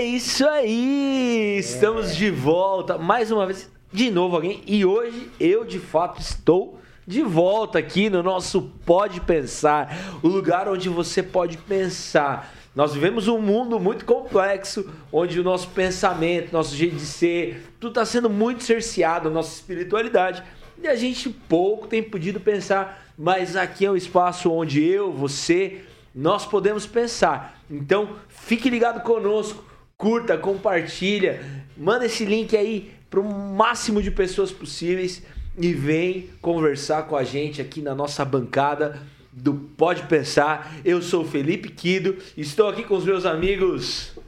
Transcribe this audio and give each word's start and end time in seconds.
É 0.00 0.02
isso 0.02 0.48
aí! 0.48 1.58
Estamos 1.58 2.16
de 2.16 2.30
volta 2.30 2.96
mais 2.96 3.30
uma 3.30 3.44
vez, 3.44 3.70
de 3.92 4.10
novo 4.10 4.34
alguém. 4.34 4.62
E 4.66 4.82
hoje 4.82 5.30
eu 5.38 5.62
de 5.62 5.78
fato 5.78 6.22
estou 6.22 6.80
de 7.06 7.20
volta 7.20 7.78
aqui 7.78 8.08
no 8.08 8.22
nosso 8.22 8.62
Pode 8.86 9.20
Pensar, 9.20 9.94
o 10.22 10.26
lugar 10.28 10.66
onde 10.70 10.88
você 10.88 11.22
pode 11.22 11.58
pensar. 11.58 12.50
Nós 12.74 12.94
vivemos 12.94 13.28
um 13.28 13.38
mundo 13.42 13.78
muito 13.78 14.06
complexo, 14.06 14.90
onde 15.12 15.38
o 15.38 15.44
nosso 15.44 15.68
pensamento, 15.68 16.50
nosso 16.50 16.74
jeito 16.74 16.96
de 16.96 17.04
ser, 17.04 17.74
tudo 17.78 17.90
está 17.90 18.06
sendo 18.06 18.30
muito 18.30 18.64
cerceado, 18.64 19.28
a 19.28 19.30
nossa 19.30 19.52
espiritualidade. 19.52 20.42
E 20.82 20.88
a 20.88 20.96
gente 20.96 21.28
pouco 21.28 21.86
tem 21.86 22.02
podido 22.02 22.40
pensar, 22.40 23.04
mas 23.18 23.54
aqui 23.54 23.84
é 23.84 23.90
um 23.90 23.96
espaço 23.96 24.50
onde 24.50 24.82
eu, 24.82 25.12
você, 25.12 25.82
nós 26.14 26.46
podemos 26.46 26.86
pensar. 26.86 27.60
Então, 27.70 28.16
fique 28.30 28.70
ligado 28.70 29.02
conosco, 29.02 29.68
curta, 30.00 30.38
compartilha, 30.38 31.44
manda 31.76 32.06
esse 32.06 32.24
link 32.24 32.56
aí 32.56 32.90
para 33.10 33.20
o 33.20 33.54
máximo 33.54 34.02
de 34.02 34.10
pessoas 34.10 34.50
possíveis 34.50 35.22
e 35.58 35.74
vem 35.74 36.30
conversar 36.40 37.02
com 37.02 37.14
a 37.14 37.22
gente 37.22 37.60
aqui 37.60 37.82
na 37.82 37.94
nossa 37.94 38.24
bancada 38.24 38.98
do 39.30 39.52
Pode 39.52 40.04
Pensar. 40.04 40.74
Eu 40.86 41.02
sou 41.02 41.22
Felipe 41.22 41.68
Quido, 41.68 42.16
estou 42.34 42.66
aqui 42.70 42.82
com 42.82 42.96
os 42.96 43.04
meus 43.04 43.26
amigos 43.26 44.18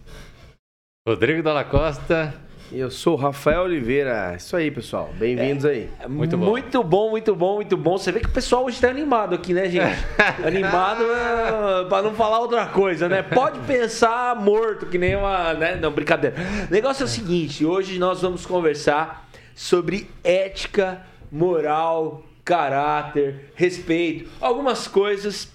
Rodrigo 1.08 1.42
Dalla 1.42 1.64
Costa 1.64 2.34
eu 2.74 2.91
sou 2.91 3.14
o 3.14 3.16
Rafael 3.16 3.62
Oliveira. 3.62 4.34
Isso 4.36 4.56
aí, 4.56 4.70
pessoal. 4.70 5.12
Bem-vindos 5.19 5.64
é, 5.64 5.70
aí. 5.70 5.91
Muito 6.08 6.36
bom. 6.36 6.47
Muito 6.47 6.83
bom, 6.83 7.10
muito 7.10 7.34
bom, 7.34 7.55
muito 7.56 7.77
bom. 7.77 7.98
Você 7.98 8.10
vê 8.10 8.20
que 8.20 8.27
o 8.27 8.33
pessoal 8.33 8.64
hoje 8.64 8.80
tá 8.80 8.88
animado 8.88 9.34
aqui, 9.34 9.52
né, 9.52 9.69
gente? 9.69 9.98
animado 10.44 11.05
é, 11.05 11.84
pra 11.88 12.02
não 12.02 12.14
falar 12.14 12.41
outra 12.41 12.66
coisa, 12.66 13.08
né? 13.08 13.22
Pode 13.22 13.60
pensar 13.60 14.34
morto, 14.36 14.86
que 14.86 14.97
nem 14.97 15.16
uma. 15.16 15.52
Né? 15.55 15.77
Não, 15.77 15.92
brincadeira. 15.92 16.36
O 16.69 16.72
negócio 16.72 17.02
é 17.02 17.06
o 17.06 17.08
seguinte: 17.08 17.64
hoje 17.64 17.98
nós 17.98 18.22
vamos 18.22 18.47
conversar 18.47 19.28
sobre 19.54 20.10
ética, 20.25 21.04
moral, 21.30 22.25
caráter, 22.44 23.52
respeito, 23.54 24.30
algumas 24.41 24.88
coisas 24.88 25.52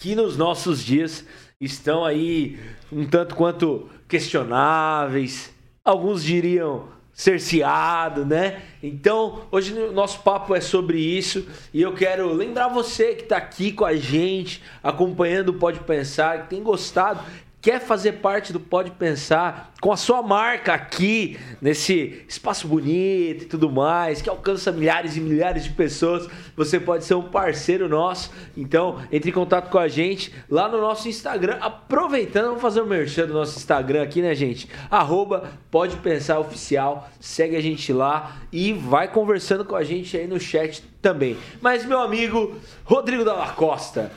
que 0.00 0.16
nos 0.16 0.36
nossos 0.36 0.84
dias 0.84 1.24
estão 1.60 2.04
aí 2.04 2.58
um 2.92 3.06
tanto 3.06 3.36
quanto 3.36 3.88
questionáveis, 4.08 5.53
alguns 5.84 6.24
diriam 6.24 6.88
cerceado, 7.12 8.24
né? 8.24 8.62
Então, 8.82 9.42
hoje 9.52 9.72
o 9.72 9.92
nosso 9.92 10.20
papo 10.20 10.54
é 10.54 10.60
sobre 10.60 10.98
isso 10.98 11.46
e 11.72 11.80
eu 11.80 11.94
quero 11.94 12.32
lembrar 12.32 12.68
você 12.68 13.14
que 13.14 13.22
está 13.22 13.36
aqui 13.36 13.70
com 13.70 13.84
a 13.84 13.94
gente, 13.94 14.62
acompanhando 14.82 15.50
o 15.50 15.54
Pode 15.54 15.80
Pensar, 15.80 16.42
que 16.42 16.50
tem 16.50 16.62
gostado, 16.62 17.20
quer 17.64 17.80
fazer 17.80 18.12
parte 18.12 18.52
do 18.52 18.60
Pode 18.60 18.90
Pensar 18.90 19.72
com 19.80 19.90
a 19.90 19.96
sua 19.96 20.22
marca 20.22 20.74
aqui, 20.74 21.38
nesse 21.62 22.22
espaço 22.28 22.68
bonito 22.68 23.44
e 23.44 23.46
tudo 23.46 23.70
mais, 23.70 24.20
que 24.20 24.28
alcança 24.28 24.70
milhares 24.70 25.16
e 25.16 25.20
milhares 25.20 25.64
de 25.64 25.70
pessoas, 25.70 26.28
você 26.54 26.78
pode 26.78 27.06
ser 27.06 27.14
um 27.14 27.22
parceiro 27.22 27.88
nosso. 27.88 28.30
Então, 28.54 29.00
entre 29.10 29.30
em 29.30 29.32
contato 29.32 29.70
com 29.70 29.78
a 29.78 29.88
gente 29.88 30.30
lá 30.50 30.68
no 30.68 30.78
nosso 30.78 31.08
Instagram. 31.08 31.56
Aproveitando, 31.58 32.48
vamos 32.48 32.60
fazer 32.60 32.82
o 32.82 32.84
um 32.84 32.86
merchan 32.86 33.26
do 33.26 33.32
nosso 33.32 33.56
Instagram 33.56 34.02
aqui, 34.02 34.20
né, 34.20 34.34
gente? 34.34 34.68
Arroba 34.90 35.50
Pode 35.70 35.96
Pensar 35.96 36.38
Oficial. 36.40 37.08
Segue 37.18 37.56
a 37.56 37.62
gente 37.62 37.94
lá 37.94 38.42
e 38.52 38.74
vai 38.74 39.08
conversando 39.08 39.64
com 39.64 39.74
a 39.74 39.82
gente 39.82 40.14
aí 40.18 40.26
no 40.26 40.38
chat 40.38 40.84
também. 41.00 41.38
Mas, 41.62 41.86
meu 41.86 42.00
amigo 42.00 42.56
Rodrigo 42.84 43.24
Dalla 43.24 43.52
Costa, 43.52 44.12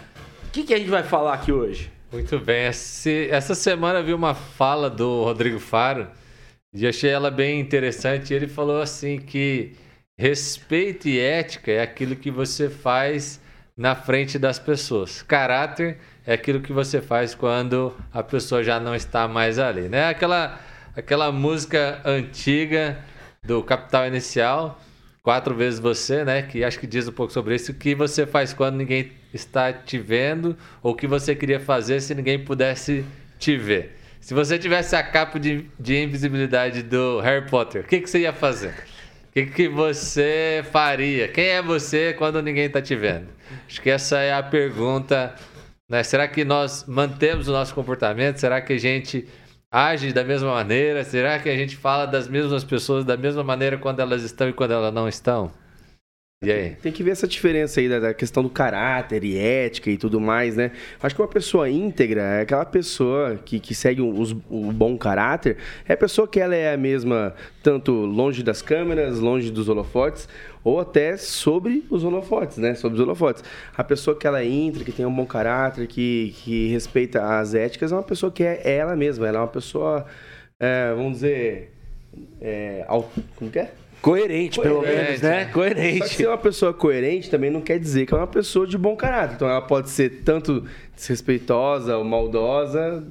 o 0.50 0.51
que, 0.51 0.63
que 0.63 0.73
a 0.73 0.77
gente 0.77 0.89
vai 0.89 1.03
falar 1.03 1.33
aqui 1.33 1.53
hoje? 1.53 1.95
Muito 2.12 2.40
bem. 2.40 2.63
Essa 2.63 3.53
semana 3.53 4.01
vi 4.01 4.13
uma 4.13 4.34
fala 4.34 4.90
do 4.90 5.23
Rodrigo 5.23 5.59
Faro 5.59 6.07
e 6.73 6.88
achei 6.88 7.09
ela 7.09 7.29
bem 7.29 7.59
interessante. 7.59 8.34
Ele 8.34 8.47
falou 8.47 8.81
assim 8.81 9.19
que 9.19 9.73
respeito 10.18 11.07
e 11.09 11.19
ética 11.19 11.72
é 11.72 11.81
aquilo 11.81 12.16
que 12.16 12.31
você 12.31 12.69
faz 12.69 13.41
na 13.75 13.94
frente 13.94 14.40
das 14.40 14.57
pessoas. 14.57 15.22
Caráter 15.22 15.97
é 16.25 16.34
aquilo 16.34 16.62
que 16.62 16.72
você 16.72 17.01
faz 17.01 17.35
quando 17.35 17.94
a 18.13 18.24
pessoa 18.24 18.63
já 18.63 18.79
não 18.79 18.95
está 18.95 19.28
mais 19.28 19.59
ali, 19.59 19.89
né? 19.89 20.07
Aquela 20.07 20.59
aquela 20.95 21.31
música 21.31 22.01
antiga 22.06 22.97
do 23.44 23.62
Capital 23.62 24.07
Inicial, 24.07 24.81
quatro 25.22 25.53
vezes 25.53 25.79
você, 25.79 26.24
né? 26.24 26.41
Que 26.41 26.63
acho 26.63 26.79
que 26.79 26.88
diz 26.88 27.07
um 27.07 27.12
pouco 27.12 27.34
sobre 27.34 27.53
isso. 27.53 27.72
O 27.72 27.75
que 27.75 27.94
você 27.94 28.25
faz 28.25 28.53
quando 28.53 28.78
ninguém 28.78 29.12
está 29.37 29.71
te 29.71 29.97
vendo 29.97 30.57
ou 30.83 30.91
o 30.91 30.95
que 30.95 31.07
você 31.07 31.35
queria 31.35 31.59
fazer 31.59 32.01
se 32.01 32.13
ninguém 32.13 32.43
pudesse 32.43 33.05
te 33.39 33.55
ver. 33.55 33.95
Se 34.19 34.33
você 34.33 34.59
tivesse 34.59 34.95
a 34.95 35.03
capa 35.03 35.39
de, 35.39 35.65
de 35.79 36.03
invisibilidade 36.03 36.83
do 36.83 37.19
Harry 37.21 37.45
Potter, 37.49 37.83
o 37.83 37.87
que, 37.87 38.01
que 38.01 38.09
você 38.09 38.19
ia 38.19 38.33
fazer? 38.33 38.73
O 39.29 39.31
que, 39.31 39.45
que 39.45 39.67
você 39.69 40.65
faria? 40.71 41.27
Quem 41.27 41.45
é 41.45 41.61
você 41.61 42.13
quando 42.13 42.41
ninguém 42.41 42.65
está 42.65 42.81
te 42.81 42.95
vendo? 42.95 43.27
Acho 43.67 43.81
que 43.81 43.89
essa 43.89 44.19
é 44.19 44.33
a 44.33 44.43
pergunta. 44.43 45.33
Né? 45.87 46.03
Será 46.03 46.27
que 46.27 46.43
nós 46.43 46.85
mantemos 46.87 47.47
o 47.47 47.51
nosso 47.51 47.73
comportamento? 47.73 48.37
Será 48.37 48.59
que 48.59 48.73
a 48.73 48.77
gente 48.77 49.27
age 49.71 50.11
da 50.11 50.23
mesma 50.23 50.51
maneira? 50.53 51.03
Será 51.03 51.39
que 51.39 51.49
a 51.49 51.55
gente 51.55 51.77
fala 51.77 52.05
das 52.05 52.27
mesmas 52.27 52.63
pessoas 52.63 53.05
da 53.05 53.15
mesma 53.15 53.43
maneira 53.43 53.77
quando 53.77 53.99
elas 53.99 54.23
estão 54.23 54.49
e 54.49 54.53
quando 54.53 54.71
elas 54.71 54.93
não 54.93 55.07
estão? 55.07 55.51
E 56.43 56.51
aí? 56.51 56.75
Tem 56.75 56.91
que 56.91 57.01
ver 57.01 57.11
essa 57.11 57.27
diferença 57.27 57.79
aí 57.79 57.89
da, 57.89 58.13
questão 58.13 58.43
do 58.43 58.49
caráter 58.49 59.23
e 59.23 59.35
ética 59.35 59.89
e 59.89 59.97
tudo 59.97 60.21
mais, 60.21 60.55
né? 60.55 60.71
Acho 61.01 61.15
que 61.15 61.21
uma 61.23 61.27
pessoa 61.27 61.67
íntegra 61.67 62.21
é 62.21 62.41
aquela 62.41 62.63
pessoa 62.63 63.37
que, 63.43 63.59
que 63.59 63.73
segue 63.73 64.01
o, 64.01 64.71
bom 64.71 64.95
caráter, 64.99 65.57
é 65.87 65.93
a 65.93 65.97
pessoa 65.97 66.27
que 66.27 66.39
ela 66.39 66.53
é 66.55 66.75
a 66.75 66.77
mesma, 66.77 67.33
tanto 67.63 67.91
longe 67.91 68.43
das 68.43 68.61
câmeras, 68.61 69.17
longe 69.17 69.49
dos 69.49 69.67
holofotes, 69.67 70.29
ou 70.63 70.79
até 70.79 71.17
sobre 71.17 71.83
os 71.89 72.03
holofotes, 72.03 72.59
né? 72.59 72.75
Sobre 72.75 72.99
os 72.99 73.03
holofotes. 73.03 73.43
A 73.75 73.83
pessoa 73.83 74.15
que 74.15 74.27
ela 74.27 74.39
é 74.39 74.45
íntegra, 74.45 74.85
que 74.85 74.91
tem 74.91 75.07
um 75.07 75.15
bom 75.15 75.25
caráter, 75.25 75.87
que, 75.87 76.35
que 76.43 76.67
respeita 76.67 77.39
as 77.39 77.55
éticas, 77.55 77.91
é 77.91 77.95
uma 77.95 78.03
pessoa 78.03 78.31
que 78.31 78.43
é 78.43 78.61
ela 78.63 78.95
mesma. 78.95 79.27
Ela 79.27 79.39
é 79.39 79.41
uma 79.41 79.47
pessoa, 79.47 80.05
é, 80.59 80.93
vamos 80.93 81.13
dizer, 81.13 81.73
é, 82.39 82.85
como 83.35 83.49
que 83.49 83.57
é? 83.57 83.71
Coerente, 84.01 84.59
pelo 84.59 84.81
menos, 84.81 85.21
né? 85.21 85.45
Coerente. 85.45 85.99
Só 85.99 86.05
que 86.05 86.15
ser 86.15 86.27
uma 86.27 86.37
pessoa 86.37 86.73
coerente 86.73 87.29
também 87.29 87.49
não 87.49 87.61
quer 87.61 87.79
dizer 87.79 88.05
que 88.05 88.13
é 88.13 88.17
uma 88.17 88.27
pessoa 88.27 88.67
de 88.67 88.77
bom 88.77 88.95
caráter. 88.95 89.35
Então 89.35 89.49
ela 89.49 89.61
pode 89.61 89.89
ser 89.89 90.21
tanto 90.23 90.63
desrespeitosa 90.95 91.97
ou 91.97 92.03
maldosa 92.03 93.03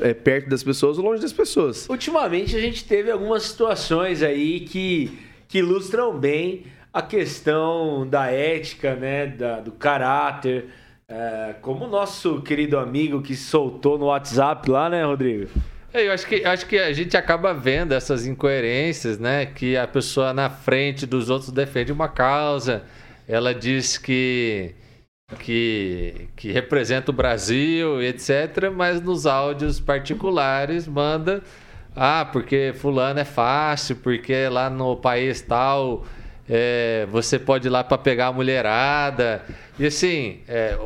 é, 0.00 0.14
perto 0.14 0.48
das 0.48 0.62
pessoas 0.62 0.98
ou 0.98 1.04
longe 1.04 1.20
das 1.20 1.32
pessoas. 1.32 1.88
Ultimamente 1.88 2.56
a 2.56 2.60
gente 2.60 2.84
teve 2.84 3.10
algumas 3.10 3.42
situações 3.44 4.22
aí 4.22 4.60
que, 4.60 5.18
que 5.48 5.58
ilustram 5.58 6.18
bem 6.18 6.64
a 6.92 7.02
questão 7.02 8.06
da 8.06 8.26
ética, 8.26 8.94
né? 8.94 9.26
Da, 9.26 9.60
do 9.60 9.72
caráter. 9.72 10.66
É, 11.08 11.54
como 11.60 11.84
o 11.84 11.88
nosso 11.88 12.40
querido 12.40 12.78
amigo 12.78 13.20
que 13.20 13.36
soltou 13.36 13.98
no 13.98 14.06
WhatsApp 14.06 14.70
lá, 14.70 14.88
né, 14.88 15.04
Rodrigo? 15.04 15.48
É, 15.94 16.06
eu 16.06 16.12
acho 16.12 16.26
que, 16.26 16.42
acho 16.44 16.66
que 16.66 16.78
a 16.78 16.92
gente 16.92 17.16
acaba 17.16 17.52
vendo 17.52 17.92
essas 17.92 18.26
incoerências, 18.26 19.18
né? 19.18 19.44
Que 19.44 19.76
a 19.76 19.86
pessoa 19.86 20.32
na 20.32 20.48
frente 20.48 21.04
dos 21.04 21.28
outros 21.28 21.52
defende 21.52 21.92
uma 21.92 22.08
causa, 22.08 22.84
ela 23.28 23.54
diz 23.54 23.98
que, 23.98 24.74
que, 25.38 26.28
que 26.34 26.50
representa 26.50 27.10
o 27.10 27.14
Brasil, 27.14 28.02
etc., 28.02 28.70
mas 28.74 29.02
nos 29.02 29.26
áudios 29.26 29.80
particulares 29.80 30.88
manda. 30.88 31.42
Ah, 31.94 32.24
porque 32.24 32.72
fulano 32.74 33.20
é 33.20 33.24
fácil, 33.24 33.96
porque 33.96 34.48
lá 34.48 34.70
no 34.70 34.96
país 34.96 35.42
tal 35.42 36.06
é, 36.54 37.06
você 37.10 37.38
pode 37.38 37.66
ir 37.66 37.70
lá 37.70 37.82
para 37.82 37.96
pegar 37.96 38.26
a 38.26 38.32
mulherada. 38.32 39.42
E 39.78 39.86
assim, 39.86 40.40
é, 40.46 40.78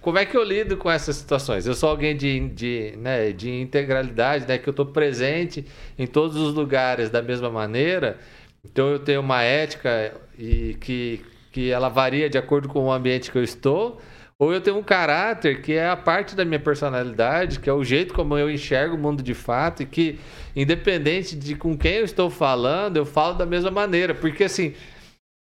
como 0.00 0.16
é 0.16 0.24
que 0.24 0.36
eu 0.36 0.44
lido 0.44 0.76
com 0.76 0.88
essas 0.88 1.16
situações? 1.16 1.66
Eu 1.66 1.74
sou 1.74 1.88
alguém 1.88 2.16
de, 2.16 2.48
de, 2.50 2.94
né, 2.98 3.32
de 3.32 3.50
integralidade, 3.50 4.46
né, 4.46 4.58
que 4.58 4.68
eu 4.68 4.70
estou 4.70 4.86
presente 4.86 5.66
em 5.98 6.06
todos 6.06 6.36
os 6.36 6.54
lugares 6.54 7.10
da 7.10 7.20
mesma 7.20 7.50
maneira. 7.50 8.16
Então 8.64 8.90
eu 8.90 9.00
tenho 9.00 9.20
uma 9.20 9.42
ética 9.42 10.14
e 10.38 10.76
que, 10.80 11.20
que 11.50 11.68
ela 11.68 11.88
varia 11.88 12.30
de 12.30 12.38
acordo 12.38 12.68
com 12.68 12.84
o 12.84 12.92
ambiente 12.92 13.32
que 13.32 13.38
eu 13.38 13.42
estou. 13.42 14.00
Ou 14.38 14.52
eu 14.52 14.60
tenho 14.60 14.76
um 14.76 14.84
caráter 14.84 15.62
que 15.62 15.72
é 15.72 15.88
a 15.88 15.96
parte 15.96 16.36
da 16.36 16.44
minha 16.44 16.60
personalidade, 16.60 17.58
que 17.58 17.68
é 17.68 17.72
o 17.72 17.82
jeito 17.82 18.14
como 18.14 18.38
eu 18.38 18.48
enxergo 18.48 18.94
o 18.94 18.98
mundo 18.98 19.20
de 19.20 19.34
fato, 19.34 19.82
e 19.82 19.86
que, 19.86 20.20
independente 20.54 21.34
de 21.34 21.56
com 21.56 21.76
quem 21.76 21.94
eu 21.94 22.04
estou 22.04 22.30
falando, 22.30 22.96
eu 22.96 23.04
falo 23.04 23.34
da 23.34 23.44
mesma 23.44 23.72
maneira. 23.72 24.14
Porque 24.14 24.44
assim, 24.44 24.74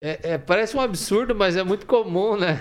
é, 0.05 0.33
é, 0.33 0.37
parece 0.37 0.75
um 0.75 0.81
absurdo, 0.81 1.33
mas 1.33 1.55
é 1.55 1.63
muito 1.63 1.85
comum, 1.85 2.35
né? 2.35 2.59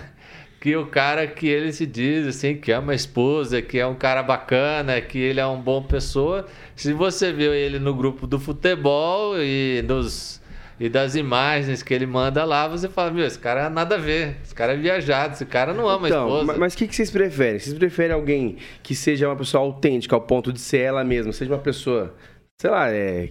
Que 0.60 0.76
o 0.76 0.86
cara 0.86 1.26
que 1.26 1.48
ele 1.48 1.72
se 1.72 1.84
diz 1.84 2.24
assim, 2.28 2.56
que 2.56 2.70
ama 2.70 2.92
a 2.92 2.94
esposa, 2.94 3.60
que 3.60 3.80
é 3.80 3.84
um 3.86 3.96
cara 3.96 4.22
bacana, 4.22 5.00
que 5.00 5.18
ele 5.18 5.40
é 5.40 5.44
uma 5.44 5.60
boa 5.60 5.82
pessoa. 5.82 6.46
Se 6.76 6.92
você 6.92 7.32
vê 7.32 7.46
ele 7.66 7.80
no 7.80 7.92
grupo 7.92 8.28
do 8.28 8.38
futebol 8.38 9.34
e 9.36 9.82
nos 9.88 10.40
E 10.78 10.88
das 10.88 11.14
imagens 11.16 11.82
que 11.82 11.92
ele 11.92 12.06
manda 12.06 12.44
lá, 12.44 12.66
você 12.68 12.88
fala, 12.88 13.10
meu, 13.10 13.26
esse 13.26 13.38
cara 13.38 13.68
nada 13.68 13.96
a 13.96 13.98
ver. 13.98 14.36
Esse 14.44 14.54
cara 14.54 14.74
é 14.74 14.76
viajado, 14.76 15.34
esse 15.34 15.46
cara 15.46 15.74
não 15.74 15.88
ama 15.88 16.08
então, 16.08 16.24
a 16.24 16.40
esposa. 16.40 16.58
Mas 16.58 16.74
o 16.74 16.76
que, 16.76 16.88
que 16.88 16.94
vocês 16.94 17.10
preferem? 17.10 17.58
Vocês 17.58 17.76
preferem 17.76 18.12
alguém 18.14 18.56
que 18.82 18.94
seja 18.94 19.28
uma 19.28 19.36
pessoa 19.36 19.62
autêntica 19.64 20.14
ao 20.14 20.20
ponto 20.20 20.52
de 20.52 20.60
ser 20.60 20.78
ela 20.78 21.04
mesma, 21.04 21.32
seja 21.32 21.52
uma 21.52 21.60
pessoa, 21.60 22.14
sei 22.60 22.70
lá, 22.70 22.90
é, 22.90 23.30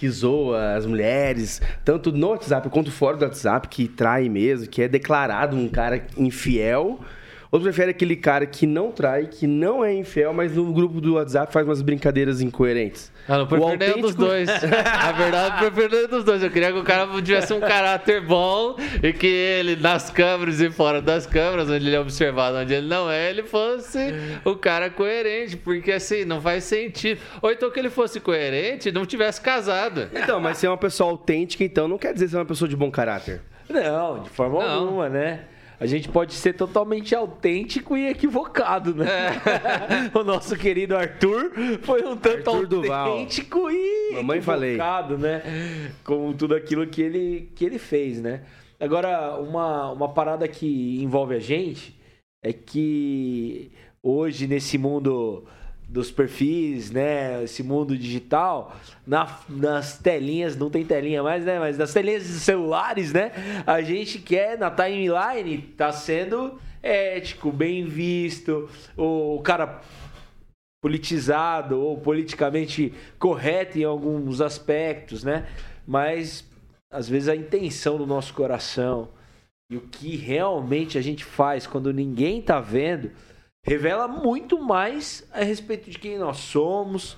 que 0.00 0.08
zoa 0.08 0.76
as 0.76 0.86
mulheres, 0.86 1.60
tanto 1.84 2.10
no 2.10 2.28
WhatsApp 2.28 2.70
quanto 2.70 2.90
fora 2.90 3.18
do 3.18 3.24
WhatsApp, 3.26 3.68
que 3.68 3.86
trai 3.86 4.30
mesmo, 4.30 4.66
que 4.66 4.80
é 4.80 4.88
declarado 4.88 5.54
um 5.54 5.68
cara 5.68 6.06
infiel 6.16 7.00
ou 7.50 7.58
tu 7.58 7.64
prefere 7.64 7.90
aquele 7.90 8.14
cara 8.14 8.46
que 8.46 8.64
não 8.64 8.92
trai, 8.92 9.26
que 9.26 9.44
não 9.44 9.84
é 9.84 9.92
infiel, 9.92 10.32
mas 10.32 10.54
no 10.54 10.72
grupo 10.72 11.00
do 11.00 11.14
WhatsApp 11.14 11.52
faz 11.52 11.66
umas 11.66 11.82
brincadeiras 11.82 12.40
incoerentes? 12.40 13.10
Ah, 13.26 13.38
não 13.38 13.46
prefiro 13.46 13.72
autêntico... 13.72 13.96
nenhum 13.96 14.06
dos 14.06 14.14
dois. 14.14 14.46
Na 14.70 15.12
verdade, 15.12 15.64
eu 15.64 15.72
prefiro 15.72 15.96
nenhum 15.96 16.08
dos 16.08 16.24
dois. 16.24 16.42
Eu 16.44 16.50
queria 16.50 16.70
que 16.70 16.78
o 16.78 16.84
cara 16.84 17.08
tivesse 17.20 17.52
um 17.52 17.60
caráter 17.60 18.20
bom 18.20 18.76
e 19.02 19.12
que 19.12 19.26
ele, 19.26 19.74
nas 19.74 20.10
câmeras 20.10 20.60
e 20.60 20.70
fora 20.70 21.02
das 21.02 21.26
câmeras, 21.26 21.68
onde 21.68 21.86
ele 21.86 21.96
é 21.96 22.00
observado, 22.00 22.56
onde 22.56 22.72
ele 22.72 22.86
não 22.86 23.10
é, 23.10 23.30
ele 23.30 23.42
fosse 23.42 24.14
o 24.44 24.54
cara 24.54 24.88
coerente. 24.88 25.56
Porque 25.56 25.90
assim, 25.90 26.24
não 26.24 26.40
faz 26.40 26.62
sentido. 26.64 27.20
Ou 27.42 27.50
então 27.50 27.68
que 27.68 27.80
ele 27.80 27.90
fosse 27.90 28.20
coerente 28.20 28.90
e 28.90 28.92
não 28.92 29.04
tivesse 29.04 29.40
casado. 29.40 30.08
Então, 30.14 30.38
mas 30.38 30.58
se 30.58 30.66
é 30.66 30.70
uma 30.70 30.78
pessoa 30.78 31.10
autêntica, 31.10 31.64
então 31.64 31.88
não 31.88 31.98
quer 31.98 32.14
dizer 32.14 32.28
ser 32.28 32.36
uma 32.36 32.44
pessoa 32.44 32.68
de 32.68 32.76
bom 32.76 32.92
caráter. 32.92 33.40
Não, 33.68 34.22
de 34.22 34.30
forma 34.30 34.62
não. 34.62 34.84
alguma, 34.84 35.08
né? 35.08 35.40
A 35.80 35.86
gente 35.86 36.10
pode 36.10 36.34
ser 36.34 36.52
totalmente 36.52 37.14
autêntico 37.14 37.96
e 37.96 38.06
equivocado, 38.08 38.94
né? 38.94 39.06
É. 39.08 40.12
o 40.16 40.22
nosso 40.22 40.54
querido 40.54 40.94
Arthur 40.94 41.52
foi 41.80 42.04
um 42.04 42.14
tanto 42.18 42.50
Arthur 42.50 42.92
autêntico 42.92 43.58
Duval. 43.60 43.70
e 43.72 44.14
Mamãe 44.14 44.38
equivocado, 44.38 45.18
falei. 45.18 45.32
né? 45.32 45.92
Com 46.04 46.34
tudo 46.34 46.54
aquilo 46.54 46.86
que 46.86 47.00
ele, 47.00 47.50
que 47.56 47.64
ele 47.64 47.78
fez, 47.78 48.20
né? 48.20 48.42
Agora, 48.78 49.36
uma, 49.36 49.90
uma 49.90 50.08
parada 50.12 50.46
que 50.46 51.02
envolve 51.02 51.34
a 51.34 51.40
gente 51.40 51.98
é 52.44 52.52
que 52.52 53.72
hoje, 54.02 54.46
nesse 54.46 54.76
mundo 54.76 55.46
dos 55.90 56.10
perfis, 56.10 56.90
né? 56.92 57.42
Esse 57.42 57.64
mundo 57.64 57.98
digital, 57.98 58.76
na, 59.04 59.40
nas 59.48 59.98
telinhas, 59.98 60.56
não 60.56 60.70
tem 60.70 60.84
telinha 60.84 61.20
mais, 61.20 61.44
né? 61.44 61.58
Mas 61.58 61.76
nas 61.76 61.92
telinhas 61.92 62.22
de 62.22 62.34
celulares, 62.34 63.12
né? 63.12 63.32
A 63.66 63.82
gente 63.82 64.20
quer, 64.20 64.56
na 64.56 64.70
timeline, 64.70 65.58
tá 65.76 65.90
sendo 65.90 66.60
ético, 66.80 67.50
bem 67.50 67.84
visto, 67.84 68.70
o 68.96 69.40
cara 69.42 69.80
politizado 70.80 71.78
ou 71.78 71.98
politicamente 71.98 72.94
correto 73.18 73.76
em 73.76 73.84
alguns 73.84 74.40
aspectos, 74.40 75.24
né? 75.24 75.46
Mas 75.86 76.48
às 76.90 77.08
vezes 77.08 77.28
a 77.28 77.36
intenção 77.36 77.98
do 77.98 78.06
nosso 78.06 78.32
coração 78.32 79.08
e 79.70 79.76
o 79.76 79.82
que 79.82 80.16
realmente 80.16 80.96
a 80.96 81.00
gente 81.00 81.24
faz 81.24 81.66
quando 81.66 81.92
ninguém 81.92 82.40
tá 82.40 82.60
vendo 82.60 83.10
revela 83.62 84.08
muito 84.08 84.60
mais 84.60 85.26
a 85.32 85.42
respeito 85.42 85.90
de 85.90 85.98
quem 85.98 86.18
nós 86.18 86.38
somos, 86.38 87.16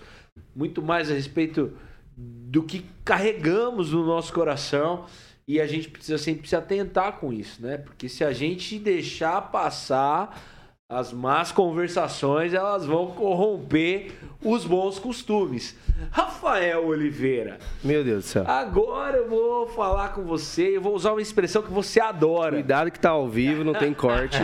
muito 0.55 0.83
mais 0.83 1.11
a 1.11 1.15
respeito 1.15 1.77
do 2.17 2.63
que 2.63 2.85
carregamos 3.05 3.93
no 3.93 4.05
nosso 4.05 4.33
coração. 4.33 5.07
E 5.47 5.61
a 5.61 5.67
gente 5.67 5.89
precisa 5.89 6.19
sempre 6.19 6.49
se 6.49 6.55
atentar 6.55 7.19
com 7.19 7.33
isso, 7.33 7.61
né? 7.61 7.77
Porque 7.77 8.09
se 8.09 8.23
a 8.25 8.33
gente 8.33 8.79
deixar 8.79 9.41
passar 9.51 10.41
as 10.93 11.13
más 11.13 11.51
conversações, 11.51 12.53
elas 12.53 12.85
vão 12.85 13.07
corromper 13.09 14.13
os 14.45 14.67
bons 14.67 14.99
costumes. 14.99 15.75
Rafael 16.11 16.87
Oliveira. 16.87 17.59
Meu 17.83 18.05
Deus 18.05 18.25
do 18.25 18.29
céu. 18.29 18.45
Agora 18.47 19.17
eu 19.17 19.29
vou 19.29 19.69
falar 19.69 20.13
com 20.13 20.23
você, 20.23 20.77
eu 20.77 20.83
vou 20.83 20.95
usar 20.95 21.13
uma 21.13 21.23
expressão 21.23 21.63
que 21.63 21.71
você 21.71 22.01
adora. 22.01 22.53
Cuidado 22.53 22.91
que 22.91 23.01
tá 23.01 23.11
ao 23.11 23.29
vivo, 23.29 23.65
não 23.65 23.73
tem 23.73 23.95
corte. 23.95 24.37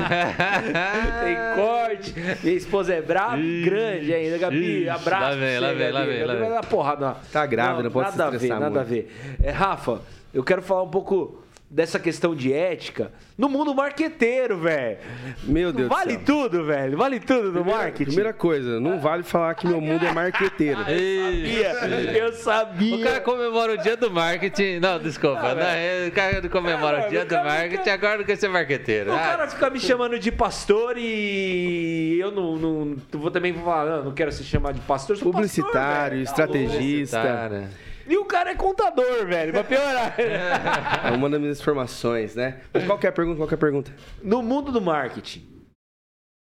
tem 1.22 1.36
corte. 1.56 2.14
Minha 2.42 2.56
esposa 2.56 2.94
é 2.94 3.02
brava 3.02 3.38
e 3.38 3.62
grande 3.62 4.14
ainda. 4.14 4.38
Gabi, 4.38 4.80
Ixi, 4.80 4.88
abraço. 4.88 5.22
Lá 5.22 5.34
vem, 5.34 5.58
lá 5.58 5.72
vem, 5.72 5.92
lá 5.92 6.04
vem. 6.04 6.24
Lá 6.24 6.32
vem. 6.34 6.42
Vai 6.42 6.50
dar 6.50 6.66
porrada. 6.66 7.16
Tá 7.30 7.44
grávida, 7.44 7.82
não, 7.84 7.90
pode 7.90 8.16
nada 8.16 8.38
se 8.38 8.50
a 8.50 8.54
ver, 8.54 8.60
Nada 8.60 8.80
a 8.80 8.84
ver. 8.84 9.36
É, 9.42 9.50
Rafa, 9.50 10.00
eu 10.32 10.44
quero 10.44 10.62
falar 10.62 10.84
um 10.84 10.90
pouco 10.90 11.42
dessa 11.70 11.98
questão 11.98 12.34
de 12.34 12.52
ética 12.52 13.12
no 13.36 13.48
mundo 13.48 13.74
marqueteiro, 13.74 14.58
velho. 14.58 14.98
Meu 15.44 15.72
Deus 15.72 15.88
Vale 15.88 16.16
do 16.16 16.26
céu. 16.26 16.34
tudo, 16.34 16.64
velho. 16.64 16.96
Vale 16.96 17.20
tudo 17.20 17.44
no 17.44 17.52
primeira, 17.52 17.78
marketing. 17.78 18.04
Primeira 18.04 18.32
coisa, 18.32 18.80
não 18.80 18.98
vale 18.98 19.22
falar 19.22 19.54
que 19.54 19.66
meu 19.66 19.80
mundo 19.80 20.04
é 20.04 20.12
marqueteiro. 20.12 20.80
eu 20.80 21.24
sabia. 21.24 22.18
Eu 22.18 22.32
sabia. 22.32 22.96
O 22.96 23.02
cara 23.02 23.20
comemora 23.20 23.74
o 23.74 23.76
dia 23.76 23.96
do 23.96 24.10
marketing. 24.10 24.80
Não, 24.80 24.98
desculpa. 24.98 25.40
Ah, 25.40 25.54
não, 25.54 26.08
o 26.08 26.12
cara 26.12 26.48
comemora 26.48 27.06
o 27.06 27.10
dia 27.10 27.24
do 27.24 27.34
marketing, 27.34 27.76
fica... 27.76 27.94
agora 27.94 28.18
não 28.18 28.24
quer 28.24 28.36
ser 28.36 28.48
marqueteiro. 28.48 29.10
O 29.10 29.14
ah, 29.14 29.18
cara 29.18 29.48
fica 29.48 29.70
me 29.70 29.78
chamando 29.78 30.18
de 30.18 30.32
pastor 30.32 30.96
e 30.96 32.18
eu 32.18 32.30
não, 32.30 32.56
não 32.56 32.96
vou 33.12 33.30
também 33.30 33.52
falar, 33.52 33.84
não, 33.84 34.04
não 34.06 34.12
quero 34.12 34.32
se 34.32 34.42
chamar 34.42 34.72
de 34.72 34.80
pastor. 34.80 35.18
Publicitário, 35.18 36.24
pastor, 36.24 36.44
estrategista. 36.44 37.20
Publicitário. 37.20 37.87
E 38.08 38.16
o 38.16 38.24
cara 38.24 38.52
é 38.52 38.54
contador, 38.54 39.26
velho, 39.26 39.52
pra 39.52 39.62
piorar. 39.62 40.16
É 41.04 41.10
uma 41.12 41.28
das 41.28 41.40
minhas 41.40 41.60
formações, 41.60 42.34
né? 42.34 42.60
Mas 42.72 42.84
qualquer 42.84 43.12
pergunta, 43.12 43.36
qualquer 43.36 43.56
pergunta. 43.56 43.94
No 44.22 44.42
mundo 44.42 44.72
do 44.72 44.80
marketing, 44.80 45.46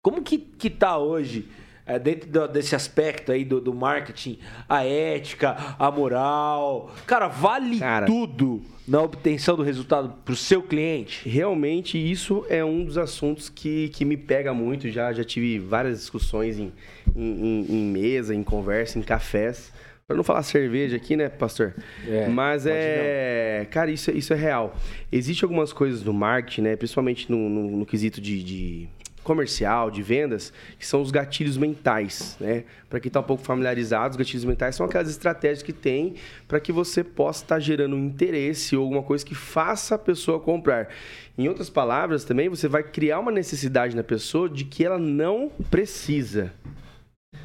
como 0.02 0.22
que, 0.22 0.38
que 0.38 0.70
tá 0.70 0.96
hoje, 0.96 1.48
é, 1.84 1.98
dentro 1.98 2.30
do, 2.30 2.46
desse 2.46 2.76
aspecto 2.76 3.32
aí 3.32 3.44
do, 3.44 3.60
do, 3.60 3.74
marketing, 3.74 4.38
a 4.68 4.84
ética, 4.84 5.56
a 5.78 5.90
moral? 5.90 6.92
Cara, 7.06 7.26
vale 7.26 7.78
cara, 7.78 8.06
tudo 8.06 8.62
na 8.86 9.02
obtenção 9.02 9.56
do 9.56 9.62
resultado 9.62 10.14
pro 10.24 10.36
seu 10.36 10.62
cliente? 10.62 11.28
Realmente, 11.28 11.98
isso 11.98 12.46
é 12.48 12.64
um 12.64 12.84
dos 12.84 12.96
assuntos 12.96 13.48
que, 13.48 13.88
que 13.88 14.04
me 14.04 14.16
pega 14.16 14.54
muito. 14.54 14.88
Já, 14.90 15.12
já 15.12 15.24
tive 15.24 15.58
várias 15.58 15.98
discussões 15.98 16.58
em, 16.58 16.72
em, 17.16 17.66
em 17.68 17.84
mesa, 17.84 18.34
em 18.34 18.44
conversa, 18.44 18.98
em 18.98 19.02
cafés. 19.02 19.72
Para 20.08 20.16
não 20.16 20.24
falar 20.24 20.42
cerveja 20.42 20.96
aqui, 20.96 21.16
né, 21.16 21.28
pastor? 21.28 21.74
É, 22.08 22.26
Mas 22.28 22.64
é. 22.64 23.58
Não. 23.58 23.70
Cara, 23.70 23.90
isso, 23.90 24.10
isso 24.10 24.32
é 24.32 24.36
real. 24.36 24.74
Existem 25.12 25.46
algumas 25.46 25.70
coisas 25.70 26.02
no 26.02 26.14
marketing, 26.14 26.62
né? 26.62 26.76
Principalmente 26.76 27.30
no, 27.30 27.50
no, 27.50 27.76
no 27.76 27.84
quesito 27.84 28.18
de, 28.18 28.42
de, 28.42 28.88
comercial, 29.22 29.90
de 29.90 30.02
vendas, 30.02 30.50
que 30.78 30.86
são 30.86 31.02
os 31.02 31.10
gatilhos 31.10 31.58
mentais, 31.58 32.38
né? 32.40 32.64
Para 32.88 32.98
quem 33.00 33.10
está 33.10 33.20
um 33.20 33.24
pouco 33.24 33.42
familiarizado, 33.42 34.12
os 34.12 34.16
gatilhos 34.16 34.46
mentais 34.46 34.76
são 34.76 34.86
aquelas 34.86 35.10
estratégias 35.10 35.62
que 35.62 35.74
tem 35.74 36.14
para 36.48 36.58
que 36.58 36.72
você 36.72 37.04
possa 37.04 37.44
estar 37.44 37.56
tá 37.56 37.60
gerando 37.60 37.94
um 37.94 38.06
interesse 38.06 38.74
ou 38.74 38.84
alguma 38.84 39.02
coisa 39.02 39.22
que 39.26 39.34
faça 39.34 39.96
a 39.96 39.98
pessoa 39.98 40.40
comprar. 40.40 40.88
Em 41.36 41.48
outras 41.48 41.68
palavras, 41.68 42.24
também 42.24 42.48
você 42.48 42.66
vai 42.66 42.82
criar 42.82 43.18
uma 43.18 43.30
necessidade 43.30 43.94
na 43.94 44.02
pessoa 44.02 44.48
de 44.48 44.64
que 44.64 44.86
ela 44.86 44.98
não 44.98 45.52
precisa 45.70 46.50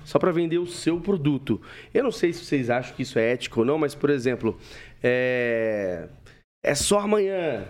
só 0.03 0.19
para 0.19 0.31
vender 0.31 0.57
o 0.57 0.67
seu 0.67 0.99
produto. 0.99 1.61
Eu 1.93 2.03
não 2.03 2.11
sei 2.11 2.33
se 2.33 2.45
vocês 2.45 2.69
acham 2.69 2.95
que 2.95 3.03
isso 3.03 3.19
é 3.19 3.31
ético 3.31 3.61
ou 3.61 3.65
não, 3.65 3.77
mas, 3.77 3.95
por 3.95 4.09
exemplo, 4.09 4.57
é, 5.01 6.07
é 6.63 6.75
só 6.75 6.99
amanhã. 6.99 7.65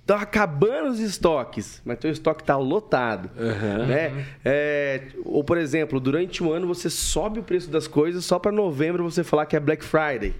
Estão 0.00 0.18
acabando 0.18 0.90
os 0.90 1.00
estoques, 1.00 1.82
mas 1.84 1.98
teu 1.98 2.08
estoque 2.12 2.40
está 2.40 2.56
lotado. 2.56 3.28
Uhum. 3.36 3.86
Né? 3.86 4.26
É, 4.44 5.02
ou, 5.24 5.42
por 5.42 5.58
exemplo, 5.58 5.98
durante 5.98 6.44
um 6.44 6.52
ano 6.52 6.64
você 6.68 6.88
sobe 6.88 7.40
o 7.40 7.42
preço 7.42 7.68
das 7.68 7.88
coisas 7.88 8.24
só 8.24 8.38
para 8.38 8.52
novembro 8.52 9.02
você 9.02 9.24
falar 9.24 9.46
que 9.46 9.56
é 9.56 9.60
Black 9.60 9.84
Friday. 9.84 10.32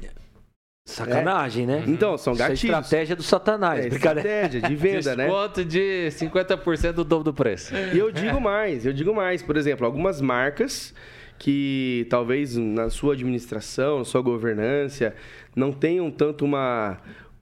Sacanagem, 0.86 1.64
é. 1.64 1.66
né? 1.66 1.84
Então, 1.88 2.16
são 2.16 2.32
gatilhos. 2.32 2.62
Isso 2.62 2.72
é 2.72 2.76
estratégia 2.78 3.16
do 3.16 3.22
satanás. 3.22 3.84
É, 3.84 3.88
estratégia 3.92 4.60
de 4.62 4.76
venda, 4.76 5.16
né? 5.16 5.24
Desconto 5.26 5.64
de 5.64 6.08
50% 6.12 6.92
do 6.92 7.04
dobro 7.04 7.24
do 7.24 7.34
preço. 7.34 7.74
E 7.92 7.98
eu 7.98 8.12
digo 8.12 8.40
mais, 8.40 8.86
eu 8.86 8.92
digo 8.92 9.12
mais. 9.12 9.42
Por 9.42 9.56
exemplo, 9.56 9.84
algumas 9.84 10.20
marcas 10.20 10.94
que 11.38 12.06
talvez 12.08 12.56
na 12.56 12.88
sua 12.88 13.14
administração, 13.14 13.98
na 13.98 14.04
sua 14.04 14.22
governança, 14.22 15.12
não 15.56 15.72
tenham 15.72 16.08
tanto 16.08 16.44
uma, 16.44 16.98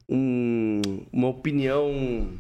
um, 0.09 0.81
uma 1.13 1.29
opinião 1.29 2.31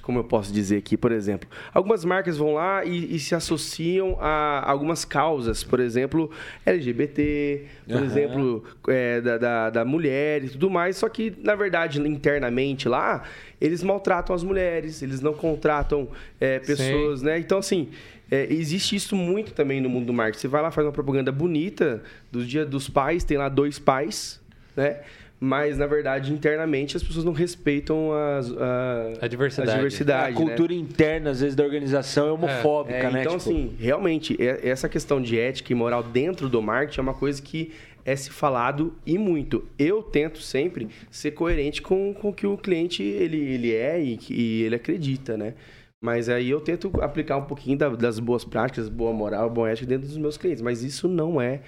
como 0.00 0.18
eu 0.18 0.24
posso 0.24 0.52
dizer 0.52 0.78
aqui, 0.78 0.96
por 0.96 1.12
exemplo, 1.12 1.48
algumas 1.74 2.04
marcas 2.04 2.38
vão 2.38 2.54
lá 2.54 2.84
e, 2.84 3.14
e 3.14 3.18
se 3.18 3.34
associam 3.34 4.16
a 4.20 4.68
algumas 4.70 5.04
causas, 5.04 5.62
por 5.62 5.80
exemplo, 5.80 6.30
LGBT, 6.64 7.66
por 7.86 7.96
uhum. 7.96 8.04
exemplo, 8.04 8.64
é, 8.88 9.20
da, 9.20 9.38
da, 9.38 9.70
da, 9.70 9.84
mulher 9.84 10.44
e 10.44 10.48
tudo 10.48 10.70
mais, 10.70 10.96
só 10.96 11.08
que, 11.08 11.34
na 11.42 11.54
verdade, 11.54 12.00
internamente 12.00 12.88
lá, 12.88 13.24
eles 13.60 13.82
maltratam 13.82 14.34
as 14.34 14.42
mulheres, 14.42 15.02
eles 15.02 15.20
não 15.20 15.34
contratam 15.34 16.08
é, 16.40 16.58
pessoas, 16.58 17.20
Sim. 17.20 17.26
né? 17.26 17.38
Então, 17.38 17.58
assim, 17.58 17.90
é, 18.30 18.50
existe 18.50 18.96
isso 18.96 19.14
muito 19.14 19.52
também 19.52 19.78
no 19.78 19.90
mundo 19.90 20.06
do 20.06 20.12
marketing. 20.12 20.40
Você 20.40 20.48
vai 20.48 20.62
lá, 20.62 20.70
faz 20.70 20.86
uma 20.86 20.92
propaganda 20.92 21.30
bonita 21.30 22.02
do 22.30 22.42
Dia 22.42 22.64
dos 22.64 22.88
Pais, 22.88 23.24
tem 23.24 23.36
lá 23.36 23.50
dois 23.50 23.78
pais, 23.78 24.40
né? 24.74 25.00
Mas 25.44 25.76
na 25.76 25.88
verdade 25.88 26.32
internamente 26.32 26.96
as 26.96 27.02
pessoas 27.02 27.24
não 27.24 27.32
respeitam 27.32 28.12
as, 28.12 28.48
a, 28.52 29.12
a 29.22 29.26
diversidade. 29.26 29.70
A, 29.72 29.74
diversidade, 29.74 30.32
a 30.34 30.36
cultura 30.36 30.72
né? 30.72 30.78
interna, 30.78 31.30
às 31.30 31.40
vezes, 31.40 31.56
da 31.56 31.64
organização 31.64 32.28
é 32.28 32.30
homofóbica, 32.30 32.94
é, 32.96 33.10
né? 33.10 33.20
Então, 33.22 33.36
Tipo, 33.36 33.50
assim, 33.50 33.74
realmente, 33.76 34.36
é- 34.40 34.60
essa 34.68 34.88
questão 34.88 35.20
de 35.20 35.36
ética 35.36 35.72
e 35.72 35.74
moral 35.74 36.00
dentro 36.04 36.48
do 36.48 36.62
marketing 36.62 37.00
é 37.00 37.02
uma 37.02 37.14
coisa 37.14 37.42
que 37.42 37.72
é 38.04 38.14
se 38.14 38.30
falado 38.30 38.94
e 39.04 39.18
muito. 39.18 39.64
Eu 39.76 40.00
tento 40.00 40.40
sempre 40.40 40.86
ser 41.10 41.32
coerente 41.32 41.82
com, 41.82 42.14
com 42.14 42.28
o 42.28 42.32
que 42.32 42.46
o 42.46 42.56
cliente 42.56 43.02
ele, 43.02 43.38
ele 43.38 43.74
é 43.74 44.00
e, 44.00 44.20
e 44.30 44.62
ele 44.62 44.76
acredita, 44.76 45.36
né? 45.36 45.54
Mas 46.00 46.28
aí 46.28 46.50
eu 46.50 46.60
tento 46.60 46.92
aplicar 47.00 47.36
um 47.36 47.44
pouquinho 47.46 47.76
da- 47.76 47.88
das 47.88 48.20
boas 48.20 48.44
práticas, 48.44 48.88
boa 48.88 49.12
moral, 49.12 49.50
boa 49.50 49.68
ética 49.70 49.88
dentro 49.88 50.06
dos 50.06 50.18
meus 50.18 50.36
clientes. 50.36 50.62
Mas 50.62 50.84
isso 50.84 51.08
não 51.08 51.40
é 51.40 51.62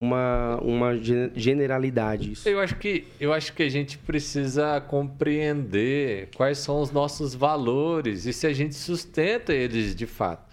uma, 0.00 0.56
uma 0.62 0.96
gen- 0.96 1.30
generalidade. 1.34 2.32
Isso. 2.32 2.48
Eu 2.48 2.60
acho 2.60 2.76
que 2.76 3.04
eu 3.18 3.32
acho 3.32 3.52
que 3.52 3.62
a 3.62 3.68
gente 3.68 3.98
precisa 3.98 4.80
compreender 4.80 6.28
quais 6.36 6.58
são 6.58 6.80
os 6.80 6.90
nossos 6.90 7.34
valores 7.34 8.24
e 8.26 8.32
se 8.32 8.46
a 8.46 8.52
gente 8.52 8.74
sustenta 8.74 9.52
eles 9.52 9.94
de 9.94 10.06
fato. 10.06 10.48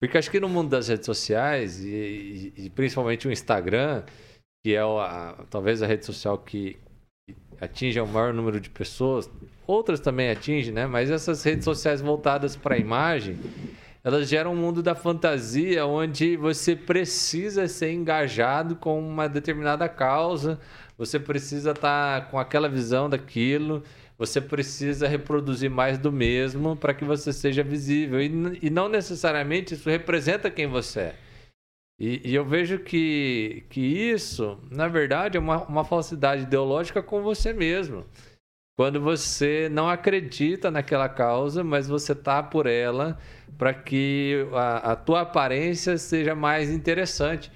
Porque 0.00 0.16
acho 0.16 0.30
que 0.30 0.40
no 0.40 0.48
mundo 0.48 0.70
das 0.70 0.88
redes 0.88 1.06
sociais 1.06 1.84
e, 1.84 2.52
e- 2.56 2.64
e 2.66 2.70
principalmente 2.70 3.26
o 3.28 3.32
Instagram, 3.32 4.04
que 4.64 4.74
é 4.74 4.80
a- 4.80 5.44
talvez 5.50 5.82
a 5.82 5.86
rede 5.86 6.06
social 6.06 6.38
que 6.38 6.76
atinge 7.60 8.00
o 8.00 8.06
maior 8.06 8.32
número 8.32 8.60
de 8.60 8.70
pessoas, 8.70 9.28
outras 9.66 9.98
também 10.00 10.30
atingem, 10.30 10.72
né? 10.72 10.86
Mas 10.86 11.10
essas 11.10 11.42
redes 11.42 11.64
sociais 11.64 12.00
voltadas 12.00 12.54
para 12.56 12.76
a 12.76 12.78
imagem, 12.78 13.36
elas 14.02 14.28
geram 14.28 14.52
um 14.52 14.56
mundo 14.56 14.82
da 14.82 14.94
fantasia 14.94 15.84
onde 15.84 16.36
você 16.36 16.76
precisa 16.76 17.66
ser 17.68 17.92
engajado 17.92 18.76
com 18.76 18.98
uma 18.98 19.28
determinada 19.28 19.88
causa, 19.88 20.58
você 20.96 21.18
precisa 21.18 21.72
estar 21.72 22.30
com 22.30 22.38
aquela 22.38 22.68
visão 22.68 23.08
daquilo, 23.08 23.82
você 24.16 24.40
precisa 24.40 25.06
reproduzir 25.06 25.70
mais 25.70 25.98
do 25.98 26.10
mesmo 26.10 26.76
para 26.76 26.92
que 26.92 27.04
você 27.04 27.32
seja 27.32 27.62
visível. 27.62 28.20
E, 28.20 28.58
e 28.62 28.70
não 28.70 28.88
necessariamente 28.88 29.74
isso 29.74 29.88
representa 29.88 30.50
quem 30.50 30.66
você 30.66 31.00
é. 31.00 31.14
E, 32.00 32.30
e 32.30 32.34
eu 32.34 32.44
vejo 32.44 32.78
que, 32.78 33.64
que 33.70 33.80
isso, 33.80 34.58
na 34.70 34.86
verdade, 34.86 35.36
é 35.36 35.40
uma, 35.40 35.64
uma 35.64 35.84
falsidade 35.84 36.42
ideológica 36.42 37.02
com 37.02 37.22
você 37.22 37.52
mesmo. 37.52 38.04
Quando 38.78 39.00
você 39.00 39.68
não 39.68 39.88
acredita 39.88 40.70
naquela 40.70 41.08
causa, 41.08 41.64
mas 41.64 41.88
você 41.88 42.14
tá 42.14 42.40
por 42.40 42.64
ela 42.64 43.18
para 43.58 43.74
que 43.74 44.46
a, 44.52 44.92
a 44.92 44.96
tua 44.96 45.22
aparência 45.22 45.98
seja 45.98 46.32
mais 46.32 46.70
interessante. 46.70 47.50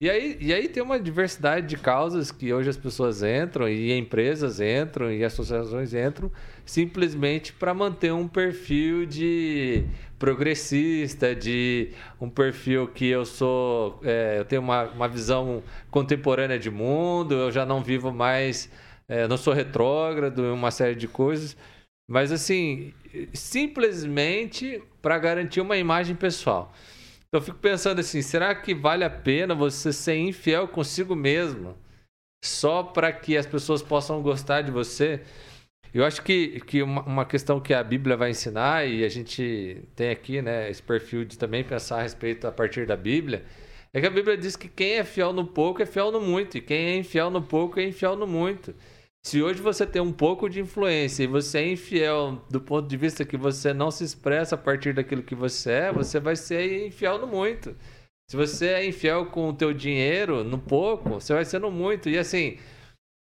E 0.00 0.08
aí, 0.08 0.38
e 0.40 0.54
aí 0.54 0.66
tem 0.66 0.82
uma 0.82 0.98
diversidade 0.98 1.66
de 1.66 1.76
causas 1.76 2.32
que 2.32 2.50
hoje 2.50 2.70
as 2.70 2.78
pessoas 2.78 3.22
entram, 3.22 3.68
e 3.68 3.92
empresas 3.92 4.58
entram, 4.58 5.12
e 5.12 5.22
associações 5.22 5.92
entram, 5.92 6.32
simplesmente 6.64 7.52
para 7.52 7.74
manter 7.74 8.14
um 8.14 8.26
perfil 8.26 9.04
de 9.04 9.84
progressista, 10.18 11.34
de 11.34 11.90
um 12.18 12.30
perfil 12.30 12.88
que 12.88 13.06
eu 13.06 13.26
sou. 13.26 14.00
é, 14.02 14.38
eu 14.38 14.46
tenho 14.46 14.62
uma, 14.62 14.84
uma 14.84 15.08
visão 15.08 15.62
contemporânea 15.90 16.58
de 16.58 16.70
mundo, 16.70 17.34
eu 17.34 17.52
já 17.52 17.66
não 17.66 17.82
vivo 17.82 18.10
mais. 18.10 18.70
É, 19.08 19.28
não 19.28 19.36
sou 19.36 19.52
retrógrado, 19.52 20.40
uma 20.52 20.70
série 20.70 20.94
de 20.94 21.08
coisas. 21.08 21.56
Mas 22.08 22.30
assim, 22.32 22.92
simplesmente 23.32 24.82
para 25.00 25.18
garantir 25.18 25.60
uma 25.60 25.76
imagem 25.76 26.14
pessoal. 26.14 26.72
Então 27.28 27.40
eu 27.40 27.42
fico 27.42 27.58
pensando 27.58 27.98
assim, 28.00 28.22
será 28.22 28.54
que 28.54 28.74
vale 28.74 29.04
a 29.04 29.10
pena 29.10 29.54
você 29.54 29.92
ser 29.92 30.16
infiel 30.16 30.68
consigo 30.68 31.14
mesmo 31.14 31.76
só 32.44 32.82
para 32.82 33.12
que 33.12 33.36
as 33.36 33.46
pessoas 33.46 33.82
possam 33.82 34.22
gostar 34.22 34.62
de 34.62 34.70
você? 34.70 35.22
Eu 35.94 36.04
acho 36.04 36.22
que, 36.22 36.60
que 36.60 36.82
uma, 36.82 37.02
uma 37.02 37.24
questão 37.24 37.60
que 37.60 37.72
a 37.72 37.82
Bíblia 37.82 38.16
vai 38.16 38.30
ensinar, 38.30 38.84
e 38.84 39.04
a 39.04 39.08
gente 39.08 39.80
tem 39.94 40.10
aqui 40.10 40.42
né, 40.42 40.68
esse 40.68 40.82
perfil 40.82 41.24
de 41.24 41.38
também 41.38 41.62
pensar 41.62 42.00
a 42.00 42.02
respeito 42.02 42.46
a 42.48 42.52
partir 42.52 42.84
da 42.84 42.96
Bíblia, 42.96 43.44
é 43.92 44.00
que 44.00 44.06
a 44.06 44.10
Bíblia 44.10 44.36
diz 44.36 44.56
que 44.56 44.68
quem 44.68 44.94
é 44.94 45.04
fiel 45.04 45.32
no 45.32 45.46
pouco 45.46 45.80
é 45.80 45.86
fiel 45.86 46.10
no 46.10 46.20
muito, 46.20 46.58
e 46.58 46.60
quem 46.60 46.86
é 46.86 46.96
infiel 46.96 47.30
no 47.30 47.40
pouco 47.40 47.78
é 47.78 47.84
infiel 47.84 48.16
no 48.16 48.26
muito. 48.26 48.74
Se 49.26 49.42
hoje 49.42 49.62
você 49.62 49.86
tem 49.86 50.02
um 50.02 50.12
pouco 50.12 50.50
de 50.50 50.60
influência 50.60 51.24
e 51.24 51.26
você 51.26 51.58
é 51.58 51.72
infiel 51.72 52.44
do 52.50 52.60
ponto 52.60 52.86
de 52.86 52.94
vista 52.94 53.24
que 53.24 53.38
você 53.38 53.72
não 53.72 53.90
se 53.90 54.04
expressa 54.04 54.54
a 54.54 54.58
partir 54.58 54.92
daquilo 54.92 55.22
que 55.22 55.34
você 55.34 55.70
é, 55.72 55.92
você 55.92 56.20
vai 56.20 56.36
ser 56.36 56.86
infiel 56.86 57.18
no 57.18 57.26
muito. 57.26 57.74
Se 58.30 58.36
você 58.36 58.66
é 58.68 58.86
infiel 58.86 59.26
com 59.26 59.48
o 59.48 59.54
teu 59.54 59.72
dinheiro, 59.72 60.44
no 60.44 60.58
pouco, 60.58 61.08
você 61.08 61.32
vai 61.32 61.44
ser 61.46 61.58
no 61.58 61.70
muito. 61.70 62.10
E 62.10 62.18
assim, 62.18 62.58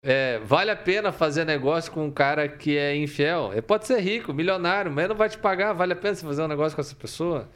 é, 0.02 0.40
vale 0.40 0.72
a 0.72 0.76
pena 0.76 1.12
fazer 1.12 1.44
negócio 1.44 1.92
com 1.92 2.06
um 2.06 2.12
cara 2.12 2.48
que 2.48 2.78
é 2.78 2.96
infiel? 2.96 3.52
Ele 3.52 3.62
pode 3.62 3.86
ser 3.86 4.00
rico, 4.00 4.34
milionário, 4.34 4.90
mas 4.90 5.10
não 5.10 5.18
vai 5.18 5.28
te 5.28 5.38
pagar. 5.38 5.74
Vale 5.74 5.92
a 5.92 5.98
pena 5.98 6.16
você 6.16 6.26
fazer 6.26 6.44
um 6.44 6.48
negócio 6.48 6.78
com 6.78 6.82
essa 6.82 6.96
pessoa? 6.96 7.50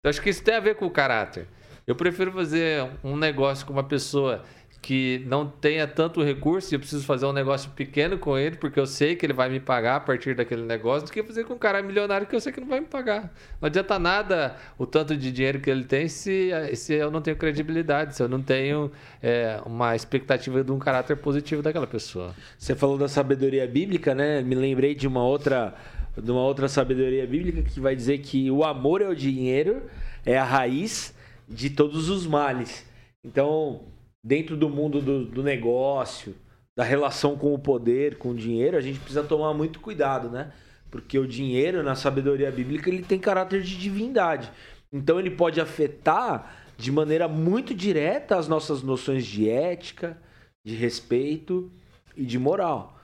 Então 0.00 0.10
acho 0.10 0.20
que 0.20 0.30
isso 0.30 0.42
tem 0.42 0.56
a 0.56 0.60
ver 0.60 0.74
com 0.74 0.86
o 0.86 0.90
caráter. 0.90 1.46
Eu 1.86 1.94
prefiro 1.94 2.32
fazer 2.32 2.90
um 3.04 3.16
negócio 3.16 3.64
com 3.64 3.72
uma 3.72 3.84
pessoa 3.84 4.42
que 4.84 5.24
não 5.26 5.46
tenha 5.46 5.86
tanto 5.86 6.22
recurso 6.22 6.72
e 6.72 6.76
eu 6.76 6.78
preciso 6.78 7.06
fazer 7.06 7.24
um 7.24 7.32
negócio 7.32 7.70
pequeno 7.70 8.18
com 8.18 8.36
ele, 8.36 8.56
porque 8.56 8.78
eu 8.78 8.84
sei 8.84 9.16
que 9.16 9.24
ele 9.24 9.32
vai 9.32 9.48
me 9.48 9.58
pagar 9.58 9.96
a 9.96 10.00
partir 10.00 10.34
daquele 10.34 10.60
negócio, 10.60 11.06
do 11.06 11.10
que 11.10 11.22
fazer 11.22 11.44
com 11.44 11.54
um 11.54 11.58
cara 11.58 11.82
milionário 11.82 12.26
que 12.26 12.36
eu 12.36 12.40
sei 12.40 12.52
que 12.52 12.60
não 12.60 12.68
vai 12.68 12.80
me 12.80 12.86
pagar. 12.86 13.32
Não 13.62 13.66
adianta 13.66 13.98
nada 13.98 14.56
o 14.76 14.84
tanto 14.84 15.16
de 15.16 15.32
dinheiro 15.32 15.58
que 15.58 15.70
ele 15.70 15.84
tem 15.84 16.06
se, 16.06 16.50
se 16.74 16.92
eu 16.92 17.10
não 17.10 17.22
tenho 17.22 17.34
credibilidade, 17.34 18.14
se 18.14 18.22
eu 18.22 18.28
não 18.28 18.42
tenho 18.42 18.92
é, 19.22 19.58
uma 19.64 19.96
expectativa 19.96 20.62
de 20.62 20.70
um 20.70 20.78
caráter 20.78 21.16
positivo 21.16 21.62
daquela 21.62 21.86
pessoa. 21.86 22.34
Você 22.58 22.74
falou 22.74 22.98
da 22.98 23.08
sabedoria 23.08 23.66
bíblica, 23.66 24.14
né? 24.14 24.42
Me 24.42 24.54
lembrei 24.54 24.94
de 24.94 25.06
uma 25.06 25.24
outra 25.24 25.74
de 26.14 26.30
uma 26.30 26.42
outra 26.42 26.68
sabedoria 26.68 27.26
bíblica 27.26 27.62
que 27.62 27.80
vai 27.80 27.96
dizer 27.96 28.18
que 28.18 28.50
o 28.50 28.62
amor 28.62 29.02
ao 29.02 29.14
dinheiro 29.14 29.82
é 30.26 30.36
a 30.36 30.44
raiz 30.44 31.14
de 31.48 31.70
todos 31.70 32.10
os 32.10 32.26
males. 32.26 32.86
Então, 33.24 33.80
dentro 34.24 34.56
do 34.56 34.70
mundo 34.70 35.02
do, 35.02 35.26
do 35.26 35.42
negócio, 35.42 36.34
da 36.74 36.82
relação 36.82 37.36
com 37.36 37.52
o 37.52 37.58
poder, 37.58 38.16
com 38.16 38.30
o 38.30 38.34
dinheiro, 38.34 38.76
a 38.76 38.80
gente 38.80 38.98
precisa 38.98 39.22
tomar 39.22 39.52
muito 39.52 39.78
cuidado, 39.78 40.30
né? 40.30 40.52
Porque 40.90 41.18
o 41.18 41.26
dinheiro, 41.26 41.82
na 41.82 41.94
sabedoria 41.94 42.50
bíblica, 42.50 42.88
ele 42.88 43.02
tem 43.02 43.18
caráter 43.18 43.62
de 43.62 43.76
divindade. 43.76 44.50
Então, 44.90 45.20
ele 45.20 45.30
pode 45.30 45.60
afetar 45.60 46.56
de 46.76 46.90
maneira 46.90 47.28
muito 47.28 47.74
direta 47.74 48.36
as 48.36 48.48
nossas 48.48 48.82
noções 48.82 49.26
de 49.26 49.48
ética, 49.48 50.16
de 50.64 50.74
respeito 50.74 51.70
e 52.16 52.24
de 52.24 52.38
moral. 52.38 52.98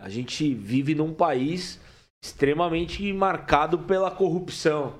A 0.00 0.08
gente 0.08 0.52
vive 0.54 0.94
num 0.94 1.14
país 1.14 1.80
extremamente 2.22 3.10
marcado 3.12 3.78
pela 3.80 4.10
corrupção. 4.10 4.94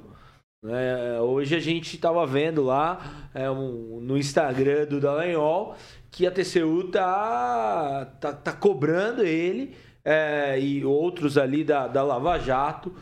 Né? 0.62 1.20
hoje 1.20 1.54
a 1.54 1.60
gente 1.60 1.94
estava 1.94 2.26
vendo 2.26 2.62
lá 2.62 3.28
é, 3.34 3.50
um- 3.50 4.00
no 4.00 4.16
Instagram 4.18 4.86
do 4.86 5.00
Dallagnol 5.00 5.76
que 6.10 6.26
a 6.26 6.30
TCU 6.30 6.84
tá, 6.90 8.06
tá, 8.20 8.32
tá 8.32 8.52
cobrando 8.52 9.22
ele 9.22 9.76
é, 10.04 10.58
e 10.58 10.84
outros 10.84 11.36
ali 11.38 11.62
da, 11.62 11.86
da 11.86 12.02
Lava 12.02 12.38
Jato 12.38 12.92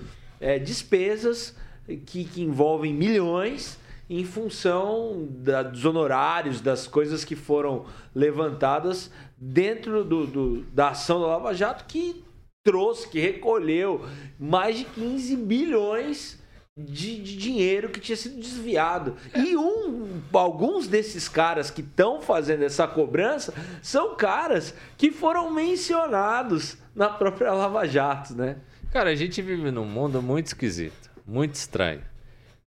é, 0.40 0.58
despesas 0.58 1.56
que, 2.04 2.24
que 2.24 2.42
envolvem 2.42 2.92
milhões 2.92 3.78
em 4.10 4.24
função 4.24 5.26
da- 5.30 5.62
dos 5.62 5.84
honorários, 5.84 6.60
das 6.60 6.86
coisas 6.86 7.24
que 7.24 7.34
foram 7.34 7.86
levantadas 8.14 9.10
dentro 9.38 10.04
do, 10.04 10.26
do- 10.26 10.62
da 10.72 10.90
ação 10.90 11.20
da 11.20 11.26
Lava 11.28 11.54
Jato, 11.54 11.84
que 11.86 12.22
trouxe, 12.64 13.08
que 13.08 13.18
recolheu 13.20 14.04
mais 14.38 14.78
de 14.78 14.84
15 14.84 15.36
bilhões 15.36 16.40
de, 16.76 17.22
de 17.22 17.36
dinheiro 17.36 17.88
que 17.88 18.00
tinha 18.00 18.16
sido 18.16 18.38
desviado. 18.38 19.16
E 19.34 19.56
um, 19.56 20.20
alguns 20.32 20.86
desses 20.86 21.28
caras 21.28 21.70
que 21.70 21.80
estão 21.80 22.20
fazendo 22.20 22.64
essa 22.64 22.86
cobrança 22.86 23.54
são 23.80 24.14
caras 24.14 24.74
que 24.98 25.10
foram 25.10 25.50
mencionados 25.50 26.76
na 26.94 27.08
própria 27.08 27.52
Lava 27.52 27.86
Jato, 27.86 28.34
né? 28.34 28.56
Cara, 28.92 29.10
a 29.10 29.14
gente 29.14 29.40
vive 29.40 29.70
num 29.70 29.86
mundo 29.86 30.20
muito 30.20 30.46
esquisito, 30.46 31.10
muito 31.26 31.54
estranho. 31.54 32.02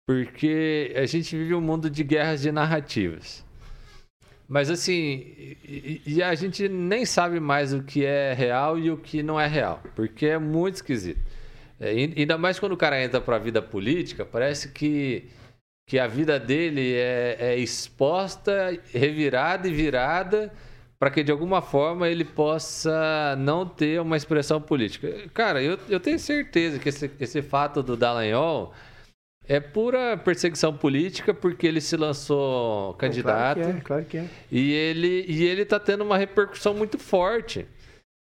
Porque 0.07 0.95
a 0.97 1.05
gente 1.05 1.37
vive 1.37 1.55
um 1.55 1.61
mundo 1.61 1.91
de 1.91 2.03
guerras 2.03 2.41
de 2.41 2.51
narrativas. 2.51 3.45
Mas 4.49 4.71
assim, 4.71 5.57
e, 5.63 6.01
e 6.07 6.23
a 6.23 6.35
gente 6.35 6.67
nem 6.69 7.05
sabe 7.05 7.39
mais 7.39 7.75
o 7.75 7.83
que 7.83 8.07
é 8.07 8.33
real 8.33 8.79
e 8.79 8.91
o 8.91 8.97
que 8.97 9.23
não 9.23 9.39
é 9.39 9.47
real, 9.47 9.83
porque 9.95 10.25
é 10.25 10.39
muito 10.39 10.77
esquisito. 10.77 11.21
É, 11.81 11.91
ainda 11.91 12.37
mais 12.37 12.59
quando 12.59 12.73
o 12.73 12.77
cara 12.77 13.03
entra 13.03 13.21
para 13.21 13.37
a 13.37 13.39
vida 13.39 13.63
política, 13.63 14.25
parece 14.25 14.73
que, 14.73 15.29
que 15.89 15.99
a 15.99 16.07
vida 16.07 16.39
dele 16.39 16.95
é, 16.95 17.37
é 17.39 17.57
exposta, 17.59 18.77
revirada 18.93 19.69
e 19.69 19.73
virada 19.73 20.53
para 20.99 21.11
que 21.11 21.23
de 21.23 21.31
alguma 21.31 21.63
forma 21.63 22.09
ele 22.09 22.25
possa 22.25 23.37
não 23.39 23.65
ter 23.65 24.01
uma 24.01 24.17
expressão 24.17 24.61
política. 24.61 25.09
Cara, 25.33 25.63
eu, 25.63 25.79
eu 25.89 26.01
tenho 26.01 26.19
certeza 26.19 26.79
que 26.79 26.89
esse, 26.89 27.11
esse 27.21 27.41
fato 27.41 27.83
do 27.83 27.97
Dallagnol 27.97 28.75
é 29.47 29.61
pura 29.61 30.17
perseguição 30.17 30.77
política 30.77 31.33
porque 31.33 31.67
ele 31.67 31.81
se 31.81 31.97
lançou 31.97 32.95
candidato 32.95 33.61
Claro 33.61 33.73
que 33.73 33.79
é, 33.79 33.81
claro 33.81 34.05
que 34.05 34.17
é. 34.19 34.29
e 34.51 34.73
ele 34.73 35.25
e 35.27 35.45
ele 35.45 35.65
tá 35.65 35.81
tendo 35.81 36.03
uma 36.03 36.19
repercussão 36.19 36.75
muito 36.75 36.99
forte. 36.99 37.67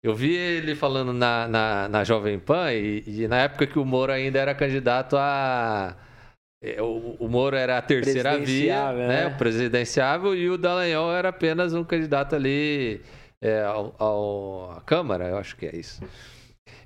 Eu 0.03 0.13
vi 0.13 0.35
ele 0.35 0.75
falando 0.75 1.13
na, 1.13 1.47
na, 1.47 1.87
na 1.87 2.03
Jovem 2.03 2.37
Pan 2.37 2.73
e, 2.73 3.03
e, 3.07 3.27
na 3.27 3.37
época 3.37 3.65
que 3.65 3.79
o 3.79 3.85
Moro 3.85 4.11
ainda 4.11 4.37
era 4.37 4.53
candidato 4.53 5.15
a. 5.15 5.95
É, 6.61 6.81
o, 6.81 7.15
o 7.19 7.29
Moro 7.29 7.55
era 7.55 7.77
a 7.77 7.81
terceira 7.81 8.37
via, 8.37 8.91
né? 8.91 9.07
né? 9.07 9.27
O 9.27 9.37
presidenciável, 9.37 10.35
e 10.35 10.49
o 10.49 10.57
Dallagnol 10.57 11.13
era 11.13 11.29
apenas 11.29 11.73
um 11.73 11.85
candidato 11.85 12.35
ali 12.35 13.01
é, 13.41 13.63
ao, 13.63 13.95
ao, 13.97 14.71
à 14.77 14.81
Câmara, 14.81 15.29
eu 15.29 15.37
acho 15.37 15.55
que 15.55 15.65
é 15.65 15.75
isso. 15.75 16.01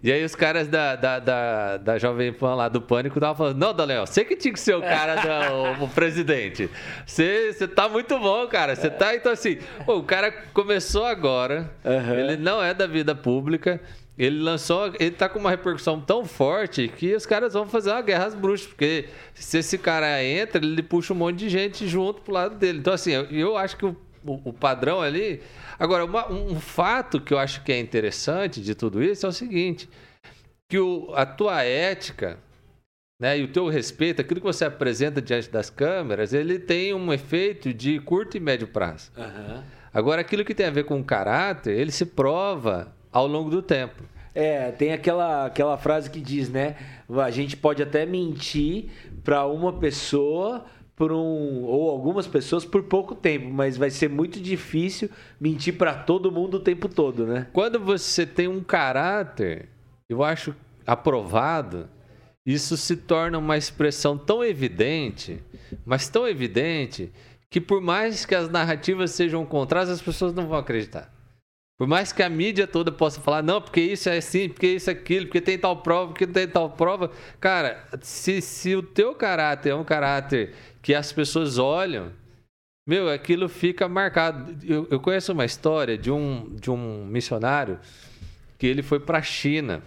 E 0.03 0.11
aí 0.11 0.23
os 0.23 0.35
caras 0.35 0.67
da, 0.67 0.95
da, 0.95 1.19
da, 1.19 1.77
da 1.77 1.97
Jovem 1.97 2.31
Pan 2.31 2.55
lá 2.55 2.69
do 2.69 2.81
Pânico 2.81 3.17
estavam 3.17 3.35
falando, 3.35 3.57
não, 3.57 3.73
Daniel, 3.73 4.05
você 4.05 4.23
que 4.23 4.35
tinha 4.35 4.53
que 4.53 4.59
ser 4.59 4.75
o 4.75 4.81
cara 4.81 5.15
do 5.15 5.85
o 5.85 5.89
presidente. 5.89 6.69
Você, 7.05 7.53
você 7.53 7.67
tá 7.67 7.89
muito 7.89 8.17
bom, 8.19 8.47
cara. 8.47 8.75
Você 8.75 8.89
tá, 8.89 9.15
então 9.15 9.31
assim, 9.31 9.57
pô, 9.85 9.97
o 9.97 10.03
cara 10.03 10.31
começou 10.53 11.05
agora, 11.05 11.69
uhum. 11.83 12.13
ele 12.13 12.37
não 12.37 12.63
é 12.63 12.73
da 12.73 12.85
vida 12.85 13.15
pública, 13.15 13.81
ele 14.17 14.39
lançou, 14.39 14.91
ele 14.99 15.11
tá 15.11 15.29
com 15.29 15.37
uma 15.37 15.51
repercussão 15.51 16.01
tão 16.01 16.25
forte 16.25 16.87
que 16.87 17.15
os 17.15 17.25
caras 17.25 17.53
vão 17.53 17.67
fazer 17.67 17.91
uma 17.91 18.01
guerra 18.01 18.25
às 18.25 18.33
bruxas, 18.33 18.67
porque 18.67 19.05
se 19.35 19.59
esse 19.59 19.77
cara 19.77 20.23
entra, 20.23 20.63
ele 20.63 20.81
puxa 20.81 21.13
um 21.13 21.17
monte 21.17 21.37
de 21.37 21.49
gente 21.49 21.87
junto 21.87 22.21
pro 22.21 22.33
lado 22.33 22.55
dele. 22.55 22.79
Então 22.79 22.93
assim, 22.93 23.11
eu, 23.11 23.25
eu 23.25 23.57
acho 23.57 23.77
que 23.77 23.85
o, 23.85 23.95
o, 24.27 24.49
o 24.49 24.53
padrão 24.53 25.01
ali 25.01 25.41
Agora, 25.79 26.05
uma, 26.05 26.31
um 26.31 26.59
fato 26.59 27.21
que 27.21 27.33
eu 27.33 27.37
acho 27.37 27.63
que 27.63 27.71
é 27.71 27.79
interessante 27.79 28.61
de 28.61 28.73
tudo 28.73 29.03
isso 29.03 29.25
é 29.25 29.29
o 29.29 29.33
seguinte: 29.33 29.89
que 30.69 30.79
o, 30.79 31.11
a 31.13 31.25
tua 31.25 31.63
ética 31.63 32.39
né, 33.19 33.37
e 33.37 33.43
o 33.43 33.47
teu 33.47 33.67
respeito, 33.67 34.21
aquilo 34.21 34.39
que 34.39 34.45
você 34.45 34.65
apresenta 34.65 35.21
diante 35.21 35.49
das 35.49 35.69
câmeras, 35.69 36.33
ele 36.33 36.59
tem 36.59 36.93
um 36.93 37.13
efeito 37.13 37.73
de 37.73 37.99
curto 37.99 38.37
e 38.37 38.39
médio 38.39 38.67
prazo. 38.67 39.11
Uhum. 39.17 39.63
Agora, 39.93 40.21
aquilo 40.21 40.45
que 40.45 40.53
tem 40.53 40.67
a 40.67 40.71
ver 40.71 40.85
com 40.85 40.99
o 40.99 41.03
caráter, 41.03 41.75
ele 41.75 41.91
se 41.91 42.05
prova 42.05 42.93
ao 43.11 43.25
longo 43.25 43.49
do 43.49 43.61
tempo. 43.61 44.03
É, 44.35 44.71
tem 44.71 44.93
aquela, 44.93 45.47
aquela 45.47 45.77
frase 45.79 46.11
que 46.11 46.21
diz, 46.21 46.47
né? 46.47 46.75
A 47.09 47.31
gente 47.31 47.57
pode 47.57 47.81
até 47.81 48.05
mentir 48.05 48.91
para 49.23 49.47
uma 49.47 49.73
pessoa 49.73 50.65
por 50.97 51.11
um 51.11 51.63
ou 51.63 51.91
algumas 51.91 52.25
pessoas 52.25 52.65
por 52.65 52.83
pouco 52.83 53.13
tempo, 53.13 53.49
mas 53.51 53.77
vai 53.77 53.91
ser 53.91 54.09
muito 54.09 54.41
difícil 54.41 55.09
mentir 55.39 55.77
para 55.77 55.93
todo 55.93 56.31
mundo 56.31 56.57
o 56.57 56.59
tempo 56.59 56.89
todo, 56.89 57.25
né? 57.25 57.47
Quando 57.53 57.79
você 57.79 58.25
tem 58.25 58.47
um 58.47 58.63
caráter, 58.63 59.69
eu 60.09 60.23
acho 60.23 60.55
aprovado, 60.87 61.87
isso 62.43 62.75
se 62.75 62.97
torna 62.97 63.37
uma 63.37 63.57
expressão 63.57 64.17
tão 64.17 64.43
evidente, 64.43 65.39
mas 65.85 66.09
tão 66.09 66.27
evidente 66.27 67.11
que 67.47 67.61
por 67.61 67.79
mais 67.79 68.25
que 68.25 68.33
as 68.33 68.49
narrativas 68.49 69.11
sejam 69.11 69.45
contrárias, 69.45 69.91
as 69.91 70.01
pessoas 70.01 70.33
não 70.33 70.47
vão 70.47 70.57
acreditar. 70.57 71.13
Por 71.77 71.87
mais 71.87 72.11
que 72.11 72.23
a 72.23 72.29
mídia 72.29 72.65
toda 72.65 72.91
possa 72.91 73.21
falar, 73.21 73.43
não, 73.43 73.61
porque 73.61 73.79
isso 73.79 74.09
é 74.09 74.17
assim, 74.17 74.49
porque 74.49 74.65
isso 74.65 74.89
é 74.89 74.93
aquilo, 74.93 75.27
porque 75.27 75.39
tem 75.39 75.59
tal 75.59 75.77
prova, 75.77 76.07
porque 76.07 76.25
tem 76.25 76.47
tal 76.47 76.71
prova. 76.71 77.11
Cara, 77.39 77.85
se, 78.01 78.41
se 78.41 78.75
o 78.75 78.81
teu 78.81 79.13
caráter 79.13 79.69
é 79.69 79.75
um 79.75 79.83
caráter 79.83 80.55
que 80.87 80.95
as 80.95 81.11
pessoas 81.11 81.57
olham, 81.57 82.13
meu, 82.87 83.09
aquilo 83.09 83.49
fica 83.49 83.89
marcado. 83.89 84.55
Eu, 84.63 84.87
eu 84.89 85.01
conheço 85.01 85.33
uma 85.33 85.43
história 85.43 85.97
de 85.97 86.09
um, 86.09 86.55
de 86.55 86.71
um 86.71 87.05
missionário 87.05 87.77
que 88.57 88.65
ele 88.65 88.81
foi 88.81 88.97
para 88.97 89.17
a 89.17 89.21
China. 89.21 89.83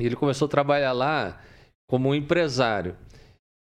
E 0.00 0.06
ele 0.06 0.16
começou 0.16 0.46
a 0.46 0.48
trabalhar 0.48 0.92
lá 0.92 1.38
como 1.86 2.08
um 2.08 2.14
empresário. 2.14 2.96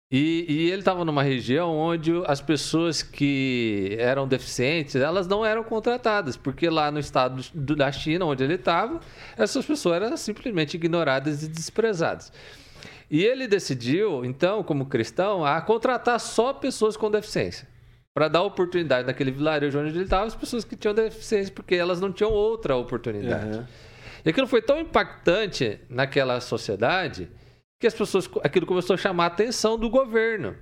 E, 0.10 0.46
e 0.48 0.72
ele 0.72 0.80
estava 0.80 1.04
numa 1.04 1.22
região 1.22 1.76
onde 1.76 2.14
as 2.26 2.40
pessoas 2.40 3.04
que 3.04 3.98
eram 4.00 4.26
deficientes, 4.26 4.96
elas 4.96 5.28
não 5.28 5.46
eram 5.46 5.66
contratadas, 5.66 6.38
porque 6.38 6.70
lá 6.70 6.90
no 6.90 7.00
estado 7.00 7.44
da 7.54 7.92
China, 7.92 8.24
onde 8.24 8.46
ele 8.46 8.54
estava, 8.54 9.02
essas 9.38 9.66
pessoas 9.66 10.02
eram 10.02 10.16
simplesmente 10.16 10.76
ignoradas 10.76 11.44
e 11.44 11.50
desprezadas. 11.50 12.32
E 13.10 13.24
ele 13.24 13.48
decidiu, 13.48 14.26
então, 14.26 14.64
como 14.64 14.86
cristão, 14.86 15.46
a 15.46 15.62
contratar 15.62 16.20
só 16.20 16.54
pessoas 16.54 16.98
com 16.98 17.10
deficiência. 17.10 17.68
Para 18.14 18.28
dar 18.28 18.42
oportunidade 18.42 19.08
naquele 19.08 19.32
vilarejo 19.32 19.80
onde 19.80 19.90
ele 19.90 20.04
estava, 20.04 20.26
as 20.26 20.36
pessoas 20.36 20.66
que 20.66 20.76
tinham 20.76 20.94
deficiência, 20.94 21.54
porque 21.54 21.76
elas 21.76 22.02
não 22.02 22.12
tinham 22.12 22.32
outra 22.32 22.76
oportunidade. 22.76 23.58
Uhum. 23.58 23.66
E 24.26 24.30
aquilo 24.30 24.48
foi 24.48 24.62
tão 24.62 24.80
impactante 24.80 25.80
naquela 25.90 26.42
sociedade 26.42 27.30
que 27.80 27.88
as 27.88 27.94
pessoas, 27.94 28.30
aquilo 28.44 28.66
começou 28.66 28.96
a 28.96 28.98
chamar 28.98 29.26
a 29.26 29.28
atenção 29.28 29.78
do 29.78 29.90
governo. 29.90 30.56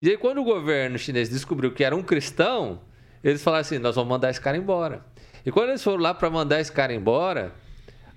E 0.00 0.10
aí, 0.10 0.16
quando 0.16 0.38
o 0.38 0.44
governo 0.44 0.98
chinês 0.98 1.28
descobriu 1.28 1.72
que 1.72 1.82
era 1.82 1.96
um 1.96 2.02
cristão, 2.02 2.80
eles 3.22 3.42
falaram 3.42 3.62
assim: 3.62 3.78
nós 3.78 3.96
vamos 3.96 4.08
mandar 4.08 4.30
esse 4.30 4.40
cara 4.40 4.56
embora. 4.56 5.04
E 5.44 5.50
quando 5.50 5.70
eles 5.70 5.82
foram 5.82 5.98
lá 5.98 6.14
para 6.14 6.30
mandar 6.30 6.60
esse 6.60 6.72
cara 6.72 6.94
embora, 6.94 7.52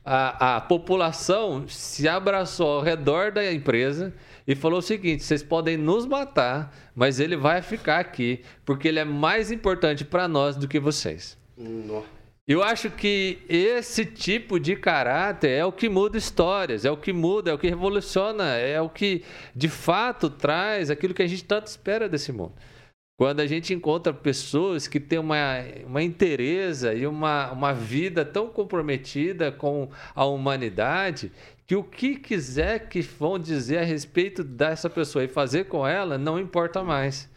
a, 0.09 0.55
a 0.55 0.61
população 0.61 1.67
se 1.67 2.07
abraçou 2.07 2.77
ao 2.77 2.81
redor 2.81 3.29
da 3.29 3.51
empresa 3.51 4.13
e 4.47 4.55
falou 4.55 4.79
o 4.79 4.81
seguinte: 4.81 5.21
vocês 5.21 5.43
podem 5.43 5.75
nos 5.75 6.05
matar, 6.05 6.73
mas 6.95 7.19
ele 7.19 7.35
vai 7.35 7.61
ficar 7.61 7.99
aqui, 7.99 8.41
porque 8.65 8.87
ele 8.87 8.99
é 8.99 9.03
mais 9.03 9.51
importante 9.51 10.05
para 10.05 10.25
nós 10.25 10.55
do 10.55 10.65
que 10.65 10.79
vocês. 10.79 11.37
Nossa. 11.57 12.07
Eu 12.47 12.63
acho 12.63 12.89
que 12.89 13.39
esse 13.49 14.05
tipo 14.05 14.57
de 14.57 14.77
caráter 14.77 15.49
é 15.49 15.65
o 15.65 15.71
que 15.73 15.89
muda 15.89 16.17
histórias, 16.17 16.85
é 16.85 16.91
o 16.91 16.95
que 16.95 17.11
muda, 17.11 17.51
é 17.51 17.53
o 17.53 17.57
que 17.57 17.67
revoluciona, 17.67 18.55
é 18.55 18.79
o 18.79 18.87
que 18.87 19.25
de 19.53 19.67
fato 19.67 20.29
traz 20.29 20.89
aquilo 20.89 21.13
que 21.13 21.21
a 21.21 21.27
gente 21.27 21.43
tanto 21.43 21.67
espera 21.67 22.07
desse 22.07 22.31
mundo. 22.31 22.53
Quando 23.17 23.39
a 23.39 23.47
gente 23.47 23.73
encontra 23.73 24.13
pessoas 24.13 24.87
que 24.87 24.99
têm 24.99 25.17
uma, 25.17 25.55
uma 25.87 26.03
interesa 26.03 26.93
e 26.93 27.07
uma, 27.07 27.51
uma 27.51 27.73
vida 27.73 28.23
tão 28.23 28.47
comprometida 28.47 29.51
com 29.51 29.89
a 30.13 30.23
humanidade 30.23 31.31
que 31.65 31.75
o 31.75 31.83
que 31.83 32.15
quiser 32.15 32.87
que 32.87 33.01
vão 33.01 33.39
dizer 33.39 33.79
a 33.79 33.83
respeito 33.83 34.43
dessa 34.43 34.87
pessoa 34.87 35.23
e 35.23 35.27
fazer 35.27 35.65
com 35.65 35.85
ela 35.85 36.15
não 36.15 36.39
importa 36.39 36.83
mais. 36.83 37.27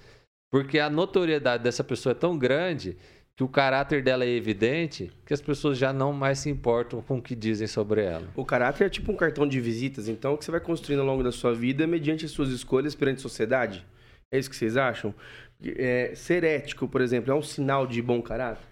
Porque 0.51 0.79
a 0.79 0.91
notoriedade 0.91 1.65
dessa 1.65 1.83
pessoa 1.83 2.11
é 2.11 2.15
tão 2.15 2.37
grande 2.37 2.99
que 3.35 3.43
o 3.43 3.49
caráter 3.49 4.03
dela 4.03 4.27
é 4.27 4.29
evidente 4.29 5.11
que 5.25 5.33
as 5.33 5.41
pessoas 5.41 5.79
já 5.79 5.95
não 5.95 6.13
mais 6.13 6.41
se 6.41 6.51
importam 6.51 7.01
com 7.01 7.17
o 7.17 7.23
que 7.23 7.35
dizem 7.35 7.67
sobre 7.67 8.03
ela. 8.03 8.29
O 8.37 8.45
caráter 8.45 8.85
é 8.85 8.91
tipo 8.91 9.11
um 9.11 9.17
cartão 9.17 9.49
de 9.49 9.59
visitas, 9.59 10.09
então, 10.09 10.37
que 10.37 10.45
você 10.45 10.51
vai 10.51 10.61
construindo 10.61 11.01
ao 11.01 11.07
longo 11.07 11.23
da 11.23 11.33
sua 11.33 11.55
vida 11.55 11.87
mediante 11.87 12.27
as 12.27 12.33
suas 12.33 12.51
escolhas 12.51 12.95
perante 12.95 13.21
a 13.21 13.23
sociedade. 13.23 13.87
É 14.31 14.39
isso 14.39 14.51
que 14.51 14.55
vocês 14.55 14.77
acham? 14.77 15.15
É, 15.63 16.13
ser 16.15 16.45
ético, 16.45 16.89
por 16.89 17.01
exemplo, 17.01 17.33
é 17.33 17.35
um 17.35 17.43
sinal 17.43 17.87
de 17.87 18.01
bom 18.01 18.23
caráter? 18.23 18.65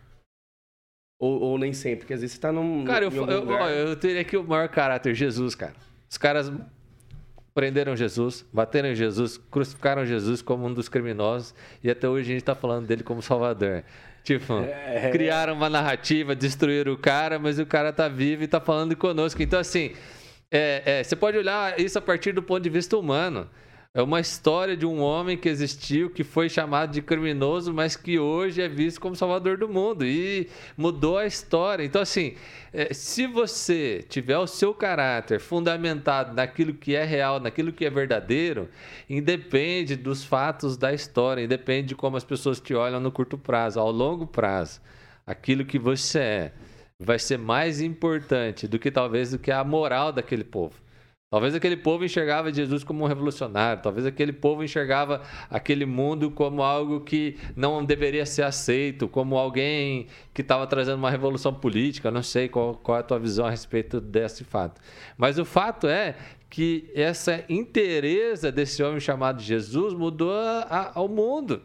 Ou, 1.19 1.41
ou 1.41 1.59
nem 1.59 1.73
sempre? 1.73 2.01
Porque 2.01 2.15
às 2.15 2.21
vezes 2.21 2.37
você 2.37 2.41
tá 2.41 2.53
num. 2.53 2.85
Cara, 2.85 3.05
eu, 3.05 3.11
eu, 3.11 3.51
eu, 3.51 3.97
teria 3.97 4.21
aqui 4.21 4.37
o 4.37 4.45
maior 4.45 4.69
caráter, 4.69 5.15
Jesus, 5.15 5.55
cara. 5.55 5.75
Os 6.09 6.17
caras 6.17 6.51
prenderam 7.53 7.97
Jesus, 7.97 8.47
bateram 8.53 8.91
em 8.91 8.95
Jesus, 8.95 9.37
crucificaram 9.37 10.07
Jesus 10.07 10.41
como 10.41 10.65
um 10.65 10.73
dos 10.73 10.89
criminosos 10.89 11.53
e 11.83 11.91
até 11.91 12.09
hoje 12.09 12.31
a 12.31 12.33
gente 12.33 12.43
está 12.43 12.55
falando 12.55 12.87
dele 12.87 13.03
como 13.03 13.21
Salvador. 13.21 13.83
Tipo, 14.23 14.61
é... 14.61 15.11
criaram 15.11 15.55
uma 15.55 15.69
narrativa, 15.69 16.37
destruíram 16.37 16.93
o 16.93 16.97
cara, 16.97 17.39
mas 17.39 17.59
o 17.59 17.67
cara 17.67 17.93
tá 17.93 18.09
vivo 18.09 18.45
e 18.45 18.47
tá 18.47 18.61
falando 18.61 18.95
conosco. 18.95 19.43
Então, 19.43 19.59
assim, 19.59 19.93
é, 20.51 20.83
é, 20.85 21.03
você 21.03 21.17
pode 21.17 21.37
olhar 21.37 21.81
isso 21.81 21.99
a 21.99 22.03
partir 22.03 22.33
do 22.33 22.43
ponto 22.43 22.63
de 22.63 22.71
vista 22.71 22.97
humano. 22.97 23.49
É 23.99 24.03
uma 24.03 24.21
história 24.21 24.77
de 24.77 24.87
um 24.87 25.01
homem 25.01 25.37
que 25.37 25.49
existiu, 25.49 26.09
que 26.09 26.23
foi 26.23 26.49
chamado 26.49 26.93
de 26.93 27.03
criminoso, 27.03 27.75
mas 27.75 27.97
que 27.97 28.17
hoje 28.17 28.63
é 28.63 28.69
visto 28.69 29.01
como 29.01 29.17
salvador 29.17 29.59
do 29.59 29.69
mundo 29.69 30.07
e 30.07 30.49
mudou 30.77 31.19
a 31.19 31.27
história. 31.27 31.83
Então, 31.83 32.01
assim, 32.01 32.37
é, 32.73 32.95
se 32.95 33.27
você 33.27 34.07
tiver 34.09 34.39
o 34.39 34.47
seu 34.47 34.73
caráter 34.73 35.41
fundamentado 35.41 36.33
naquilo 36.33 36.73
que 36.75 36.95
é 36.95 37.03
real, 37.03 37.41
naquilo 37.41 37.73
que 37.73 37.85
é 37.85 37.91
verdadeiro, 37.91 38.69
independe 39.11 39.97
dos 39.97 40.23
fatos 40.23 40.77
da 40.77 40.95
história, 40.95 41.43
independe 41.43 41.89
de 41.89 41.95
como 41.97 42.17
as 42.17 42.23
pessoas 42.23 42.61
te 42.61 42.75
olham 42.75 43.01
no 43.01 43.11
curto 43.11 43.37
prazo, 43.37 43.81
ao 43.81 43.91
longo 43.91 44.29
prazo, 44.29 44.81
aquilo 45.27 45.65
que 45.65 45.77
você 45.77 46.21
é 46.21 46.53
vai 47.01 47.19
ser 47.19 47.37
mais 47.37 47.81
importante 47.81 48.69
do 48.69 48.79
que 48.79 48.93
talvez 48.93 49.33
do 49.33 49.41
que 49.41 49.51
a 49.51 49.65
moral 49.65 50.13
daquele 50.13 50.45
povo. 50.45 50.88
Talvez 51.31 51.55
aquele 51.55 51.77
povo 51.77 52.07
enxergava 52.07 52.51
Jesus 52.51 52.83
como 52.83 53.05
um 53.05 53.07
revolucionário, 53.07 53.83
talvez 53.83 54.07
aquele 54.07 54.33
povo 54.33 54.65
enxergava 54.65 55.21
aquele 55.51 55.85
mundo 55.85 56.31
como 56.31 56.63
algo 56.63 57.03
que 57.03 57.37
não 57.55 57.85
deveria 57.85 58.25
ser 58.25 58.45
aceito, 58.45 59.07
como 59.07 59.37
alguém 59.37 60.07
que 60.33 60.41
estava 60.41 60.67
trazendo 60.67 60.97
uma 60.97 61.11
revolução 61.11 61.53
política. 61.53 62.11
Não 62.11 62.23
sei 62.23 62.49
qual, 62.49 62.75
qual 62.77 62.97
é 62.97 63.01
a 63.01 63.03
tua 63.03 63.19
visão 63.19 63.45
a 63.45 63.51
respeito 63.51 64.01
desse 64.01 64.43
fato. 64.43 64.81
Mas 65.19 65.39
o 65.39 65.45
fato 65.45 65.87
é 65.87 66.17
que 66.49 66.91
essa 66.95 67.45
interesa 67.47 68.51
desse 68.51 68.83
homem 68.83 68.99
chamado 68.99 69.43
Jesus 69.43 69.93
mudou 69.93 70.33
a, 70.33 70.93
ao 70.95 71.11
mundo. 71.11 71.63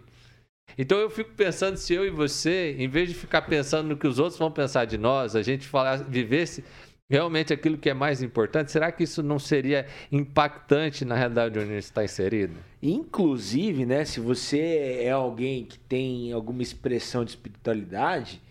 Então 0.78 0.98
eu 0.98 1.10
fico 1.10 1.32
pensando 1.36 1.78
se 1.78 1.94
eu 1.94 2.06
e 2.06 2.10
você, 2.10 2.76
em 2.78 2.88
vez 2.88 3.08
de 3.08 3.16
ficar 3.16 3.44
pensando 3.44 3.90
no 3.90 3.98
que 3.98 4.08
os 4.08 4.20
outros 4.20 4.38
vão 4.38 4.52
pensar 4.52 4.86
de 4.86 4.98
nós, 4.98 5.36
a 5.36 5.42
gente 5.42 5.70
vivesse 6.10 6.64
realmente 7.10 7.54
aquilo 7.54 7.78
que 7.78 7.90
é 7.90 7.94
mais 7.94 8.22
importante, 8.22 8.72
será 8.72 8.92
que 8.92 9.04
isso 9.04 9.22
não 9.22 9.38
seria 9.38 9.88
impactante 10.12 11.06
na 11.06 11.16
realidade 11.16 11.60
onde 11.60 11.70
a 11.70 11.74
gente 11.76 11.84
está 11.84 12.04
inserido? 12.04 12.56
Inclusive, 12.82 13.86
né, 13.86 14.06
se 14.06 14.20
você 14.20 15.02
é 15.02 15.12
alguém 15.12 15.66
que 15.66 15.78
tem 15.78 16.32
alguma 16.32 16.62
expressão 16.62 17.24
de 17.24 17.32
espiritualidade, 17.32 18.42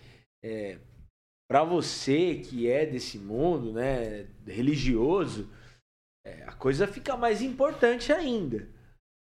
é, 0.44 0.78
para 1.50 1.64
você 1.64 2.36
que 2.36 2.68
é 2.68 2.86
desse 2.86 3.18
mundo, 3.18 3.72
né, 3.72 4.26
religioso, 4.46 5.48
é, 6.26 6.44
a 6.46 6.52
coisa 6.52 6.86
fica 6.86 7.16
mais 7.16 7.42
importante 7.42 8.12
ainda. 8.12 8.68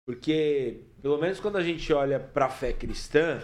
Porque, 0.07 0.85
pelo 1.01 1.19
menos 1.19 1.41
quando 1.41 1.57
a 1.57 1.63
gente 1.63 1.93
olha 1.93 2.19
para 2.19 2.47
a 2.47 2.51
fé 2.51 2.73
cristã, 2.73 3.41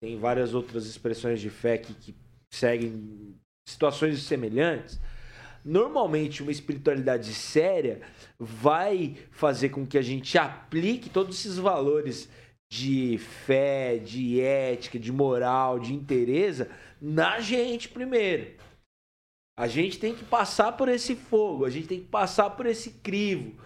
tem 0.00 0.18
várias 0.18 0.54
outras 0.54 0.86
expressões 0.86 1.40
de 1.40 1.50
fé 1.50 1.78
que, 1.78 1.94
que 1.94 2.14
seguem 2.52 3.36
situações 3.68 4.20
semelhantes. 4.22 4.98
Normalmente, 5.64 6.42
uma 6.42 6.52
espiritualidade 6.52 7.34
séria 7.34 8.00
vai 8.38 9.16
fazer 9.30 9.68
com 9.70 9.86
que 9.86 9.98
a 9.98 10.02
gente 10.02 10.38
aplique 10.38 11.10
todos 11.10 11.38
esses 11.38 11.58
valores 11.58 12.28
de 12.72 13.18
fé, 13.18 13.98
de 13.98 14.40
ética, 14.40 14.98
de 14.98 15.12
moral, 15.12 15.78
de 15.78 15.92
interesse 15.92 16.66
na 17.00 17.40
gente 17.40 17.88
primeiro. 17.88 18.56
A 19.58 19.66
gente 19.66 19.98
tem 19.98 20.14
que 20.14 20.24
passar 20.24 20.72
por 20.72 20.88
esse 20.88 21.14
fogo, 21.14 21.64
a 21.64 21.70
gente 21.70 21.88
tem 21.88 22.00
que 22.00 22.08
passar 22.08 22.50
por 22.50 22.66
esse 22.66 22.92
crivo, 22.92 23.60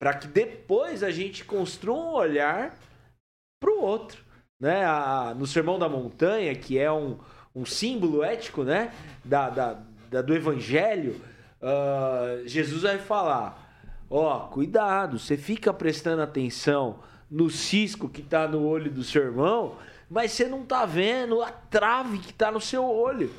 para 0.00 0.14
que 0.14 0.26
depois 0.26 1.02
a 1.02 1.10
gente 1.10 1.44
construa 1.44 1.98
um 1.98 2.12
olhar 2.12 2.78
para 3.60 3.70
o 3.70 3.82
outro. 3.82 4.24
Né? 4.60 4.84
A, 4.84 5.34
no 5.36 5.46
Sermão 5.46 5.78
da 5.78 5.88
Montanha, 5.88 6.54
que 6.54 6.78
é 6.78 6.90
um, 6.90 7.18
um 7.54 7.66
símbolo 7.66 8.22
ético 8.22 8.62
né? 8.62 8.94
da, 9.24 9.50
da, 9.50 9.82
da 10.14 10.22
do 10.22 10.32
Evangelho, 10.32 11.20
uh, 11.60 12.46
Jesus 12.46 12.82
vai 12.82 12.98
falar: 12.98 14.06
ó, 14.08 14.36
oh, 14.36 14.48
cuidado, 14.48 15.18
você 15.18 15.36
fica 15.36 15.74
prestando 15.74 16.22
atenção 16.22 17.00
no 17.28 17.50
cisco 17.50 18.08
que 18.08 18.20
está 18.20 18.46
no 18.46 18.64
olho 18.64 18.92
do 18.92 19.02
seu 19.02 19.24
irmão, 19.24 19.76
mas 20.08 20.30
você 20.30 20.46
não 20.46 20.62
está 20.62 20.86
vendo 20.86 21.42
a 21.42 21.50
trave 21.50 22.18
que 22.18 22.30
está 22.30 22.52
no 22.52 22.60
seu 22.60 22.84
olho. 22.84 23.32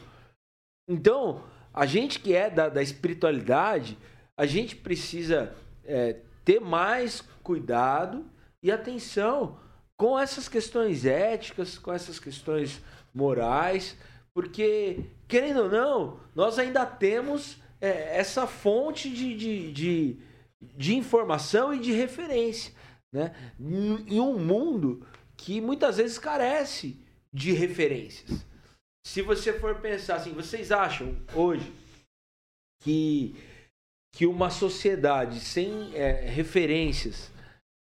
Então, 0.86 1.44
a 1.74 1.86
gente 1.86 2.20
que 2.20 2.36
é 2.36 2.50
da, 2.50 2.68
da 2.68 2.82
espiritualidade, 2.82 3.98
a 4.36 4.46
gente 4.46 4.76
precisa 4.76 5.56
é, 5.86 6.18
ter 6.44 6.60
mais 6.60 7.24
cuidado 7.42 8.26
e 8.62 8.70
atenção 8.70 9.58
com 9.96 10.20
essas 10.20 10.50
questões 10.50 11.06
éticas, 11.06 11.78
com 11.78 11.94
essas 11.94 12.20
questões 12.20 12.82
morais, 13.14 13.98
porque, 14.34 15.06
querendo 15.28 15.64
ou 15.64 15.70
não, 15.70 16.20
nós 16.34 16.60
ainda 16.60 16.86
temos 16.86 17.58
é, 17.82 18.18
essa 18.18 18.48
fonte 18.48 19.10
de, 19.10 19.36
de, 19.36 19.72
de, 19.72 20.20
de 20.76 20.96
informação 20.96 21.74
e 21.74 21.80
de 21.80 21.92
referência. 21.92 22.74
Né? 23.14 23.34
Em 23.60 24.20
um 24.20 24.38
mundo 24.38 25.06
que 25.38 25.62
muitas 25.62 25.98
vezes 25.98 26.18
carece 26.18 27.00
de 27.34 27.52
referências. 27.52 28.46
Se 29.06 29.22
você 29.22 29.54
for 29.60 29.76
pensar 29.82 30.16
assim, 30.16 30.34
vocês 30.34 30.72
acham 30.72 31.16
hoje 31.34 31.72
que, 32.82 33.36
que 34.14 34.26
uma 34.26 34.50
sociedade 34.50 35.40
sem 35.40 35.96
é, 35.96 36.28
referências 36.28 37.32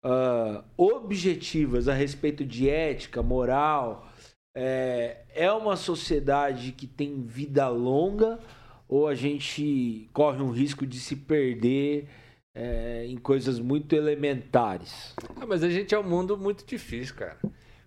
uh, 0.04 0.64
objetivas 0.76 1.88
a 1.88 1.94
respeito 1.94 2.44
de 2.44 2.68
ética, 2.68 3.22
moral, 3.22 4.10
é, 4.58 5.18
é 5.34 5.52
uma 5.52 5.76
sociedade 5.76 6.72
que 6.72 6.86
tem 6.86 7.20
vida 7.20 7.68
longa 7.68 8.40
ou 8.88 9.06
a 9.06 9.14
gente 9.14 10.08
corre 10.14 10.42
um 10.42 10.50
risco 10.50 10.86
de 10.86 10.98
se 10.98 11.14
perder 11.14 12.08
é, 12.54 13.04
em 13.06 13.18
coisas 13.18 13.58
muito 13.58 13.94
elementares. 13.94 15.14
Ah, 15.38 15.44
mas 15.46 15.62
a 15.62 15.68
gente 15.68 15.94
é 15.94 15.98
um 15.98 16.02
mundo 16.02 16.38
muito 16.38 16.64
difícil, 16.64 17.14
cara. 17.14 17.36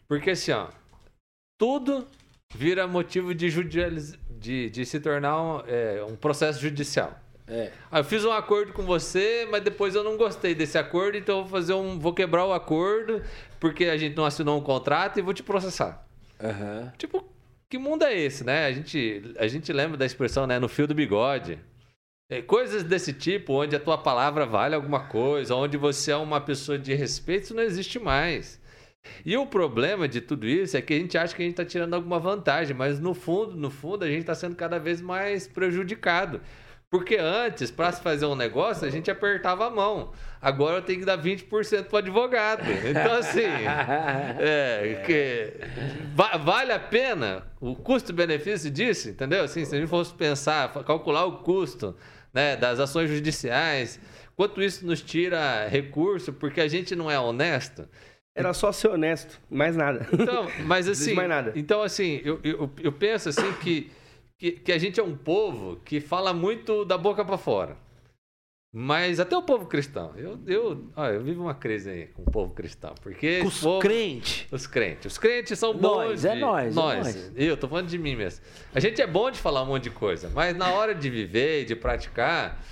Porque 0.08 0.29
assim, 0.29 0.51
ó, 0.51 0.67
tudo 1.58 2.05
vira 2.53 2.88
motivo 2.88 3.34
de, 3.34 3.49
de, 4.29 4.69
de 4.69 4.86
se 4.86 4.99
tornar 4.99 5.41
um, 5.41 5.63
é, 5.65 6.05
um 6.08 6.15
processo 6.15 6.62
judicial. 6.62 7.19
É. 7.47 7.71
Ah, 7.89 8.01
eu 8.01 8.03
fiz 8.03 8.23
um 8.23 8.32
acordo 8.32 8.73
com 8.73 8.84
você, 8.84 9.47
mas 9.49 9.63
depois 9.63 9.95
eu 9.95 10.03
não 10.03 10.17
gostei 10.17 10.53
desse 10.53 10.77
acordo, 10.77 11.17
então 11.17 11.39
eu 11.39 11.43
vou 11.45 11.51
fazer 11.51 11.73
um. 11.73 11.97
vou 11.97 12.13
quebrar 12.13 12.45
o 12.45 12.53
acordo, 12.53 13.23
porque 13.60 13.86
a 13.86 13.97
gente 13.97 14.15
não 14.15 14.23
assinou 14.23 14.60
um 14.60 14.62
contrato 14.62 15.17
e 15.17 15.23
vou 15.23 15.34
te 15.34 15.41
processar. 15.41 16.08
Uhum. 16.41 16.91
Tipo, 16.97 17.25
que 17.69 17.78
mundo 17.78 18.04
é 18.04 18.17
esse, 18.17 18.43
né? 18.43 18.65
A 18.65 18.71
gente, 18.71 19.36
a 19.38 19.47
gente 19.47 19.71
lembra 19.71 19.97
da 19.97 20.06
expressão, 20.06 20.47
né? 20.47 20.58
No 20.58 20.67
fio 20.67 20.88
do 20.88 20.95
bigode. 20.95 21.60
É, 22.32 22.41
coisas 22.41 22.84
desse 22.84 23.12
tipo, 23.12 23.54
onde 23.54 23.75
a 23.75 23.80
tua 23.80 23.97
palavra 23.97 24.45
vale 24.45 24.75
alguma 24.75 25.08
coisa, 25.08 25.56
onde 25.56 25.78
você 25.78 26.12
é 26.12 26.15
uma 26.15 26.39
pessoa 26.39 26.78
de 26.78 26.93
respeito, 26.93 27.45
isso 27.45 27.56
não 27.56 27.63
existe 27.63 27.97
mais. 27.97 28.62
E 29.25 29.36
o 29.36 29.47
problema 29.47 30.08
de 30.08 30.21
tudo 30.21 30.45
isso 30.45 30.78
é 30.78 30.82
que 30.82 30.93
a 30.93 30.97
gente 30.97 31.17
acha 31.17 31.36
que 31.36 31.41
a 31.41 31.45
gente 31.45 31.54
está 31.54 31.65
tirando 31.65 31.93
alguma 31.93 32.19
vantagem, 32.19 32.75
mas 32.75 32.99
no 32.99 33.13
fundo, 33.13 33.56
no 33.56 33.71
fundo, 33.71 34.06
a 34.06 34.08
gente 34.08 34.21
está 34.21 34.36
sendo 34.36 34.56
cada 34.56 34.78
vez 34.80 35.02
mais 35.02 35.47
prejudicado. 35.47 36.41
Porque 36.89 37.17
antes, 37.17 37.69
para 37.69 37.91
se 37.91 38.02
fazer 38.02 38.25
um 38.25 38.36
negócio, 38.36 38.88
a 38.88 38.89
gente 38.89 39.12
apertava 39.12 39.67
a 39.67 39.69
mão. 39.69 40.12
Agora 40.41 40.78
eu 40.78 40.82
tenho 40.82 40.99
que 40.99 41.06
dar 41.06 41.21
20% 41.21 41.84
para 41.84 41.95
o 41.95 41.97
advogado. 41.97 42.63
Então, 42.89 43.13
assim, 43.13 43.43
é, 44.39 45.04
que, 45.06 45.54
va 46.15 46.38
vale 46.38 46.71
a 46.71 46.80
pena 46.80 47.43
o 47.62 47.75
custo-benefício 47.75 48.71
disso, 48.71 49.10
entendeu? 49.10 49.43
Assim, 49.43 49.65
se 49.65 49.75
a 49.75 49.80
gente 49.80 49.88
fosse 49.89 50.13
pensar, 50.15 50.73
calcular 50.84 51.25
o 51.25 51.43
custo 51.43 51.95
né, 52.34 52.56
das 52.56 52.80
ações 52.80 53.08
judiciais, 53.08 53.99
quanto 54.36 54.60
isso 54.60 54.84
nos 54.84 54.99
tira 54.99 55.67
recurso, 55.67 56.34
porque 56.34 56.60
a 56.60 56.67
gente 56.67 56.95
não 56.95 57.10
é 57.12 57.19
honesto. 57.19 57.88
Era 58.34 58.54
só 58.54 58.71
ser 58.71 58.88
honesto, 58.88 59.39
mais 59.49 59.75
nada. 59.75 60.08
Então, 60.12 60.47
mas 60.65 60.88
assim, 60.89 61.13
mais 61.13 61.30
nada. 61.30 61.52
então 61.56 61.84
assim, 61.84 62.21
eu, 62.23 62.39
eu, 62.43 62.71
eu 62.82 62.91
penso 62.91 63.30
assim 63.30 63.52
que, 63.62 63.91
que, 64.39 64.54
que 64.54 64.71
a 64.71 64.78
gente 64.78 64.99
é 64.99 65.04
um 65.04 65.15
povo 65.15 65.75
que 65.84 65.99
fala 65.99 66.34
muito 66.34 66.86
da 66.86 66.97
boca 66.97 67.23
para 67.25 67.38
fora. 67.38 67.78
Mas 68.71 69.19
até 69.19 69.36
o 69.36 69.41
povo 69.41 69.65
cristão. 69.65 70.13
Eu, 70.15 70.39
eu, 70.45 70.91
olha, 70.95 71.13
eu 71.13 71.23
vivo 71.23 71.41
uma 71.41 71.56
crise 71.56 71.89
aí 71.89 72.08
com 72.08 72.21
o 72.21 72.25
povo 72.25 72.54
cristão. 72.54 72.93
Porque. 73.02 73.41
Os 73.43 73.62
povo, 73.62 73.80
crentes. 73.80 74.47
Os 74.52 74.67
crentes. 74.67 75.13
Os 75.13 75.17
crentes 75.17 75.58
são 75.58 75.73
bons. 75.73 75.82
Nós, 75.82 76.25
é 76.25 76.36
nós. 76.36 76.75
Nós. 76.75 77.08
É 77.08 77.19
nós. 77.19 77.32
Eu 77.36 77.58
tô 77.58 77.67
falando 77.67 77.88
de 77.88 77.97
mim 77.97 78.15
mesmo. 78.15 78.45
A 78.73 78.80
gente 78.80 79.02
é 79.02 79.08
bom 79.08 79.30
de 79.32 79.39
falar 79.39 79.63
um 79.63 79.65
monte 79.65 79.84
de 79.86 79.89
coisa, 79.89 80.30
mas 80.34 80.56
na 80.56 80.71
hora 80.71 80.93
de 80.93 81.10
viver 81.10 81.63
e 81.63 81.65
de 81.65 81.75
praticar 81.75 82.63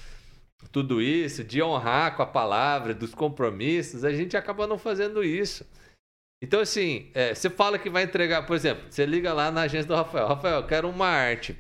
tudo 0.72 1.02
isso, 1.02 1.44
de 1.44 1.64
honrar 1.64 2.16
com 2.16 2.22
a 2.22 2.28
palavra, 2.28 2.94
dos 2.94 3.16
compromissos, 3.16 4.06
a 4.06 4.12
gente 4.12 4.38
acaba 4.38 4.68
não 4.68 4.78
fazendo 4.78 5.24
isso. 5.24 5.66
Então, 6.42 6.60
assim, 6.60 7.10
é, 7.14 7.34
você 7.34 7.50
fala 7.50 7.80
que 7.80 7.90
vai 7.90 8.04
entregar, 8.04 8.46
por 8.46 8.56
exemplo, 8.56 8.86
você 8.90 9.06
liga 9.06 9.34
lá 9.34 9.52
na 9.52 9.62
agência 9.62 9.88
do 9.88 9.96
Rafael. 9.96 10.28
Rafael, 10.28 10.58
eu 10.58 10.68
quero 10.68 10.90
uma 10.90 11.08
arte. 11.08 11.58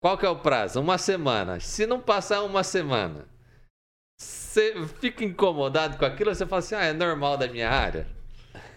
Qual 0.00 0.16
que 0.16 0.26
é 0.26 0.28
o 0.28 0.38
prazo? 0.38 0.80
Uma 0.80 0.98
semana. 0.98 1.58
Se 1.60 1.86
não 1.86 2.00
passar 2.00 2.42
uma 2.42 2.62
semana 2.62 3.26
você 4.16 4.74
fica 5.00 5.24
incomodado 5.24 5.96
com 5.98 6.04
aquilo, 6.04 6.32
você 6.32 6.46
fala 6.46 6.60
assim, 6.60 6.74
ah, 6.74 6.84
é 6.84 6.92
normal 6.92 7.36
da 7.36 7.48
minha 7.48 7.68
área. 7.68 8.06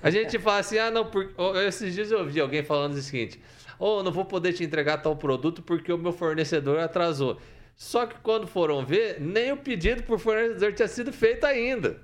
A 0.02 0.10
gente 0.10 0.38
fala 0.40 0.60
assim, 0.60 0.78
ah, 0.78 0.90
não, 0.90 1.06
por... 1.06 1.32
esses 1.68 1.94
dias 1.94 2.12
eu 2.12 2.20
ouvi 2.20 2.40
alguém 2.40 2.64
falando 2.64 2.94
o 2.94 3.02
seguinte, 3.02 3.40
ou 3.78 4.00
oh, 4.00 4.04
não 4.04 4.12
vou 4.12 4.26
poder 4.26 4.54
te 4.54 4.64
entregar 4.64 4.98
tal 4.98 5.16
produto 5.16 5.62
porque 5.62 5.94
o 5.94 5.98
meu 5.98 6.12
fornecedor 6.12 6.80
atrasou. 6.80 7.40
Só 7.76 8.08
que 8.08 8.20
quando 8.22 8.48
foram 8.48 8.84
ver, 8.84 9.22
nem 9.22 9.52
o 9.52 9.58
pedido 9.58 10.02
por 10.02 10.18
fornecedor 10.18 10.74
tinha 10.74 10.88
sido 10.88 11.14
feito 11.14 11.46
ainda. 11.46 12.02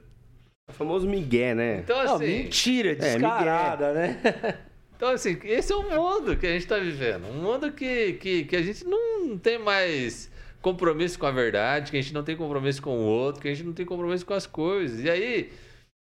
O 0.70 0.74
famoso 0.74 1.08
migué, 1.08 1.54
né? 1.54 1.80
Então, 1.80 2.00
assim, 2.00 2.12
não, 2.12 2.20
mentira, 2.20 2.96
descarada, 2.96 3.88
é, 3.88 3.94
né? 3.94 4.60
Então, 4.96 5.10
assim, 5.10 5.38
esse 5.44 5.74
é 5.74 5.76
o 5.76 5.84
mundo 5.84 6.38
que 6.38 6.48
a 6.48 6.52
gente 6.52 6.62
está 6.62 6.78
vivendo. 6.78 7.28
Um 7.28 7.42
mundo 7.42 7.72
que, 7.74 8.14
que, 8.14 8.46
que 8.46 8.56
a 8.56 8.62
gente 8.62 8.86
não 8.86 9.38
tem 9.38 9.60
mais 9.60 10.32
compromisso 10.62 11.20
com 11.20 11.26
a 11.26 11.32
verdade, 11.32 11.92
que 11.92 11.98
a 11.98 12.02
gente 12.02 12.14
não 12.14 12.24
tem 12.24 12.38
compromisso 12.38 12.82
com 12.82 12.98
o 12.98 13.02
outro, 13.02 13.42
que 13.42 13.50
a 13.50 13.54
gente 13.54 13.66
não 13.66 13.74
tem 13.74 13.86
compromisso 13.86 14.26
com 14.26 14.34
as 14.34 14.48
coisas. 14.48 15.04
E 15.04 15.10
aí 15.10 15.52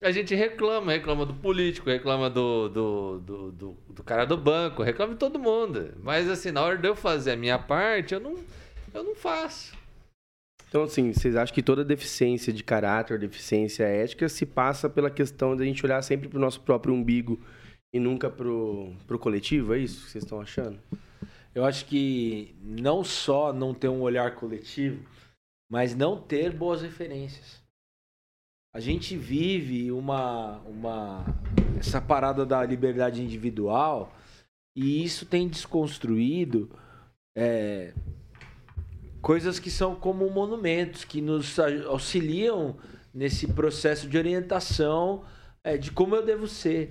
a 0.03 0.11
gente 0.11 0.35
reclama, 0.35 0.91
reclama 0.91 1.25
do 1.25 1.33
político, 1.33 1.89
reclama 1.89 2.29
do, 2.29 2.67
do, 2.67 3.19
do, 3.19 3.51
do, 3.51 3.77
do 3.89 4.03
cara 4.03 4.25
do 4.25 4.35
banco, 4.35 4.83
reclama 4.83 5.13
de 5.13 5.19
todo 5.19 5.39
mundo. 5.39 5.93
Mas 6.03 6.29
assim, 6.29 6.51
na 6.51 6.61
hora 6.61 6.77
de 6.77 6.87
eu 6.87 6.95
fazer 6.95 7.31
a 7.31 7.37
minha 7.37 7.57
parte, 7.57 8.13
eu 8.13 8.19
não, 8.19 8.35
eu 8.93 9.03
não 9.05 9.15
faço. 9.15 9.73
Então, 10.71 10.83
assim, 10.83 11.11
vocês 11.11 11.35
acham 11.35 11.53
que 11.53 11.61
toda 11.61 11.83
deficiência 11.83 12.53
de 12.53 12.63
caráter, 12.63 13.19
deficiência 13.19 13.83
ética, 13.83 14.29
se 14.29 14.45
passa 14.45 14.89
pela 14.89 15.11
questão 15.11 15.53
de 15.53 15.63
a 15.63 15.65
gente 15.65 15.85
olhar 15.85 16.01
sempre 16.01 16.29
para 16.29 16.37
o 16.37 16.39
nosso 16.39 16.61
próprio 16.61 16.93
umbigo 16.93 17.37
e 17.93 17.99
nunca 17.99 18.29
para 18.29 18.47
o 18.49 19.19
coletivo? 19.19 19.73
É 19.73 19.79
isso 19.79 20.05
que 20.05 20.11
vocês 20.11 20.23
estão 20.23 20.39
achando? 20.39 20.79
Eu 21.53 21.65
acho 21.65 21.85
que 21.87 22.55
não 22.61 23.03
só 23.03 23.51
não 23.51 23.73
ter 23.73 23.89
um 23.89 23.99
olhar 23.99 24.33
coletivo, 24.35 25.05
mas 25.69 25.93
não 25.93 26.21
ter 26.21 26.53
boas 26.53 26.81
referências. 26.81 27.61
A 28.73 28.79
gente 28.79 29.17
vive 29.17 29.91
uma, 29.91 30.59
uma 30.59 31.25
essa 31.77 31.99
parada 31.99 32.45
da 32.45 32.63
liberdade 32.63 33.21
individual 33.21 34.15
e 34.73 35.03
isso 35.03 35.25
tem 35.25 35.49
desconstruído 35.49 36.71
é, 37.35 37.93
coisas 39.21 39.59
que 39.59 39.69
são 39.69 39.95
como 39.95 40.29
monumentos 40.29 41.03
que 41.03 41.21
nos 41.21 41.57
auxiliam 41.87 42.75
nesse 43.13 43.47
processo 43.47 44.07
de 44.07 44.17
orientação 44.17 45.23
é, 45.63 45.77
de 45.77 45.91
como 45.91 46.15
eu 46.15 46.25
devo 46.25 46.47
ser. 46.47 46.89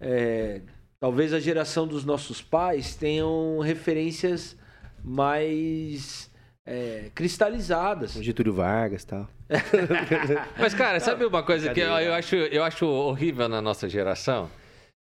É, 0.00 0.62
talvez 0.98 1.32
a 1.32 1.40
geração 1.40 1.86
dos 1.86 2.04
nossos 2.04 2.42
pais 2.42 2.94
tenham 2.94 3.58
referências 3.60 4.56
mais 5.02 6.30
é, 6.66 7.10
cristalizadas. 7.14 8.12
Getúlio 8.12 8.52
Vargas 8.52 9.02
e 9.02 9.06
tal. 9.06 9.28
Mas, 10.58 10.74
cara, 10.74 11.00
sabe 11.00 11.24
uma 11.24 11.42
coisa 11.42 11.72
que 11.72 11.80
eu, 11.80 11.88
eu, 11.88 12.14
acho, 12.14 12.36
eu 12.36 12.62
acho 12.62 12.86
horrível 12.86 13.48
na 13.48 13.60
nossa 13.60 13.88
geração? 13.88 14.50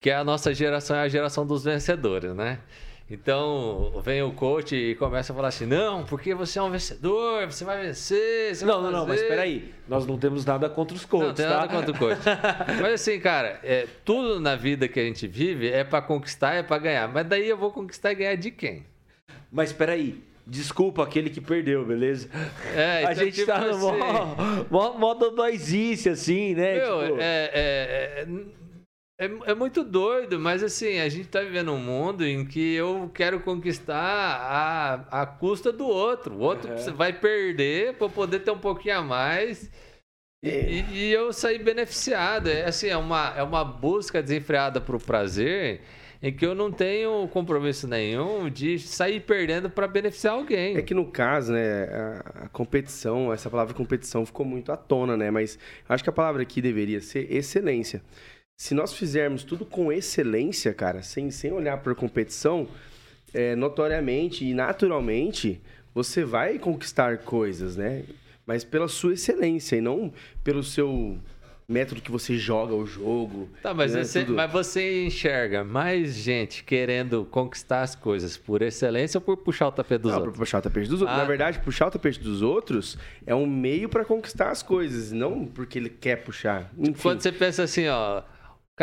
Que 0.01 0.11
a 0.11 0.25
nossa 0.25 0.53
geração 0.53 0.97
é 0.97 1.03
a 1.03 1.09
geração 1.09 1.47
dos 1.47 1.65
vencedores, 1.65 2.35
né? 2.35 2.59
Então, 3.13 4.01
vem 4.03 4.23
o 4.23 4.33
coach 4.33 4.75
e 4.75 4.95
começa 4.95 5.35
a 5.35 5.37
falar 5.37 5.49
assim: 5.49 5.67
não, 5.67 6.03
porque 6.03 6.33
você 6.33 6.59
é 6.59 6.63
um 6.63 6.71
vencedor, 6.71 7.45
você 7.45 7.63
vai 7.63 7.83
vencer. 7.83 8.57
Você 8.57 8.65
não, 8.65 8.81
vai 8.81 8.91
não, 8.91 9.01
não, 9.01 9.07
mas 9.07 9.21
peraí. 9.21 9.71
Nós 9.87 10.07
não 10.07 10.17
temos 10.17 10.47
nada 10.47 10.67
contra 10.71 10.97
os 10.97 11.05
coaches. 11.05 11.29
Não, 11.29 11.35
tem 11.35 11.45
tá? 11.45 11.59
nada 11.59 11.69
contra 11.69 11.91
o 11.91 11.99
coach. 11.99 12.19
mas 12.81 12.95
assim, 12.95 13.21
cara, 13.21 13.61
é, 13.63 13.87
tudo 14.03 14.41
na 14.41 14.57
vida 14.57 14.89
que 14.89 14.99
a 14.99 15.05
gente 15.05 15.27
vive 15.27 15.69
é 15.69 15.85
para 15.85 16.01
conquistar, 16.01 16.55
é 16.55 16.63
para 16.63 16.79
ganhar. 16.79 17.07
Mas 17.07 17.27
daí 17.27 17.47
eu 17.47 17.57
vou 17.59 17.71
conquistar 17.71 18.13
e 18.13 18.15
ganhar 18.15 18.35
de 18.35 18.51
quem? 18.51 18.87
Mas 19.53 19.75
peraí. 19.75 20.19
Desculpa 20.47 21.05
aquele 21.05 21.29
que 21.29 21.41
perdeu, 21.41 21.85
beleza? 21.85 22.31
É, 22.75 23.05
a 23.07 23.13
então, 23.13 23.25
gente 23.25 23.35
tipo 23.35 23.47
tá 23.47 23.61
no 23.61 23.71
assim- 23.71 24.69
mó, 24.71 24.95
mó, 24.99 25.15
mó 25.15 25.45
assim, 26.11 26.55
né? 26.55 26.79
Meu, 26.79 27.03
Tipo, 27.03 27.21
é, 27.21 27.51
é, 27.53 28.23
é, 28.23 28.27
é- 29.19 29.51
é 29.51 29.55
muito 29.55 29.85
doido, 29.85 30.39
mas 30.41 30.63
assim, 30.63 30.99
a 30.99 31.09
gente 31.09 31.29
tá 31.29 31.41
vivendo 31.41 31.73
um 31.73 31.79
mundo 31.79 32.25
em 32.27 32.45
que 32.45 32.75
eu 32.75 33.11
quero 33.15 33.41
conquistar 33.41 33.95
a, 33.97 35.23
a 35.23 35.27
custa 35.27 35.73
do 35.73 35.87
outro. 35.87 36.35
O 36.37 36.41
outro 36.41 36.71
Uhum. 36.71 36.95
vai 36.97 37.13
perder 37.13 37.95
para 37.95 38.09
poder 38.09 38.41
ter 38.41 38.51
um 38.51 38.59
pouquinho 38.59 38.99
a 38.99 39.03
mais. 39.03 39.71
E, 40.43 40.51
e- 40.51 40.95
e 41.09 41.13
eu 41.13 41.33
sair 41.33 41.61
beneficiado. 41.63 42.49
É 42.49 42.67
assim, 42.67 42.89
é 42.89 42.97
uma, 42.97 43.35
é 43.37 43.43
uma 43.43 43.65
busca 43.65 44.23
desenfreada 44.23 44.81
pro 44.81 45.01
prazer 45.01 45.83
em 46.23 46.33
que 46.35 46.47
eu 46.47 46.55
não 46.55 46.73
tenho 46.73 47.29
compromisso 47.29 47.89
nenhum 47.89 48.49
de 48.51 48.79
sair 48.79 49.21
perdendo 49.21 49.71
para 49.71 49.89
beneficiar 49.89 50.35
alguém. 50.35 50.77
É 50.77 50.83
que 50.83 50.95
no 50.95 51.11
caso, 51.11 51.53
né, 51.53 51.85
a, 51.85 52.45
a 52.45 52.49
competição, 52.49 53.33
essa 53.33 53.51
palavra 53.51 53.75
competição 53.75 54.25
ficou 54.25 54.47
muito 54.47 54.73
à 54.73 54.77
tona, 54.77 55.17
né? 55.17 55.31
Mas 55.31 55.59
acho 55.89 56.03
que 56.05 56.11
a 56.11 56.13
palavra 56.13 56.43
aqui 56.43 56.63
deveria 56.63 57.01
ser 57.01 57.33
excelência. 57.33 58.03
Se 58.63 58.75
nós 58.75 58.93
fizermos 58.93 59.43
tudo 59.43 59.67
com 59.67 59.91
excelência, 59.91 60.73
cara, 60.73 61.03
sem, 61.03 61.33
sem 61.33 61.51
olhar 61.51 61.79
por 61.79 61.97
competição, 61.97 62.69
é, 63.35 63.57
notoriamente 63.57 64.45
e 64.45 64.55
naturalmente, 64.55 65.61
você 65.93 66.25
vai 66.25 66.61
conquistar 66.61 67.19
coisas, 67.19 67.77
né? 67.77 68.05
Mas 68.47 68.63
pela 68.63 68.87
sua 68.87 69.15
excelência 69.15 69.75
e 69.75 69.81
não 69.81 70.13
pelo 70.45 70.63
seu 70.63 71.19
método 71.69 72.01
que 72.01 72.11
você 72.13 72.37
joga 72.39 72.73
o 72.73 72.87
jogo. 72.87 73.49
Tá, 73.61 73.75
mas, 73.75 73.95
né, 73.95 74.05
você, 74.05 74.25
mas 74.27 74.53
você 74.53 75.07
enxerga 75.07 75.65
mais 75.65 76.15
gente 76.15 76.63
querendo 76.63 77.25
conquistar 77.25 77.83
as 77.83 77.97
coisas 77.97 78.37
por 78.37 78.63
excelência 78.63 79.19
ou 79.19 79.23
por 79.23 79.39
puxar 79.39 79.67
o 79.67 79.73
tapete 79.73 80.03
dos 80.03 80.13
Não, 80.13 80.19
outros? 80.19 80.39
puxar 80.39 80.59
o 80.59 80.63
tapete 80.63 80.89
dos 80.89 81.01
outros. 81.01 81.17
Ah, 81.17 81.19
Na 81.19 81.23
tá. 81.25 81.29
verdade, 81.29 81.59
puxar 81.59 81.89
o 81.89 81.91
tapete 81.91 82.21
dos 82.21 82.43
outros 82.43 82.97
é 83.27 83.35
um 83.35 83.45
meio 83.45 83.89
pra 83.89 84.05
conquistar 84.05 84.51
as 84.53 84.63
coisas, 84.63 85.11
não 85.11 85.47
porque 85.47 85.81
ele 85.81 85.91
quer 85.91 86.23
puxar. 86.23 86.71
Enfim, 86.79 86.93
Quando 87.03 87.23
você 87.23 87.33
pensa 87.33 87.65
assim, 87.65 87.89
ó, 87.89 88.23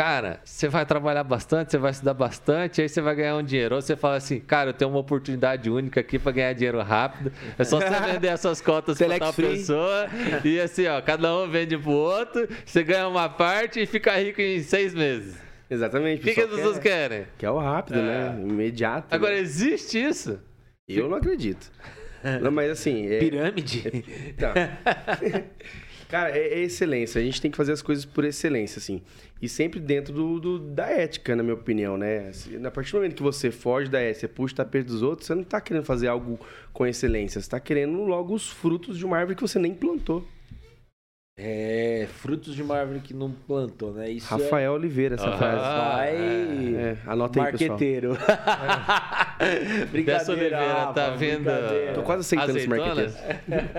cara, 0.00 0.40
você 0.42 0.66
vai 0.66 0.86
trabalhar 0.86 1.22
bastante, 1.22 1.72
você 1.72 1.76
vai 1.76 1.90
estudar 1.90 2.14
bastante, 2.14 2.80
aí 2.80 2.88
você 2.88 3.02
vai 3.02 3.14
ganhar 3.14 3.36
um 3.36 3.42
dinheiro. 3.42 3.74
Ou 3.74 3.82
você 3.82 3.94
fala 3.94 4.16
assim, 4.16 4.40
cara, 4.40 4.70
eu 4.70 4.72
tenho 4.72 4.90
uma 4.90 4.98
oportunidade 4.98 5.68
única 5.68 6.00
aqui 6.00 6.18
pra 6.18 6.32
ganhar 6.32 6.54
dinheiro 6.54 6.80
rápido. 6.80 7.30
É 7.58 7.64
só 7.64 7.78
você 7.78 8.10
vender 8.10 8.28
essas 8.28 8.62
cotas 8.62 8.96
pra 8.96 9.06
Telex 9.06 9.20
tal 9.20 9.32
free. 9.34 9.58
pessoa. 9.58 10.06
E 10.42 10.58
assim, 10.58 10.86
ó, 10.86 11.02
cada 11.02 11.36
um 11.36 11.46
vende 11.46 11.76
pro 11.76 11.90
outro, 11.90 12.48
você 12.64 12.82
ganha 12.82 13.06
uma 13.08 13.28
parte 13.28 13.82
e 13.82 13.84
fica 13.84 14.16
rico 14.16 14.40
em 14.40 14.62
seis 14.62 14.94
meses. 14.94 15.36
Exatamente. 15.68 16.22
O 16.22 16.24
que, 16.24 16.32
que 16.32 16.40
as 16.40 16.48
pessoas 16.48 16.78
quer, 16.78 17.10
querem? 17.10 17.26
quer 17.36 17.50
o 17.50 17.58
rápido, 17.58 18.00
né? 18.00 18.40
Imediato. 18.40 19.14
Agora, 19.14 19.34
né? 19.34 19.40
existe 19.40 20.02
isso? 20.02 20.40
Eu 20.88 21.10
não 21.10 21.18
acredito. 21.18 21.70
Não, 22.42 22.50
mas 22.50 22.70
assim. 22.70 23.06
É... 23.06 23.18
Pirâmide? 23.18 24.04
Tá. 24.38 24.52
Cara, 26.10 26.36
é, 26.36 26.54
é 26.54 26.60
excelência. 26.62 27.20
A 27.20 27.24
gente 27.24 27.40
tem 27.40 27.50
que 27.50 27.56
fazer 27.56 27.72
as 27.72 27.80
coisas 27.82 28.04
por 28.04 28.24
excelência, 28.24 28.78
assim. 28.78 29.00
E 29.40 29.48
sempre 29.48 29.78
dentro 29.78 30.12
do, 30.12 30.40
do- 30.40 30.58
da 30.58 30.86
ética, 30.88 31.36
na 31.36 31.42
minha 31.42 31.54
opinião, 31.54 31.96
né? 31.96 32.28
Assim, 32.28 32.64
A 32.66 32.70
partir 32.70 32.92
do 32.92 32.96
momento 32.96 33.14
que 33.14 33.22
você 33.22 33.50
foge 33.50 33.88
da 33.88 34.00
ética, 34.00 34.20
você 34.20 34.28
puxa 34.28 34.54
o 34.54 34.56
tapete 34.56 34.86
dos 34.86 35.02
outros, 35.02 35.26
você 35.28 35.34
não 35.34 35.44
tá 35.44 35.60
querendo 35.60 35.84
fazer 35.84 36.08
algo 36.08 36.38
com 36.72 36.86
excelência. 36.86 37.40
Você 37.40 37.48
tá 37.48 37.60
querendo 37.60 38.02
logo 38.04 38.34
os 38.34 38.48
frutos 38.50 38.98
de 38.98 39.04
uma 39.06 39.16
árvore 39.18 39.36
que 39.36 39.42
você 39.42 39.58
nem 39.58 39.72
plantou. 39.72 40.26
É, 41.42 42.06
frutos 42.18 42.54
de 42.54 42.62
uma 42.62 42.76
árvore 42.76 43.00
que 43.00 43.14
não 43.14 43.30
plantou, 43.30 43.94
né? 43.94 44.10
Isso 44.10 44.28
Rafael 44.28 44.74
Oliveira, 44.74 45.14
essa 45.14 45.26
Ah, 45.26 45.38
frase. 45.38 45.56
é... 45.56 45.96
Vai... 45.96 46.74
É, 46.74 46.98
anota 47.06 47.42
aí, 47.42 47.52
pessoal. 47.52 47.70
Marqueteiro. 47.70 48.12
Dessa 50.04 50.32
Oliveira 50.32 50.58
Rafa, 50.58 50.92
tá 50.92 51.10
brincadeira. 51.12 51.94
Tô 51.94 52.02
quase 52.02 52.20
aceitando 52.20 52.58
esse 52.58 52.70
azeitonas? 52.70 53.16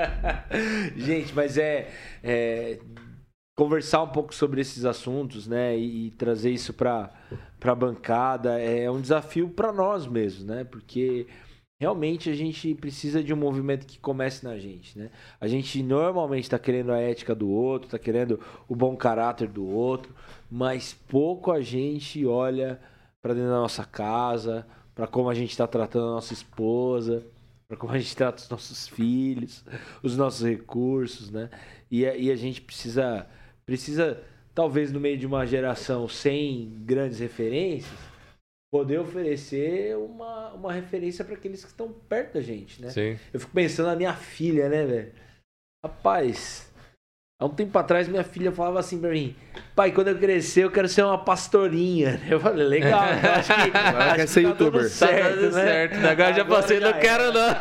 Gente, 0.97 1.35
mas 1.35 1.55
é, 1.55 1.89
é, 2.23 2.79
conversar 3.55 4.01
um 4.01 4.09
pouco 4.09 4.33
sobre 4.33 4.59
esses 4.59 4.83
assuntos, 4.83 5.45
né, 5.45 5.77
e, 5.77 6.07
e 6.07 6.11
trazer 6.11 6.49
isso 6.49 6.73
para 6.73 7.11
para 7.59 7.75
bancada 7.75 8.59
é 8.59 8.89
um 8.89 8.99
desafio 8.99 9.47
para 9.47 9.71
nós 9.71 10.07
mesmos, 10.07 10.43
né? 10.45 10.63
Porque 10.63 11.27
realmente 11.81 12.29
a 12.29 12.35
gente 12.35 12.75
precisa 12.75 13.23
de 13.23 13.33
um 13.33 13.35
movimento 13.35 13.87
que 13.87 13.97
comece 13.97 14.43
na 14.45 14.55
gente, 14.59 14.95
né? 14.99 15.09
A 15.39 15.47
gente 15.47 15.81
normalmente 15.81 16.43
está 16.43 16.59
querendo 16.59 16.91
a 16.91 16.99
ética 16.99 17.33
do 17.33 17.49
outro, 17.49 17.87
está 17.87 17.97
querendo 17.97 18.39
o 18.69 18.75
bom 18.75 18.95
caráter 18.95 19.47
do 19.47 19.65
outro, 19.65 20.13
mas 20.49 20.93
pouco 20.93 21.51
a 21.51 21.59
gente 21.59 22.23
olha 22.23 22.79
para 23.19 23.33
dentro 23.33 23.49
da 23.49 23.55
nossa 23.55 23.83
casa, 23.83 24.63
para 24.93 25.07
como 25.07 25.27
a 25.27 25.33
gente 25.33 25.49
está 25.49 25.65
tratando 25.65 26.05
a 26.09 26.11
nossa 26.11 26.33
esposa, 26.33 27.25
para 27.67 27.75
como 27.75 27.93
a 27.93 27.97
gente 27.97 28.15
trata 28.15 28.43
os 28.43 28.47
nossos 28.49 28.87
filhos, 28.87 29.65
os 30.03 30.15
nossos 30.15 30.47
recursos, 30.47 31.31
né? 31.31 31.49
E, 31.89 32.05
a- 32.05 32.15
e 32.15 32.29
a 32.29 32.35
gente 32.35 32.61
precisa, 32.61 33.25
precisa, 33.65 34.21
talvez 34.53 34.91
no 34.91 34.99
meio 34.99 35.17
de 35.17 35.25
uma 35.25 35.47
geração 35.47 36.07
sem 36.07 36.71
grandes 36.85 37.17
referências, 37.17 38.10
poder 38.71 38.99
oferecer 38.99 39.97
uma, 39.97 40.53
uma 40.53 40.71
referência 40.71 41.25
para 41.25 41.35
aqueles 41.35 41.63
que 41.63 41.69
estão 41.69 41.91
perto 41.91 42.35
da 42.35 42.41
gente, 42.41 42.81
né? 42.81 42.89
Sim. 42.89 43.19
Eu 43.33 43.39
fico 43.39 43.51
pensando 43.51 43.87
na 43.87 43.95
minha 43.97 44.13
filha, 44.13 44.69
né, 44.69 44.85
velho? 44.85 45.11
Rapaz, 45.83 46.71
há 47.37 47.45
um 47.45 47.49
tempo 47.49 47.77
atrás 47.77 48.07
minha 48.07 48.23
filha 48.23 48.51
falava 48.51 48.79
assim 48.79 48.97
pra 48.99 49.09
mim: 49.09 49.35
pai, 49.75 49.91
quando 49.91 50.07
eu 50.07 50.17
crescer 50.17 50.63
eu 50.63 50.71
quero 50.71 50.87
ser 50.87 51.03
uma 51.03 51.17
pastorinha. 51.17 52.21
Eu 52.29 52.39
falei: 52.39 52.65
legal, 52.65 53.03
então 53.17 53.31
acho 53.33 53.53
que. 53.53 53.77
Agora 53.77 54.05
acho 54.05 54.15
quer 54.15 54.25
que 54.25 54.31
ser 54.31 54.43
tá 54.43 54.49
youtuber. 54.49 54.83
Tá 54.83 54.89
certo, 54.89 55.35
dando 55.35 55.55
né? 55.55 55.65
certo. 55.65 55.97
né? 55.97 56.09
Agora 56.09 56.33
já 56.33 56.41
Agora 56.41 56.61
passei, 56.61 56.79
já 56.79 56.91
não 56.91 56.99
quero 56.99 57.33
não. 57.33 57.55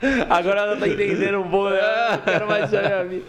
Agora 0.30 0.60
ela 0.60 0.76
tá 0.76 0.88
entendendo 0.88 1.40
um 1.40 1.50
pouco, 1.50 1.70
né? 1.70 1.78
Eu 1.78 2.10
não 2.10 2.18
quero 2.24 2.46
mais 2.46 2.72
na 2.72 2.80
minha 2.82 3.04
vida. 3.04 3.26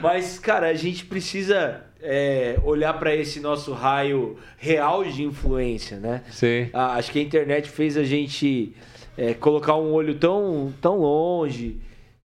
Mas, 0.00 0.38
cara, 0.38 0.68
a 0.68 0.74
gente 0.74 1.04
precisa 1.04 1.87
é, 2.00 2.58
olhar 2.64 2.92
pra 2.98 3.14
esse 3.14 3.40
nosso 3.40 3.72
raio 3.72 4.38
real 4.56 5.04
de 5.04 5.22
influência, 5.24 5.98
né? 5.98 6.22
Sim. 6.30 6.70
Ah, 6.72 6.94
acho 6.94 7.10
que 7.10 7.18
a 7.18 7.22
internet 7.22 7.68
fez 7.68 7.96
a 7.96 8.04
gente 8.04 8.74
é, 9.16 9.34
colocar 9.34 9.74
um 9.76 9.92
olho 9.92 10.14
tão, 10.18 10.72
tão 10.80 10.96
longe, 10.98 11.80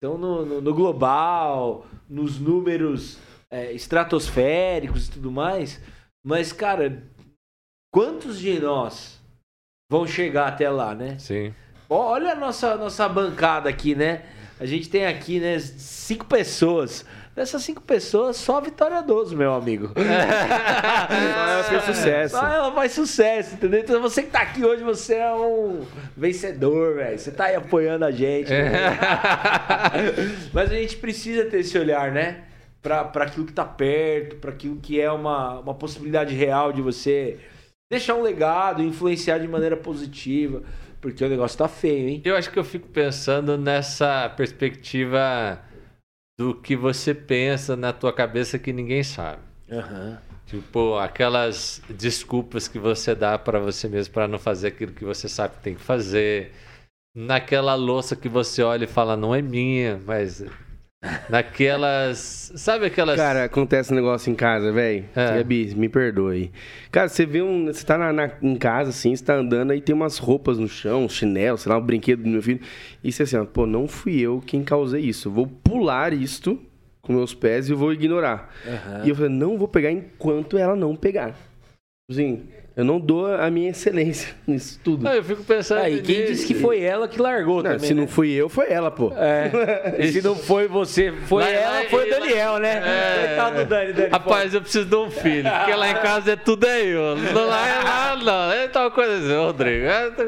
tão 0.03 0.19
no, 0.19 0.45
no- 0.45 0.61
no 0.61 0.75
global, 0.75 1.87
nos 2.09 2.39
números 2.39 3.19
é, 3.51 3.73
estratosféricos 3.73 5.09
e 5.09 5.11
tudo 5.13 5.31
mais. 5.33 5.81
Mas, 6.25 6.53
cara, 6.53 7.03
quantos 7.93 8.39
de 8.39 8.59
nós 8.61 9.21
vão 9.91 10.07
chegar 10.07 10.49
até 10.49 10.69
lá, 10.69 10.95
né? 10.95 11.19
Sim. 11.19 11.55
Olha 11.89 12.33
a 12.33 12.35
nossa, 12.35 12.77
nossa 12.77 13.09
bancada 13.09 13.69
aqui, 13.69 13.95
né? 13.95 14.23
A 14.59 14.67
gente 14.67 14.89
tem 14.89 15.05
aqui, 15.07 15.41
né, 15.41 15.59
cinco 15.59 16.25
pessoas. 16.27 17.05
Dessas 17.35 17.65
cinco 17.65 17.83
pessoas, 17.83 18.37
só 18.37 18.59
a 18.59 18.61
Vitória 18.61 19.03
Doso, 19.03 19.37
meu 19.37 19.53
amigo. 19.53 19.91
ela 19.99 21.65
fez 21.65 21.83
sucesso. 21.83 22.37
Só 22.37 22.47
ela 22.47 22.73
faz 22.73 22.93
sucesso, 22.93 23.55
entendeu? 23.55 23.81
Então 23.81 24.01
você 24.01 24.23
que 24.23 24.31
tá 24.31 24.43
aqui 24.43 24.65
hoje, 24.65 24.85
você 24.85 25.17
é 25.17 25.35
um 25.35 25.85
vencedor, 26.17 26.95
velho. 26.95 27.19
Você 27.19 27.33
tá 27.33 27.47
aí 27.47 27.57
apoiando 27.57 28.05
a 28.05 28.13
gente. 28.13 28.53
É. 28.53 28.71
né? 28.71 28.99
Mas 30.55 30.71
a 30.71 30.75
gente 30.75 30.97
precisa 30.99 31.45
ter 31.47 31.59
esse 31.59 31.77
olhar, 31.77 32.13
né? 32.13 32.45
Pra, 32.81 33.03
pra 33.03 33.25
aquilo 33.25 33.47
que 33.47 33.53
tá 33.53 33.65
perto, 33.65 34.37
pra 34.37 34.53
aquilo 34.53 34.77
que 34.77 35.01
é 35.01 35.11
uma, 35.11 35.59
uma 35.59 35.75
possibilidade 35.75 36.37
real 36.37 36.73
de 36.73 36.83
você 36.83 37.41
deixar 37.91 38.15
um 38.15 38.23
legado, 38.23 38.81
influenciar 38.81 39.39
de 39.39 39.49
maneira 39.49 39.77
positiva. 39.77 40.63
Porque 41.01 41.25
o 41.25 41.29
negócio 41.29 41.59
tá 41.59 41.67
feio, 41.67 42.09
hein? 42.09 42.23
Eu 42.25 42.37
acho 42.37 42.51
que 42.51 42.59
eu 42.59 42.65
fico 42.65 42.87
pensando 42.89 43.59
nessa 43.59 44.29
perspectiva 44.37 45.61
do 46.39 46.55
que 46.55 46.77
você 46.77 47.15
pensa 47.15 47.77
na 47.77 47.93
tua 47.93 48.13
cabeça 48.13 48.59
que 48.59 48.73
ninguém 48.73 49.03
sabe. 49.03 49.43
Aham. 49.71 50.19
Tipo, 50.47 50.97
aquelas 50.99 51.81
desculpas 51.89 52.69
que 52.69 52.79
você 52.79 53.15
dá 53.15 53.39
pra 53.39 53.59
você 53.59 53.89
mesmo 53.89 54.13
pra 54.13 54.29
não 54.29 54.39
fazer 54.39 54.69
aquilo 54.69 54.93
que 54.93 55.05
você 55.05 55.29
sabe 55.29 55.57
que 55.57 55.63
tem 55.63 55.75
que 55.75 55.81
fazer. 55.81 56.53
Naquela 57.17 57.75
louça 57.75 58.15
que 58.15 58.29
você 58.29 58.63
olha 58.63 58.85
e 58.85 58.89
fala, 58.89 59.17
não 59.17 59.35
é 59.35 59.41
minha, 59.41 60.01
mas 60.05 60.45
naquelas. 61.29 62.53
Sabe 62.57 62.87
aquelas. 62.87 63.17
Cara, 63.17 63.45
acontece 63.45 63.93
um 63.93 63.97
negócio 63.97 64.31
em 64.31 64.35
casa, 64.35 64.73
velho. 64.73 65.05
É. 65.15 65.37
Gabi, 65.39 65.75
me 65.75 65.89
perdoe. 65.89 66.51
Cara, 66.91 67.09
você 67.09 67.27
vê 67.27 67.43
um. 67.43 67.67
Você 67.67 67.85
tá 67.85 67.97
na, 67.99 68.13
na- 68.13 68.31
em 68.43 68.57
casa, 68.57 68.91
assim, 68.91 69.15
você 69.15 69.25
tá 69.25 69.35
andando, 69.35 69.71
aí 69.73 69.81
tem 69.81 69.95
umas 69.95 70.19
roupas 70.19 70.59
no 70.59 70.69
chão, 70.69 71.05
um 71.05 71.09
chinelo, 71.09 71.59
sei 71.59 71.71
lá, 71.71 71.79
um 71.79 71.83
brinquedo 71.83 72.23
do 72.23 72.29
meu 72.29 72.43
filho. 72.43 72.61
E 73.03 73.11
você 73.13 73.25
assim, 73.25 73.37
ó, 73.37 73.45
pô, 73.45 73.67
não 73.67 73.87
fui 73.89 74.19
eu 74.21 74.43
quem 74.45 74.63
causei 74.63 75.03
isso. 75.03 75.29
Eu 75.29 75.33
vou 75.33 75.47
pular 75.47 76.13
isto 76.13 76.59
com 77.03 77.13
meus 77.13 77.35
pés 77.35 77.69
e 77.69 77.73
eu 77.73 77.77
vou 77.77 77.93
ignorar. 77.93 78.51
E 79.05 79.09
eu 79.11 79.15
falei, 79.15 79.31
não 79.31 79.59
vou 79.59 79.69
pegar 79.69 79.91
enquanto 79.91 80.57
ela 80.57 80.75
não 80.75 80.97
pegar. 80.97 81.35
Assim, 82.11 82.43
eu 82.77 82.85
não 82.85 82.99
dou 82.99 83.27
a 83.33 83.49
minha 83.51 83.71
excelência 83.71 84.35
nisso 84.47 84.81
tudo. 84.83 85.05
Não, 85.05 85.13
eu 85.15 85.23
fico 85.23 85.45
pensando. 85.45 85.81
Aí, 85.83 86.01
quem 86.03 86.19
nisso. 86.21 86.33
disse 86.33 86.47
que 86.47 86.55
foi 86.55 86.81
ela 86.83 87.07
que 87.07 87.21
largou 87.21 87.57
Não, 87.63 87.71
também, 87.73 87.79
se 87.81 87.95
né? 87.95 88.01
não 88.01 88.09
fui 88.09 88.31
eu, 88.33 88.49
foi 88.49 88.71
ela, 88.71 88.91
pô. 88.91 89.13
É. 89.17 89.95
E 90.05 90.13
se 90.13 90.21
não 90.23 90.35
foi 90.35 90.67
você, 90.67 91.13
foi 91.27 91.43
Lá- 91.45 91.51
ela, 91.51 91.79
lá- 91.81 91.85
foi 91.89 92.09
o 92.09 92.11
lá- 92.13 92.19
Daniel, 92.19 92.59
né? 92.59 92.83
É. 92.85 93.27
Coitado 93.29 93.57
do 93.59 93.65
Dani, 93.67 93.93
Dani. 93.93 94.09
Rapaz, 94.11 94.55
eu 94.55 94.61
preciso 94.61 94.85
de 94.87 94.97
um 94.97 95.11
filho, 95.11 95.49
porque 95.51 95.75
lá 95.75 95.91
em 95.91 95.95
casa 95.95 96.33
é 96.33 96.37
tudo 96.37 96.67
é 96.67 96.83
eu. 96.83 97.17
Não 97.17 97.47
lá 97.47 97.69
é 97.69 97.85
lá, 97.85 98.17
não. 98.17 98.53
É 98.53 98.69
tal 98.69 98.91
coisa 98.91 99.17
assim, 99.19 99.37
Rodrigo. 99.37 99.87
É, 99.87 100.11
pô. 100.11 100.23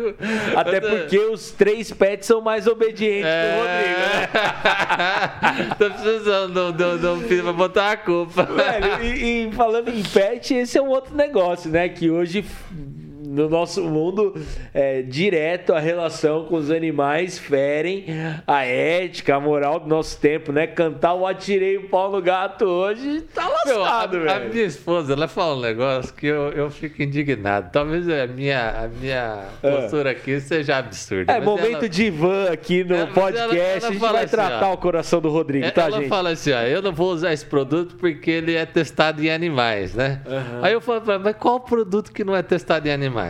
Até 0.58 0.80
tô- 0.80 0.88
porque 0.88 1.18
os 1.18 1.50
três 1.50 1.90
pets 1.92 2.26
são 2.26 2.40
mais 2.40 2.66
obedientes 2.66 3.26
É. 3.26 3.52
que 3.52 3.56
o 3.56 3.62
Rodrigo, 3.62 4.00
né? 4.12 5.74
Tô 5.78 5.90
precisando 5.90 6.72
de 6.72 6.84
um- 6.84 6.98
de 6.98 7.06
um 7.06 7.20
filho 7.28 7.42
pra 7.44 7.52
botar 7.52 7.90
a 7.92 7.96
culpa. 7.96 8.44
Velho, 8.44 9.02
e, 9.04 9.48
e 9.48 9.52
falando 9.52 9.88
em 9.88 10.02
pet, 10.02 10.54
esse 10.54 10.78
é 10.78 10.82
um 10.82 10.88
outro 10.88 11.14
negócio, 11.14 11.70
né? 11.70 11.88
Que 11.88 12.10
hoje, 12.10 12.35
de 12.42 12.95
no 13.36 13.48
nosso 13.48 13.82
mundo, 13.84 14.34
é, 14.72 15.02
direto 15.02 15.74
a 15.74 15.78
relação 15.78 16.44
com 16.46 16.56
os 16.56 16.70
animais 16.70 17.38
ferem 17.38 18.06
a 18.46 18.64
ética, 18.64 19.36
a 19.36 19.40
moral 19.40 19.78
do 19.80 19.86
nosso 19.88 20.18
tempo, 20.18 20.52
né? 20.52 20.66
Cantar 20.66 21.14
o 21.14 21.26
atirei 21.26 21.76
o 21.76 21.88
pau 21.88 22.10
no 22.10 22.22
gato 22.22 22.64
hoje 22.64 23.20
tá 23.34 23.48
Meu, 23.66 23.84
a, 23.84 23.90
lascado, 23.90 24.16
a 24.16 24.20
velho. 24.38 24.52
minha 24.54 24.64
esposa, 24.64 25.12
ela 25.12 25.28
fala 25.28 25.56
um 25.56 25.60
negócio 25.60 26.14
que 26.14 26.26
eu, 26.26 26.50
eu 26.52 26.70
fico 26.70 27.02
indignado. 27.02 27.70
Talvez 27.70 28.08
a 28.08 28.26
minha, 28.26 28.70
a 28.84 28.88
minha 28.88 29.44
postura 29.60 30.10
aqui 30.12 30.40
seja 30.40 30.78
absurda. 30.78 31.32
É 31.32 31.40
momento 31.40 31.76
ela- 31.76 31.88
de 31.88 32.04
Ivan 32.04 32.50
aqui 32.50 32.82
no 32.84 32.94
É, 32.96 33.06
podcast. 33.06 33.38
ela- 33.38 33.54
ela 33.56 33.76
a 33.76 33.90
gente 33.92 33.98
vai 33.98 34.24
assim, 34.24 34.30
tratar 34.36 34.68
ó. 34.70 34.72
o 34.74 34.76
coração 34.78 35.20
do 35.20 35.28
Rodrigo, 35.28 35.66
É, 35.66 35.70
tá, 35.70 35.82
ela 35.82 35.98
gente? 35.98 36.08
fala 36.08 36.30
assim, 36.30 36.52
ó, 36.52 36.62
eu 36.62 36.80
não 36.80 36.92
vou 36.92 37.12
usar 37.12 37.32
esse 37.32 37.44
produto 37.44 37.96
porque 37.96 38.30
ele 38.30 38.54
é 38.54 38.64
testado 38.64 39.22
em 39.22 39.30
animais, 39.30 39.94
né? 39.94 40.22
Aí 40.62 40.72
eu 40.72 40.80
falo 40.80 41.00
pra 41.02 41.14
ela, 41.14 41.22
mas 41.22 41.36
qual 41.36 41.60
produto 41.60 42.12
que 42.12 42.24
não 42.24 42.34
é 42.34 42.42
testado 42.42 42.88
em 42.88 42.90
animais? 42.92 43.25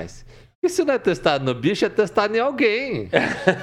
E 0.62 0.68
se 0.68 0.82
não 0.85 0.94
é 0.94 0.98
testado 0.98 1.44
no 1.44 1.54
bicho, 1.54 1.85
é 1.85 1.88
testado 1.88 2.35
em 2.37 2.40
alguém. 2.40 3.09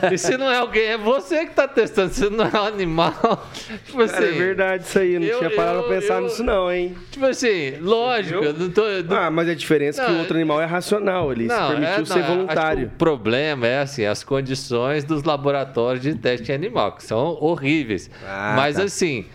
e 0.09 0.17
se 0.17 0.37
não 0.37 0.49
é 0.49 0.57
alguém, 0.57 0.83
é 0.83 0.97
você 0.97 1.45
que 1.45 1.51
tá 1.53 1.67
testando, 1.67 2.13
se 2.13 2.29
não 2.29 2.45
é 2.45 2.61
um 2.61 2.65
animal. 2.65 3.11
tipo 3.85 3.99
assim, 4.01 4.13
Cara, 4.13 4.25
é 4.25 4.31
verdade 4.31 4.83
isso 4.85 4.99
aí. 4.99 5.15
Eu 5.15 5.19
não 5.19 5.27
eu- 5.27 5.37
tinha 5.39 5.49
parado 5.49 5.79
eu- 5.79 5.83
pra 5.83 5.95
pensar 5.99 6.13
eu- 6.15 6.21
nisso, 6.21 6.43
não, 6.45 6.71
hein? 6.71 6.95
Tipo 7.11 7.25
assim, 7.25 7.73
lógico, 7.81 8.41
eu 8.45 8.53
não 8.53 8.69
tô. 8.69 8.83
não- 9.05 9.17
Ah, 9.17 9.29
mas 9.29 9.49
a 9.49 9.53
diferença 9.53 10.01
é 10.01 10.05
que 10.05 10.11
Não, 10.11 10.17
o 10.17 10.21
outro 10.21 10.35
animal 10.37 10.61
é 10.61 10.65
racional. 10.65 11.29
Ele 11.33 11.49
se 11.49 11.55
permitiu 11.57 11.87
é, 11.93 11.97
não, 11.97 12.05
ser 12.05 12.23
voluntário. 12.23 12.87
o 12.87 12.91
problema 12.91 13.67
é 13.67 13.79
assim, 13.81 14.05
as 14.05 14.23
condições 14.23 15.03
dos 15.03 15.23
laboratórios 15.23 16.01
de 16.03 16.15
teste 16.15 16.53
animal, 16.53 16.93
que 16.93 17.03
são 17.03 17.37
horríveis. 17.41 18.09
Ah, 18.25 18.53
Mas 18.55 18.77
tá. 18.77 18.83
assim, 18.83 19.25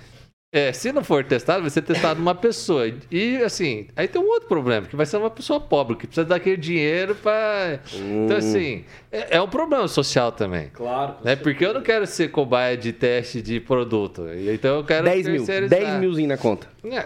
é, 0.52 0.72
se 0.72 0.92
não 0.92 1.04
for 1.04 1.22
testado, 1.24 1.60
vai 1.60 1.70
ser 1.70 1.82
testado 1.82 2.18
numa 2.20 2.34
pessoa. 2.34 2.90
E 3.10 3.36
assim, 3.42 3.86
aí 3.94 4.08
tem 4.08 4.20
um 4.20 4.26
outro 4.28 4.48
problema, 4.48 4.86
que 4.86 4.96
vai 4.96 5.04
ser 5.04 5.18
uma 5.18 5.30
pessoa 5.30 5.60
pobre, 5.60 5.96
que 5.96 6.06
precisa 6.06 6.26
daquele 6.26 6.56
dinheiro 6.56 7.14
para. 7.14 7.80
Então, 7.92 8.36
Hum. 8.36 8.38
assim, 8.38 8.84
é, 9.12 9.36
é 9.36 9.42
um 9.42 9.48
problema 9.48 9.86
social 9.88 10.32
também. 10.32 10.68
Claro. 10.72 11.16
Né? 11.22 11.36
Porque 11.36 11.64
eu 11.64 11.74
não 11.74 11.82
quero 11.82 12.06
ser 12.06 12.28
cobaia 12.30 12.76
de 12.76 12.92
teste 12.92 13.42
de 13.42 13.60
produto. 13.60 14.26
Então 14.52 14.76
eu 14.78 14.84
quero 14.84 15.04
10 15.04 15.26
mil. 15.28 15.36
terceirizar. 15.44 15.78
10 15.80 16.00
milzinho 16.00 16.28
na 16.28 16.36
conta. 16.38 16.66
É, 16.84 17.04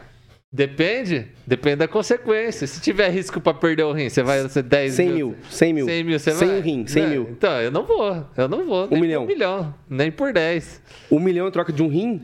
Depende, 0.55 1.28
depende 1.46 1.76
da 1.76 1.88
consequência. 1.88 2.66
Se 2.66 2.78
tiver 2.78 3.09
risco 3.09 3.40
para 3.40 3.55
perder 3.55 3.85
o 3.85 3.92
rim, 3.92 4.11
você 4.11 4.22
vai 4.22 4.46
ser 4.50 4.62
10 4.62 4.92
100 4.92 5.09
mil. 5.11 5.35
100 5.48 5.72
mil. 5.72 5.87
100 5.87 6.05
mil, 6.05 6.18
você 6.18 6.31
Sem 6.33 6.48
vai? 6.48 6.59
um 6.59 6.61
rim, 6.61 6.87
100 6.87 7.02
Não, 7.05 7.09
mil. 7.11 7.28
Então, 7.31 7.59
eu 7.62 7.70
não 7.70 7.85
vou. 7.85 8.26
Eu 8.37 8.48
não 8.48 8.66
vou. 8.66 8.87
nem 8.87 9.00
milhão. 9.00 9.22
Por 9.24 9.31
um 9.33 9.35
milhão. 9.35 9.74
Nem 9.88 10.12
por 10.12 10.31
10. 10.31 10.83
Um 11.11 11.18
milhão 11.18 11.48
em 11.48 11.50
troca 11.50 11.72
de 11.72 11.83
um 11.83 11.88
rim? 11.88 12.20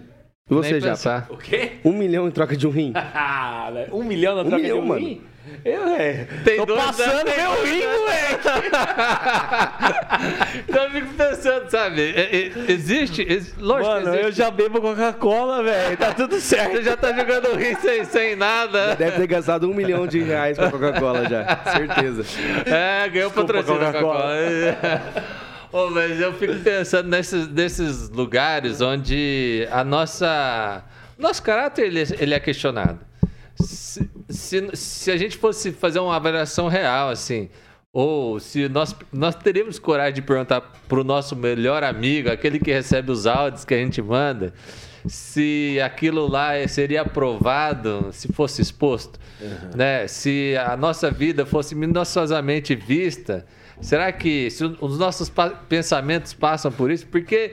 E 0.51 0.55
você 0.55 0.73
nem 0.73 0.81
já? 0.81 0.91
pensar. 0.91 1.27
O 1.31 1.37
quê? 1.37 1.73
Um 1.85 1.93
milhão 1.93 2.27
em 2.27 2.31
troca 2.31 2.57
de 2.57 2.67
um 2.67 2.71
rim? 2.71 2.93
Ah, 2.97 3.71
velho, 3.73 3.95
um 3.95 4.03
milhão 4.03 4.35
na 4.37 4.43
Um 4.43 4.45
troca 4.47 4.63
milhão, 4.63 4.79
de 4.79 4.83
um 4.85 4.87
mano. 4.87 5.01
rim? 5.01 5.21
Eu, 5.65 5.89
é. 5.89 6.27
Tem 6.45 6.57
Tô 6.59 6.67
dois 6.67 6.83
passando 6.85 7.11
anos, 7.27 7.35
meu 7.37 7.65
rim, 7.65 7.81
moleque. 7.87 8.49
então 10.69 10.85
eu 10.85 10.91
fico 10.91 11.15
pensando, 11.15 11.71
sabe? 11.71 12.03
é- 12.15 12.37
é- 12.69 12.73
Existe. 12.73 13.23
ex- 13.23 13.55
lógico 13.59 13.89
Mano, 13.89 14.03
que 14.05 14.09
existe. 14.11 14.25
eu 14.27 14.33
já 14.33 14.51
bebo 14.51 14.81
Coca-Cola, 14.81 15.63
velho. 15.63 15.97
Tá 15.97 16.13
tudo 16.13 16.37
certo. 16.41 16.73
Você 16.73 16.83
já 16.83 16.97
tá 16.99 17.13
jogando 17.15 17.57
rim 17.57 17.75
sem, 17.77 18.05
sem 18.05 18.37
nada. 18.37 18.95
Deve 18.97 19.17
ter 19.19 19.27
gastado 19.27 19.71
um 19.71 19.75
milhão 19.75 20.07
de 20.07 20.21
reais 20.21 20.59
com 20.59 20.71
Coca-Cola 20.71 21.27
já. 21.29 21.59
Certeza. 21.73 22.25
É, 22.67 23.09
ganhou 23.09 23.31
Desculpa, 23.31 23.53
patrocínio 23.55 23.81
da 23.81 23.87
Coca-Cola. 23.87 24.35
Coca-Cola. 24.81 25.39
Ô, 25.73 25.91
mas 25.91 26.19
eu 26.21 26.33
fico 26.35 26.55
pensando 26.61 27.09
nesses, 27.09 27.47
nesses 27.49 28.09
lugares 28.11 28.81
onde 28.81 29.67
a 29.71 29.85
nossa. 29.85 30.85
Nosso 31.19 31.43
caráter 31.43 31.87
ele, 31.87 32.01
é- 32.03 32.17
ele 32.19 32.35
é 32.35 32.41
questionado. 32.41 33.01
Se, 33.61 34.09
se, 34.29 34.71
se 34.75 35.11
a 35.11 35.17
gente 35.17 35.37
fosse 35.37 35.73
fazer 35.73 35.99
uma 35.99 36.15
avaliação 36.17 36.69
real, 36.69 37.11
assim, 37.11 37.49
ou 37.93 38.39
se 38.39 38.69
nós, 38.69 38.95
nós 39.13 39.35
teríamos 39.35 39.79
coragem 39.79 40.15
de 40.15 40.23
perguntar 40.23 40.61
pro 40.89 41.03
nosso 41.03 41.35
melhor 41.35 41.83
amigo, 41.83 42.31
aquele 42.31 42.59
que 42.61 42.71
recebe 42.73 43.11
os 43.11 43.27
áudios 43.27 43.65
que 43.65 43.75
a 43.75 43.79
gente 43.79 44.01
manda, 44.01 44.55
se 45.07 45.79
aquilo 45.85 46.29
lá 46.29 46.51
seria 46.69 47.03
aprovado 47.03 48.11
se 48.13 48.29
fosse 48.33 48.63
exposto, 48.63 49.19
né? 49.75 50.07
Se 50.07 50.55
a 50.57 50.77
nossa 50.77 51.11
vida 51.11 51.45
fosse 51.45 51.75
minuciosamente 51.75 52.75
vista, 52.77 53.45
será 53.81 54.11
que 54.13 54.51
se 54.51 54.65
os 54.65 54.99
nossos 54.99 55.31
pensamentos 55.69 56.33
passam 56.33 56.71
por 56.71 56.91
isso? 56.91 57.07
Porque 57.07 57.53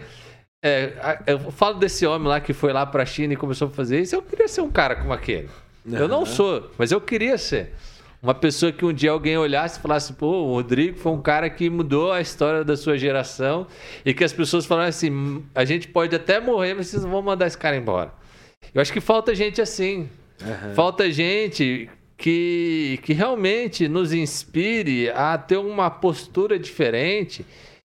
é, 0.63 1.19
eu 1.27 1.51
falo 1.51 1.75
desse 1.75 2.05
homem 2.05 2.27
lá 2.27 2.39
que 2.39 2.53
foi 2.53 2.73
lá 2.73 2.85
para 2.85 3.03
a 3.03 3.05
China 3.05 3.33
e 3.33 3.37
começou 3.37 3.67
a 3.67 3.71
fazer 3.71 4.01
isso. 4.01 4.15
Eu 4.15 4.21
queria 4.21 4.47
ser 4.47 4.61
um 4.61 4.71
cara 4.71 4.95
como 4.95 5.13
aquele. 5.13 5.49
Eu 5.85 6.07
não 6.07 6.25
sou, 6.25 6.71
mas 6.77 6.91
eu 6.91 6.99
queria 6.99 7.37
ser. 7.37 7.73
Uma 8.21 8.33
pessoa 8.33 8.71
que 8.71 8.83
um 8.83 8.91
dia 8.91 9.11
alguém 9.11 9.37
olhasse 9.37 9.77
e 9.77 9.81
falasse, 9.81 10.11
pô, 10.13 10.25
o 10.25 10.53
Rodrigo 10.53 10.97
foi 10.97 11.11
um 11.11 11.21
cara 11.21 11.47
que 11.47 11.69
mudou 11.69 12.11
a 12.11 12.19
história 12.19 12.63
da 12.63 12.75
sua 12.75 12.97
geração 12.97 13.67
e 14.03 14.15
que 14.15 14.23
as 14.23 14.33
pessoas 14.33 14.65
falassem 14.65 15.09
assim, 15.09 15.45
a 15.53 15.63
gente 15.63 15.87
pode 15.87 16.15
até 16.15 16.39
morrer, 16.39 16.73
mas 16.73 16.87
vocês 16.87 17.03
não 17.03 17.11
vão 17.11 17.21
mandar 17.21 17.45
esse 17.45 17.57
cara 17.57 17.75
embora. 17.75 18.11
Eu 18.73 18.81
acho 18.81 18.91
que 18.91 18.99
falta 18.99 19.35
gente 19.35 19.61
assim. 19.61 20.09
Falta 20.73 21.11
gente 21.11 21.87
que, 22.17 22.99
que 23.03 23.13
realmente 23.13 23.87
nos 23.87 24.13
inspire 24.13 25.09
a 25.09 25.37
ter 25.37 25.57
uma 25.57 25.89
postura 25.89 26.57
diferente 26.57 27.45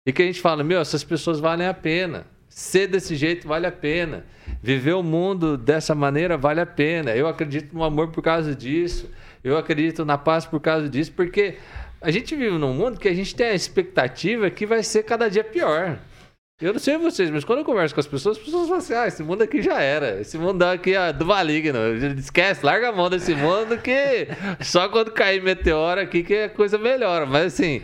e 0.05 0.11
que 0.11 0.21
a 0.21 0.25
gente 0.25 0.41
fala, 0.41 0.63
meu, 0.63 0.79
essas 0.79 1.03
pessoas 1.03 1.39
valem 1.39 1.67
a 1.67 1.73
pena. 1.73 2.25
Ser 2.47 2.87
desse 2.87 3.15
jeito 3.15 3.47
vale 3.47 3.67
a 3.67 3.71
pena. 3.71 4.25
Viver 4.61 4.93
o 4.93 5.03
mundo 5.03 5.57
dessa 5.57 5.93
maneira 5.93 6.37
vale 6.37 6.61
a 6.61 6.65
pena. 6.65 7.15
Eu 7.15 7.27
acredito 7.27 7.73
no 7.73 7.83
amor 7.83 8.09
por 8.09 8.21
causa 8.21 8.55
disso. 8.55 9.09
Eu 9.43 9.57
acredito 9.57 10.05
na 10.05 10.17
paz 10.17 10.45
por 10.45 10.59
causa 10.59 10.89
disso, 10.89 11.11
porque 11.11 11.57
a 12.01 12.09
gente 12.09 12.35
vive 12.35 12.57
num 12.57 12.73
mundo 12.73 12.99
que 12.99 13.07
a 13.07 13.13
gente 13.13 13.35
tem 13.35 13.47
a 13.47 13.53
expectativa 13.53 14.49
que 14.49 14.65
vai 14.65 14.81
ser 14.83 15.03
cada 15.03 15.29
dia 15.29 15.43
pior. 15.43 15.99
Eu 16.61 16.71
não 16.71 16.79
sei 16.79 16.97
vocês, 16.97 17.29
mas 17.29 17.43
quando 17.43 17.59
eu 17.59 17.65
converso 17.65 17.93
com 17.93 17.99
as 17.99 18.07
pessoas, 18.07 18.37
as 18.37 18.43
pessoas 18.43 18.63
falam 18.69 18.77
assim: 18.77 18.93
ah, 18.93 19.07
esse 19.07 19.21
mundo 19.21 19.41
aqui 19.41 19.61
já 19.61 19.81
era. 19.81 20.21
Esse 20.21 20.37
mundo 20.37 20.63
aqui 20.63 20.95
é 20.95 21.11
do 21.11 21.25
maligno. 21.25 21.77
Esquece, 22.17 22.65
larga 22.65 22.89
a 22.89 22.91
mão 22.93 23.09
desse 23.09 23.35
mundo 23.35 23.77
que 23.77 24.29
só 24.61 24.87
quando 24.87 25.11
cair 25.11 25.43
meteoro 25.43 25.99
aqui 25.99 26.23
que 26.23 26.33
a 26.43 26.49
coisa 26.49 26.77
melhora. 26.77 27.25
Mas 27.25 27.47
assim. 27.53 27.81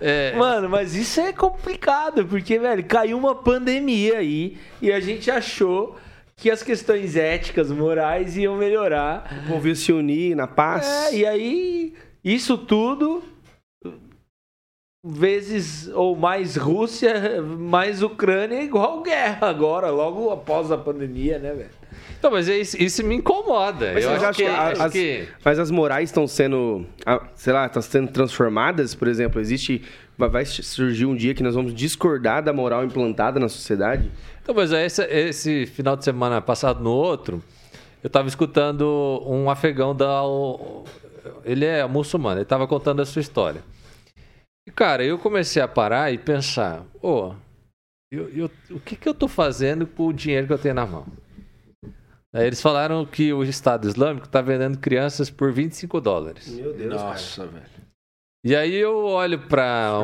É, 0.00 0.36
Mano, 0.36 0.68
mas 0.68 0.94
isso 0.94 1.20
é 1.20 1.32
complicado, 1.32 2.24
porque, 2.24 2.60
velho, 2.60 2.84
caiu 2.84 3.18
uma 3.18 3.34
pandemia 3.34 4.18
aí 4.18 4.56
e 4.80 4.92
a 4.92 5.00
gente 5.00 5.28
achou 5.28 5.96
que 6.36 6.48
as 6.48 6.62
questões 6.62 7.16
éticas, 7.16 7.72
morais 7.72 8.36
iam 8.36 8.56
melhorar. 8.56 9.42
O 9.44 9.48
povo 9.48 9.66
ia 9.66 9.74
se 9.74 9.92
unir 9.92 10.36
na 10.36 10.46
paz. 10.46 10.86
É, 10.86 11.14
e 11.16 11.26
aí, 11.26 11.94
isso 12.24 12.56
tudo, 12.56 13.22
vezes 15.26 15.88
ou 15.94 16.14
mais 16.14 16.54
Rússia, 16.56 17.42
mais 17.42 18.02
Ucrânia, 18.02 18.56
é 18.56 18.64
igual 18.64 19.02
guerra 19.02 19.48
agora, 19.48 19.90
logo 19.90 20.30
após 20.30 20.70
a 20.70 20.78
pandemia, 20.78 21.38
né, 21.40 21.52
velho? 21.52 21.70
Então, 22.18 22.30
mas 22.30 22.48
é 22.48 22.56
isso, 22.56 22.80
isso 22.80 23.04
me 23.04 23.16
incomoda. 23.16 23.90
Mas 23.94 24.04
eu 24.04 24.12
acho 24.12 24.38
que, 24.38 24.44
que 24.44 24.48
a- 24.48 24.62
acho 24.68 24.82
as- 24.82 24.92
que- 24.92 25.26
Mas 25.44 25.58
as 25.58 25.72
morais 25.72 26.08
estão 26.08 26.24
sendo, 26.28 26.86
ah, 27.04 27.20
sei 27.34 27.52
lá, 27.52 27.66
estão 27.66 27.82
sendo 27.82 28.12
transformadas, 28.12 28.94
por 28.94 29.08
exemplo, 29.08 29.40
existe, 29.40 29.82
vai- 30.16 30.44
surgir 30.44 31.04
um 31.04 31.16
dia 31.16 31.34
que 31.34 31.42
nós 31.42 31.56
vamos 31.56 31.74
discordar 31.74 32.40
da 32.40 32.52
moral 32.52 32.84
implantada 32.84 33.40
na 33.40 33.48
sociedade? 33.48 34.08
Então, 34.40 34.54
mas 34.54 34.70
esse, 34.70 35.02
esse 35.04 35.66
final 35.66 35.96
de 35.96 36.04
semana 36.04 36.40
passado 36.40 36.80
no 36.80 36.92
outro, 36.92 37.42
eu 38.04 38.08
tava 38.08 38.28
escutando 38.28 39.20
um 39.26 39.50
afegão 39.50 39.94
da. 39.96 40.22
Ele 41.44 41.64
é 41.64 41.84
muçulmano, 41.88 42.38
ele 42.38 42.44
tava 42.44 42.68
contando 42.68 43.02
a 43.02 43.04
sua 43.04 43.20
história. 43.20 43.62
E, 44.66 44.70
cara, 44.70 45.04
eu 45.04 45.18
comecei 45.18 45.60
a 45.60 45.68
parar 45.68 46.12
e 46.12 46.18
pensar, 46.18 46.84
ô, 47.02 47.34
eu- 48.12 48.28
eu- 48.30 48.50
o 48.70 48.80
que, 48.80 48.96
que 48.96 49.08
eu 49.08 49.14
tô 49.14 49.26
fazendo 49.26 49.86
com 49.86 50.06
o 50.06 50.12
dinheiro 50.12 50.46
que 50.46 50.52
eu 50.52 50.58
tenho 50.58 50.74
na 50.74 50.86
mão? 50.86 51.06
Aí 52.34 52.46
eles 52.46 52.62
falaram 52.62 53.04
que 53.04 53.32
o 53.32 53.42
Estado 53.44 53.86
Islâmico 53.86 54.26
está 54.26 54.40
vendendo 54.40 54.78
crianças 54.78 55.28
por 55.28 55.52
25 55.52 56.00
dólares. 56.00 56.48
Meu 56.48 56.72
Deus, 56.72 56.94
Nossa, 56.94 57.46
velho. 57.46 57.66
E 58.44 58.56
aí 58.56 58.74
eu 58.74 59.04
olho 59.04 59.38
para. 59.48 59.98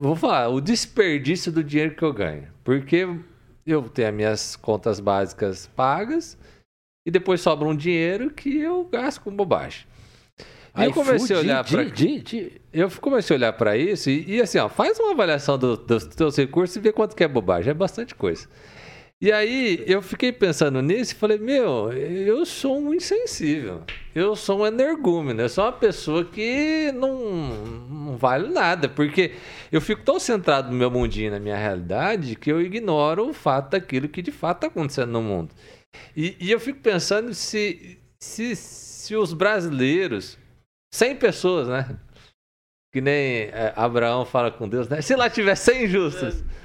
Vou 0.00 0.16
falar, 0.16 0.48
o 0.48 0.60
desperdício 0.62 1.52
do 1.52 1.62
dinheiro 1.62 1.94
que 1.94 2.02
eu 2.02 2.12
ganho. 2.12 2.48
Porque 2.64 3.06
eu 3.66 3.86
tenho 3.90 4.08
as 4.08 4.14
minhas 4.14 4.56
contas 4.56 4.98
básicas 4.98 5.66
pagas 5.76 6.38
e 7.06 7.10
depois 7.10 7.42
sobra 7.42 7.68
um 7.68 7.76
dinheiro 7.76 8.30
que 8.30 8.58
eu 8.58 8.84
gasto 8.84 9.20
com 9.20 9.34
bobagem. 9.36 9.86
E 10.76 10.84
eu 10.84 10.92
comecei 10.92 11.36
a 11.36 11.38
olhar 11.40 11.64
para 11.64 11.82
eu 12.72 12.90
comecei 13.00 13.34
a 13.34 13.38
olhar 13.38 13.52
para 13.52 13.76
isso 13.76 14.08
e, 14.08 14.36
e, 14.36 14.40
assim, 14.40 14.58
ó, 14.58 14.68
faz 14.68 14.98
uma 15.00 15.12
avaliação 15.12 15.58
do, 15.58 15.76
dos 15.76 16.04
teus 16.06 16.36
recursos 16.36 16.76
e 16.76 16.80
vê 16.80 16.92
quanto 16.92 17.16
que 17.16 17.24
é 17.24 17.28
bobagem, 17.28 17.70
é 17.70 17.74
bastante 17.74 18.14
coisa. 18.14 18.46
E 19.22 19.30
aí 19.30 19.84
eu 19.86 20.00
fiquei 20.00 20.32
pensando 20.32 20.80
nisso 20.80 21.12
e 21.12 21.14
falei, 21.14 21.36
meu, 21.36 21.92
eu 21.92 22.46
sou 22.46 22.80
um 22.80 22.94
insensível. 22.94 23.82
Eu 24.14 24.34
sou 24.34 24.60
um 24.60 24.66
energúmeno. 24.66 25.42
Eu 25.42 25.48
sou 25.50 25.64
uma 25.64 25.72
pessoa 25.72 26.24
que 26.24 26.90
não, 26.92 27.18
não 27.90 28.16
vale 28.16 28.48
nada. 28.48 28.88
Porque 28.88 29.32
eu 29.70 29.78
fico 29.78 30.02
tão 30.02 30.18
centrado 30.18 30.70
no 30.70 30.74
meu 30.74 30.90
mundinho, 30.90 31.30
na 31.30 31.38
minha 31.38 31.56
realidade, 31.56 32.34
que 32.34 32.50
eu 32.50 32.62
ignoro 32.62 33.28
o 33.28 33.34
fato 33.34 33.72
daquilo 33.72 34.08
que 34.08 34.22
de 34.22 34.32
fato 34.32 34.64
está 34.64 34.66
acontecendo 34.68 35.10
no 35.10 35.20
mundo. 35.20 35.54
E, 36.16 36.34
e, 36.40 36.50
eu 36.50 36.58
fico 36.58 36.80
pensando 36.80 37.34
se, 37.34 37.98
se, 38.18 38.56
se 38.56 39.14
os 39.14 39.34
brasileiros, 39.34 40.38
100 40.92 41.16
pessoas, 41.16 41.68
né? 41.68 41.98
Que 42.92 43.00
nem 43.00 43.42
é, 43.52 43.72
Abraão 43.76 44.24
fala 44.24 44.50
com 44.50 44.68
Deus, 44.68 44.88
né? 44.88 45.00
Se 45.00 45.14
lá 45.14 45.30
tiver 45.30 45.54
100 45.54 45.88
justos. 45.88 46.40
É 46.40 46.60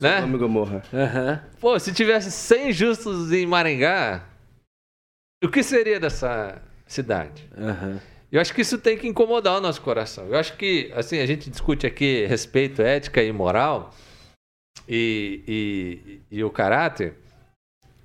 né? 0.00 0.16
Sodoma 0.16 0.38
Gomorra. 0.38 0.82
Uhum. 0.92 1.58
Pô, 1.60 1.78
se 1.78 1.92
tivesse 1.92 2.30
100 2.30 2.72
justos 2.72 3.32
em 3.32 3.46
Maringá, 3.46 4.26
o 5.42 5.48
que 5.48 5.62
seria 5.62 6.00
dessa 6.00 6.60
cidade? 6.86 7.48
Uhum. 7.56 7.98
Eu 8.32 8.40
acho 8.40 8.52
que 8.52 8.62
isso 8.62 8.78
tem 8.78 8.98
que 8.98 9.06
incomodar 9.06 9.56
o 9.56 9.60
nosso 9.60 9.80
coração. 9.80 10.26
Eu 10.26 10.36
acho 10.36 10.56
que, 10.56 10.90
assim, 10.94 11.20
a 11.20 11.26
gente 11.26 11.48
discute 11.48 11.86
aqui 11.86 12.26
respeito, 12.26 12.82
ética 12.82 13.22
e 13.22 13.30
moral 13.30 13.94
e, 14.88 15.42
e, 16.30 16.38
e 16.38 16.44
o 16.44 16.50
caráter, 16.50 17.16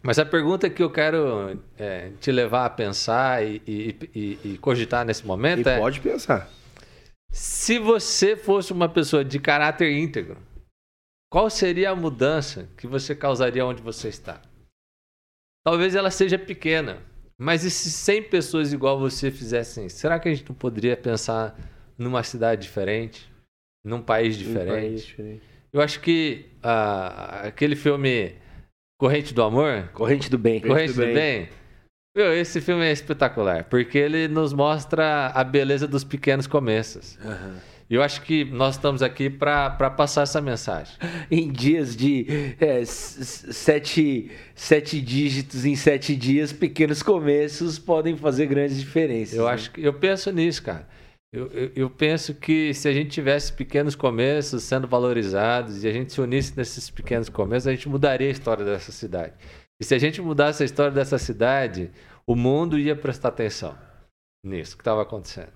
mas 0.02 0.18
a 0.18 0.26
pergunta 0.26 0.70
que 0.70 0.82
eu 0.82 0.90
quero 0.90 1.60
é, 1.78 2.12
te 2.20 2.32
levar 2.32 2.66
a 2.66 2.70
pensar 2.70 3.46
e, 3.46 3.62
e, 3.68 4.40
e 4.44 4.58
cogitar 4.60 5.06
nesse 5.06 5.26
momento 5.26 5.68
e 5.68 5.70
é... 5.70 5.78
pode 5.78 6.00
pensar. 6.00 6.50
Se 7.32 7.78
você 7.78 8.36
fosse 8.36 8.74
uma 8.74 8.90
pessoa 8.90 9.24
de 9.24 9.40
caráter 9.40 9.92
íntegro, 9.92 10.38
qual 11.30 11.50
seria 11.50 11.92
a 11.92 11.96
mudança 11.96 12.68
que 12.76 12.88
você 12.88 13.14
causaria 13.14 13.66
onde 13.66 13.84
você 13.84 14.08
está? 14.08 14.42
Talvez 15.64 15.94
ela 15.94 16.10
seja 16.10 16.40
pequena, 16.40 17.04
mas 17.38 17.64
e 17.64 17.70
se 17.70 17.92
100 17.92 18.24
pessoas 18.24 18.74
igual 18.74 18.98
você 19.00 19.30
fizessem 19.30 19.86
isso? 19.86 19.98
Será 19.98 20.18
que 20.20 20.28
a 20.28 20.34
gente 20.34 20.48
não 20.50 20.56
poderia 20.56 20.98
pensar 20.98 21.56
numa 21.98 22.24
cidade 22.24 22.64
diferente? 22.64 23.32
Num 23.86 24.02
país 24.02 24.36
diferente? 24.36 24.72
Um 24.72 24.76
país 24.76 25.06
diferente. 25.06 25.44
Eu 25.72 25.82
acho 25.82 26.00
que 26.00 26.48
uh, 26.64 27.48
aquele 27.48 27.76
filme 27.76 28.34
Corrente 29.00 29.34
do 29.34 29.42
Amor. 29.42 29.90
Corrente 29.94 30.30
do 30.30 30.38
Bem. 30.38 30.60
Corrente, 30.60 30.92
do, 30.92 31.00
do, 31.00 31.06
Bem. 31.06 31.14
bem. 31.14 31.50
Meu, 32.14 32.34
esse 32.34 32.60
filme 32.60 32.84
é 32.84 32.92
espetacular, 32.92 33.64
porque 33.64 33.98
ele 33.98 34.28
nos 34.28 34.52
mostra 34.52 35.28
a 35.28 35.42
beleza 35.42 35.88
dos 35.88 36.04
pequenos 36.04 36.46
começos. 36.46 37.18
Uhum. 37.24 37.56
E 37.90 37.96
eu 37.96 38.04
acho 38.04 38.22
que 38.24 38.44
nós 38.44 38.76
estamos 38.76 39.02
aqui 39.02 39.30
para 39.30 39.70
passar 39.90 40.24
essa 40.24 40.42
mensagem. 40.42 40.94
Em 41.32 41.50
dias 41.50 41.96
de 41.96 42.56
é, 42.60 42.84
sete, 42.84 44.32
sete 44.54 45.00
dígitos 45.00 45.64
em 45.64 45.78
sete 45.78 46.14
dias, 46.14 46.52
pequenos 46.52 47.02
começos 47.02 47.80
podem 47.80 48.18
fazer 48.18 48.48
grandes 48.48 48.78
diferenças. 48.78 49.38
Eu, 49.38 49.46
né? 49.46 49.52
acho 49.52 49.72
que, 49.72 49.82
eu 49.82 49.94
penso 49.94 50.30
nisso, 50.30 50.62
cara. 50.62 50.86
Eu, 51.32 51.48
eu, 51.52 51.72
eu, 51.76 51.90
penso 51.92 52.34
que 52.34 52.74
se 52.74 52.88
a 52.88 52.94
gente 52.94 53.12
tivesse 53.12 53.54
pequenos 53.54 53.96
começos 53.96 54.64
sendo 54.64 54.88
valorizados 54.88 55.84
e 55.84 55.88
a 55.88 55.92
gente 55.92 56.12
se 56.12 56.20
unisse 56.20 56.58
nesses 56.58 56.90
pequenos 56.90 57.30
começos, 57.30 57.68
a 57.68 57.72
gente 57.72 57.88
mudaria 57.88 58.28
a 58.28 58.32
história 58.32 58.66
dessa 58.66 58.92
cidade. 58.92 59.34
E 59.80 59.86
se 59.86 59.94
a 59.94 60.00
gente 60.00 60.20
mudasse 60.22 60.64
a 60.64 60.66
história 60.66 60.92
dessa 60.92 61.20
cidade, 61.20 61.92
o 62.26 62.36
mundo 62.36 62.80
ia 62.80 62.96
prestar 62.96 63.30
atenção 63.30 63.78
nisso 64.44 64.76
que 64.76 64.82
estava 64.82 65.04
acontecendo. 65.04 65.54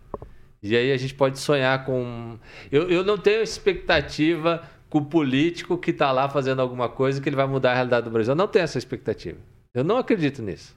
E 0.62 0.78
aí 0.78 0.92
a 0.92 0.98
gente 0.98 1.16
pode 1.16 1.40
sonhar 1.40 1.86
com. 1.86 2.40
Eu, 2.72 2.90
eu 2.90 3.04
não 3.04 3.18
tenho 3.18 3.42
expectativa 3.42 4.64
com 4.90 5.00
o 5.00 5.06
político 5.06 5.78
que 5.78 5.90
está 5.90 6.12
lá 6.12 6.30
fazendo 6.30 6.62
alguma 6.62 6.88
coisa 6.88 7.20
que 7.20 7.28
ele 7.28 7.36
vai 7.36 7.48
mudar 7.48 7.72
a 7.72 7.76
realidade 7.76 8.06
do 8.06 8.12
Brasil. 8.12 8.32
Eu 8.32 8.38
não 8.38 8.48
tenho 8.48 8.64
essa 8.64 8.78
expectativa. 8.78 9.40
Eu 9.74 9.84
não 9.84 9.98
acredito 9.98 10.42
nisso. 10.42 10.76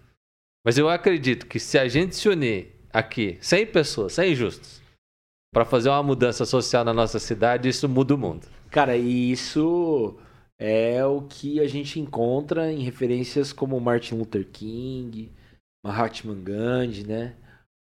Mas 0.65 0.79
eu 0.79 0.89
acredito 0.89 1.47
que 1.47 1.61
se 1.61 1.79
a 1.79 1.87
gente 1.87 2.17
se 2.17 2.29
unir 2.29 2.75
aqui, 2.91 3.37
100 3.41 3.67
pessoas, 3.67 4.15
100 4.15 4.35
justos, 4.35 4.86
para 5.57 5.65
fazer 5.65 5.89
uma 5.89 6.03
mudança 6.03 6.45
social 6.45 6.85
na 6.85 6.93
nossa 6.93 7.19
cidade, 7.19 7.67
isso 7.67 7.89
muda 7.89 8.15
o 8.15 8.19
mundo. 8.19 8.47
Cara, 8.71 8.95
e 8.95 9.33
isso 9.33 10.15
é 10.61 11.03
o 11.03 11.23
que 11.23 11.61
a 11.61 11.67
gente 11.67 11.99
encontra 11.99 12.71
em 12.71 12.83
referências 12.83 13.55
como 13.55 13.81
Martin 13.81 14.17
Luther 14.17 14.47
King, 14.47 15.33
Mahatma 15.83 16.35
Gandhi, 16.35 17.07
né? 17.07 17.37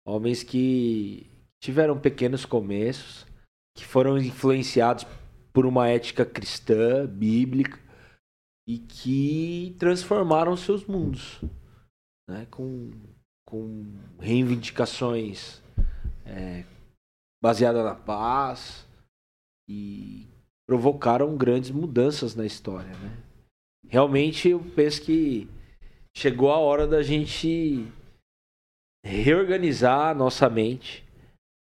Homens 0.06 0.42
que 0.42 1.26
tiveram 1.58 1.98
pequenos 1.98 2.44
começos, 2.44 3.26
que 3.74 3.86
foram 3.86 4.18
influenciados 4.18 5.06
por 5.50 5.64
uma 5.64 5.88
ética 5.88 6.26
cristã, 6.26 7.06
bíblica, 7.06 7.78
e 8.68 8.76
que 8.76 9.74
transformaram 9.78 10.54
seus 10.54 10.84
mundos, 10.84 11.40
né? 12.28 12.46
com, 12.50 12.90
com 13.48 13.90
reivindicações 14.20 15.62
é, 16.26 16.64
baseadas 17.44 17.84
na 17.84 17.94
paz 17.94 18.88
e 19.68 20.26
provocaram 20.66 21.36
grandes 21.36 21.70
mudanças 21.70 22.34
na 22.34 22.46
história. 22.46 22.96
Né? 22.96 23.22
Realmente 23.86 24.48
eu 24.48 24.60
penso 24.74 25.02
que 25.02 25.46
chegou 26.16 26.50
a 26.50 26.56
hora 26.56 26.86
da 26.86 27.02
gente 27.02 27.86
reorganizar 29.04 30.08
a 30.08 30.14
nossa 30.14 30.48
mente 30.48 31.04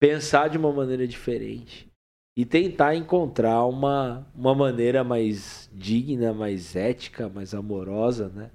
pensar 0.01 0.47
de 0.47 0.57
uma 0.57 0.73
maneira 0.73 1.07
diferente 1.07 1.87
e 2.35 2.43
tentar 2.43 2.95
encontrar 2.95 3.63
uma, 3.65 4.27
uma 4.33 4.55
maneira 4.55 5.03
mais 5.03 5.69
digna, 5.71 6.33
mais 6.33 6.75
ética, 6.75 7.29
mais 7.29 7.53
amorosa, 7.53 8.29
né, 8.29 8.49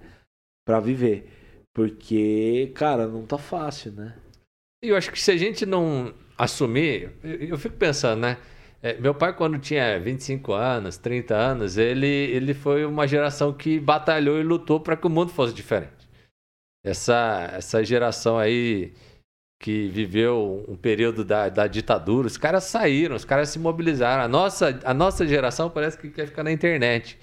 para 0.66 0.80
viver. 0.80 1.30
Porque, 1.72 2.72
cara, 2.74 3.06
não 3.06 3.24
tá 3.24 3.38
fácil, 3.38 3.92
né? 3.92 4.18
Eu 4.82 4.96
acho 4.96 5.12
que 5.12 5.20
se 5.20 5.30
a 5.30 5.36
gente 5.36 5.64
não 5.64 6.12
assumir, 6.42 7.10
eu, 7.22 7.48
eu 7.48 7.58
fico 7.58 7.76
pensando, 7.76 8.20
né? 8.20 8.36
É, 8.82 8.94
meu 9.00 9.14
pai, 9.14 9.32
quando 9.32 9.58
tinha 9.58 9.98
25 10.00 10.52
anos, 10.52 10.96
30 10.96 11.34
anos, 11.34 11.76
ele, 11.78 12.06
ele 12.06 12.52
foi 12.52 12.84
uma 12.84 13.06
geração 13.06 13.52
que 13.52 13.78
batalhou 13.78 14.40
e 14.40 14.42
lutou 14.42 14.80
para 14.80 14.96
que 14.96 15.06
o 15.06 15.10
mundo 15.10 15.30
fosse 15.30 15.54
diferente. 15.54 16.08
Essa, 16.84 17.52
essa 17.54 17.84
geração 17.84 18.38
aí 18.38 18.92
que 19.60 19.86
viveu 19.86 20.64
um 20.66 20.74
período 20.74 21.24
da, 21.24 21.48
da 21.48 21.68
ditadura, 21.68 22.26
os 22.26 22.36
caras 22.36 22.64
saíram, 22.64 23.14
os 23.14 23.24
caras 23.24 23.50
se 23.50 23.60
mobilizaram. 23.60 24.24
A 24.24 24.28
nossa, 24.28 24.80
a 24.82 24.92
nossa 24.92 25.24
geração 25.24 25.70
parece 25.70 25.96
que 25.96 26.10
quer 26.10 26.26
ficar 26.26 26.42
na 26.42 26.50
internet. 26.50 27.16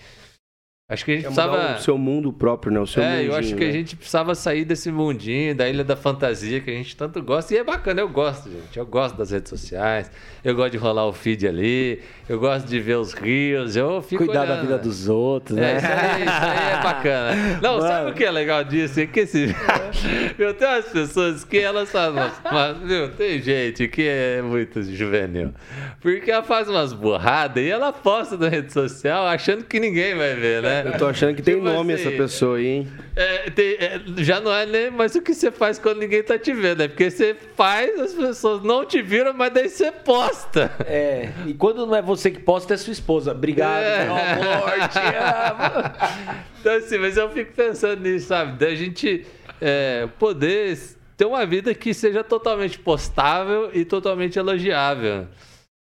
Acho 0.89 1.05
que 1.05 1.11
a 1.11 1.15
gente 1.15 1.25
é 1.25 1.27
precisava. 1.27 1.75
O 1.75 1.81
seu 1.81 1.97
mundo 1.99 2.33
próprio, 2.33 2.73
né? 2.73 2.79
O 2.79 2.87
seu 2.87 3.03
é, 3.03 3.11
mundinho, 3.11 3.31
eu 3.31 3.35
acho 3.37 3.53
que 3.53 3.63
né? 3.63 3.69
a 3.69 3.71
gente 3.71 3.95
precisava 3.95 4.33
sair 4.33 4.65
desse 4.65 4.91
mundinho, 4.91 5.53
da 5.53 5.69
ilha 5.69 5.83
da 5.83 5.95
fantasia 5.95 6.59
que 6.61 6.71
a 6.71 6.73
gente 6.73 6.95
tanto 6.95 7.21
gosta. 7.21 7.53
E 7.53 7.57
é 7.57 7.63
bacana, 7.63 8.01
eu 8.01 8.09
gosto, 8.09 8.49
gente. 8.49 8.75
Eu 8.75 8.87
gosto 8.87 9.15
das 9.15 9.29
redes 9.29 9.51
sociais, 9.51 10.09
eu 10.43 10.55
gosto 10.55 10.71
de 10.71 10.77
rolar 10.79 11.05
o 11.05 11.13
feed 11.13 11.47
ali, 11.47 12.01
eu 12.27 12.39
gosto 12.39 12.65
de 12.65 12.79
ver 12.79 12.97
os 12.97 13.13
rios, 13.13 13.75
eu 13.75 14.01
fico. 14.01 14.25
Cuidar 14.25 14.41
olhando. 14.41 14.55
da 14.55 14.61
vida 14.61 14.77
dos 14.79 15.07
outros, 15.07 15.55
né? 15.55 15.73
É, 15.73 15.77
isso 15.77 15.85
aí, 15.85 16.21
isso 16.23 16.31
aí 16.31 16.79
é 16.79 16.81
bacana. 16.81 17.35
Não, 17.61 17.77
Mano. 17.77 17.87
sabe 17.87 18.09
o 18.09 18.13
que 18.15 18.23
é 18.23 18.31
legal 18.31 18.63
disso? 18.63 18.99
É 18.99 19.05
que 19.05 19.19
esse. 19.19 19.55
meu, 20.39 20.55
tem 20.55 20.67
umas 20.67 20.85
pessoas 20.85 21.43
que 21.43 21.59
elas 21.59 21.91
fazem. 21.91 22.31
Mas, 22.51 22.77
meu, 22.79 23.11
tem 23.11 23.39
gente 23.39 23.87
que 23.87 24.07
é 24.07 24.41
muito 24.41 24.81
juvenil. 24.81 25.53
Porque 26.01 26.31
ela 26.31 26.41
faz 26.41 26.67
umas 26.67 26.93
burradas 26.93 27.63
e 27.63 27.69
ela 27.69 27.93
posta 27.93 28.35
na 28.37 28.49
rede 28.49 28.73
social 28.73 29.27
achando 29.27 29.65
que 29.65 29.79
ninguém 29.79 30.15
vai 30.15 30.33
ver, 30.33 30.63
né? 30.63 30.78
Eu 30.85 30.97
tô 30.97 31.07
achando 31.07 31.35
que 31.35 31.41
tem 31.41 31.55
tipo 31.55 31.65
nome 31.65 31.93
assim, 31.93 32.07
essa 32.07 32.17
pessoa 32.17 32.57
aí, 32.57 32.67
hein? 32.67 32.87
É, 33.15 33.49
tem, 33.49 33.75
é, 33.79 34.01
já 34.17 34.39
não 34.39 34.53
é 34.53 34.65
nem 34.65 34.91
mais 34.91 35.15
o 35.15 35.21
que 35.21 35.33
você 35.33 35.51
faz 35.51 35.79
quando 35.79 35.99
ninguém 35.99 36.23
tá 36.23 36.37
te 36.37 36.53
vendo, 36.53 36.81
é 36.81 36.87
porque 36.87 37.09
você 37.09 37.35
faz, 37.55 37.99
as 37.99 38.13
pessoas 38.13 38.63
não 38.63 38.85
te 38.85 39.01
viram, 39.01 39.33
mas 39.33 39.53
daí 39.53 39.69
você 39.69 39.91
posta. 39.91 40.71
É, 40.85 41.29
e 41.45 41.53
quando 41.53 41.85
não 41.85 41.95
é 41.95 42.01
você 42.01 42.31
que 42.31 42.39
posta, 42.39 42.73
é 42.73 42.77
sua 42.77 42.93
esposa. 42.93 43.31
Obrigado, 43.31 43.83
é. 43.83 44.05
meu 44.05 44.15
amor, 44.15 44.89
te 44.89 44.99
amo. 44.99 46.39
Então, 46.59 46.75
assim, 46.75 46.97
mas 46.97 47.15
eu 47.15 47.29
fico 47.29 47.53
pensando 47.53 48.01
nisso, 48.01 48.27
sabe? 48.27 48.57
Da 48.57 48.73
gente 48.75 49.25
é, 49.61 50.07
poder 50.17 50.77
ter 51.15 51.25
uma 51.25 51.45
vida 51.45 51.73
que 51.75 51.93
seja 51.93 52.23
totalmente 52.23 52.79
postável 52.79 53.69
e 53.73 53.83
totalmente 53.83 54.39
elogiável. 54.39 55.27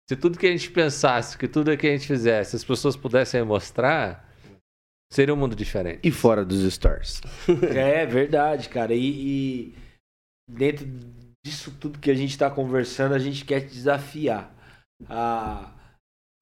Se 0.09 0.15
tudo 0.15 0.37
que 0.37 0.47
a 0.47 0.51
gente 0.51 0.71
pensasse, 0.71 1.37
que 1.37 1.47
tudo 1.47 1.75
que 1.75 1.85
a 1.85 1.91
gente 1.91 2.07
fizesse, 2.07 2.55
as 2.55 2.63
pessoas 2.63 2.95
pudessem 2.95 3.43
mostrar, 3.43 4.26
seria 5.11 5.33
um 5.33 5.37
mundo 5.37 5.55
diferente. 5.55 5.99
E 6.03 6.11
fora 6.11 6.43
dos 6.43 6.61
stores. 6.73 7.21
É 7.75 8.05
verdade, 8.05 8.69
cara. 8.69 8.93
E, 8.93 8.99
e 8.99 9.75
dentro 10.49 10.87
disso 11.45 11.71
tudo 11.79 11.99
que 11.99 12.11
a 12.11 12.15
gente 12.15 12.31
está 12.31 12.49
conversando, 12.49 13.13
a 13.13 13.19
gente 13.19 13.45
quer 13.45 13.61
te 13.61 13.73
desafiar 13.73 14.53
a, 15.09 15.71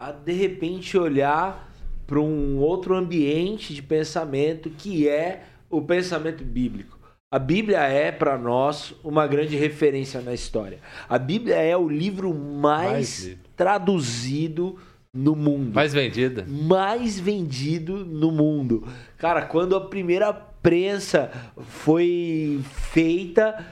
a 0.01 0.11
de 0.11 0.33
repente 0.33 0.97
olhar 0.97 1.71
para 2.07 2.19
um 2.19 2.59
outro 2.59 2.95
ambiente 2.95 3.73
de 3.73 3.81
pensamento 3.81 4.69
que 4.69 5.07
é 5.07 5.43
o 5.69 5.81
pensamento 5.81 6.43
bíblico. 6.43 6.95
A 7.33 7.39
Bíblia 7.39 7.79
é 7.79 8.11
para 8.11 8.37
nós 8.37 8.93
uma 9.03 9.27
grande 9.27 9.57
referência 9.57 10.21
na 10.21 10.33
história. 10.33 10.79
A 11.09 11.17
Bíblia 11.17 11.55
é 11.55 11.75
o 11.75 11.89
livro 11.89 12.33
mais, 12.33 13.25
mais 13.25 13.37
traduzido 13.55 14.79
no 15.15 15.33
mundo. 15.35 15.73
Mais 15.73 15.93
vendida. 15.93 16.45
Mais 16.47 17.17
vendido 17.17 18.05
no 18.05 18.31
mundo. 18.31 18.85
Cara, 19.17 19.43
quando 19.43 19.75
a 19.75 19.81
primeira 19.81 20.33
prensa 20.33 21.31
foi 21.67 22.59
feita, 22.91 23.65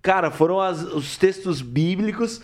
cara, 0.00 0.30
foram 0.30 0.60
as, 0.60 0.82
os 0.82 1.16
textos 1.16 1.60
bíblicos 1.60 2.40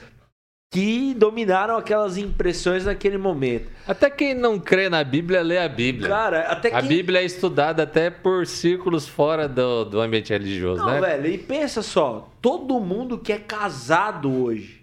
que 0.73 1.15
dominaram 1.15 1.77
aquelas 1.77 2.17
impressões 2.17 2.85
naquele 2.85 3.19
momento. 3.19 3.69
Até 3.87 4.09
quem 4.09 4.35
não 4.35 4.59
crê 4.59 4.89
na 4.89 5.03
Bíblia, 5.03 5.43
lê 5.43 5.59
a 5.59 5.69
Bíblia. 5.69 6.09
Cara, 6.09 6.43
até 6.43 6.71
quem... 6.71 6.79
A 6.79 6.83
Bíblia 6.83 7.21
é 7.21 7.25
estudada 7.25 7.83
até 7.83 8.09
por 8.09 8.47
círculos 8.47 9.09
fora 9.09 9.49
do, 9.49 9.85
do 9.85 10.01
ambiente 10.01 10.33
religioso, 10.33 10.81
não, 10.81 10.93
né? 10.93 11.01
velho, 11.01 11.27
e 11.27 11.39
pensa 11.39 11.83
só, 11.83 12.33
todo 12.41 12.79
mundo 12.79 13.19
que 13.19 13.33
é 13.33 13.39
casado 13.39 14.45
hoje, 14.45 14.81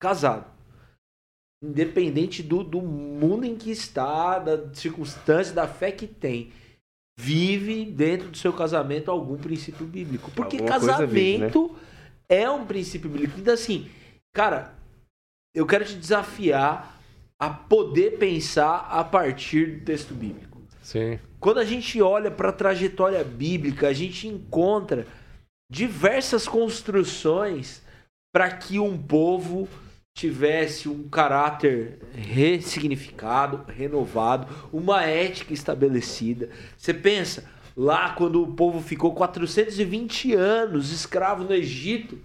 casado, 0.00 0.44
independente 1.62 2.42
do, 2.42 2.62
do 2.62 2.80
mundo 2.80 3.44
em 3.44 3.56
que 3.56 3.70
está, 3.70 4.38
da 4.38 4.72
circunstância, 4.74 5.54
da 5.54 5.66
fé 5.66 5.90
que 5.90 6.06
tem, 6.06 6.52
vive 7.18 7.84
dentro 7.84 8.28
do 8.28 8.36
seu 8.36 8.52
casamento 8.52 9.10
algum 9.10 9.36
princípio 9.36 9.84
bíblico. 9.86 10.30
Porque 10.30 10.58
Alguma 10.58 10.78
casamento 10.78 11.68
vive, 11.68 11.74
né? 11.74 11.80
é 12.28 12.50
um 12.50 12.64
princípio 12.64 13.10
bíblico. 13.10 13.40
Então, 13.40 13.54
assim, 13.54 13.90
cara, 14.32 14.72
eu 15.54 15.66
quero 15.66 15.84
te 15.84 15.96
desafiar 15.96 16.96
a 17.40 17.50
poder 17.50 18.18
pensar 18.18 18.88
a 18.90 19.02
partir 19.02 19.78
do 19.78 19.84
texto 19.84 20.14
bíblico. 20.14 20.62
Sim. 20.82 21.18
Quando 21.40 21.58
a 21.58 21.64
gente 21.64 22.00
olha 22.00 22.30
para 22.30 22.48
a 22.48 22.52
trajetória 22.52 23.22
bíblica, 23.22 23.88
a 23.88 23.92
gente 23.92 24.26
encontra 24.26 25.06
diversas 25.70 26.48
construções 26.48 27.82
para 28.32 28.50
que 28.50 28.78
um 28.78 28.96
povo 28.96 29.68
tivesse 30.18 30.88
um 30.88 31.08
caráter 31.08 32.00
ressignificado, 32.12 33.64
renovado, 33.68 34.52
uma 34.72 35.04
ética 35.04 35.54
estabelecida. 35.54 36.50
Você 36.76 36.92
pensa, 36.92 37.48
lá 37.76 38.10
quando 38.10 38.42
o 38.42 38.52
povo 38.52 38.80
ficou 38.80 39.14
420 39.14 40.34
anos 40.34 40.90
escravo 40.90 41.44
no 41.44 41.54
Egito, 41.54 42.18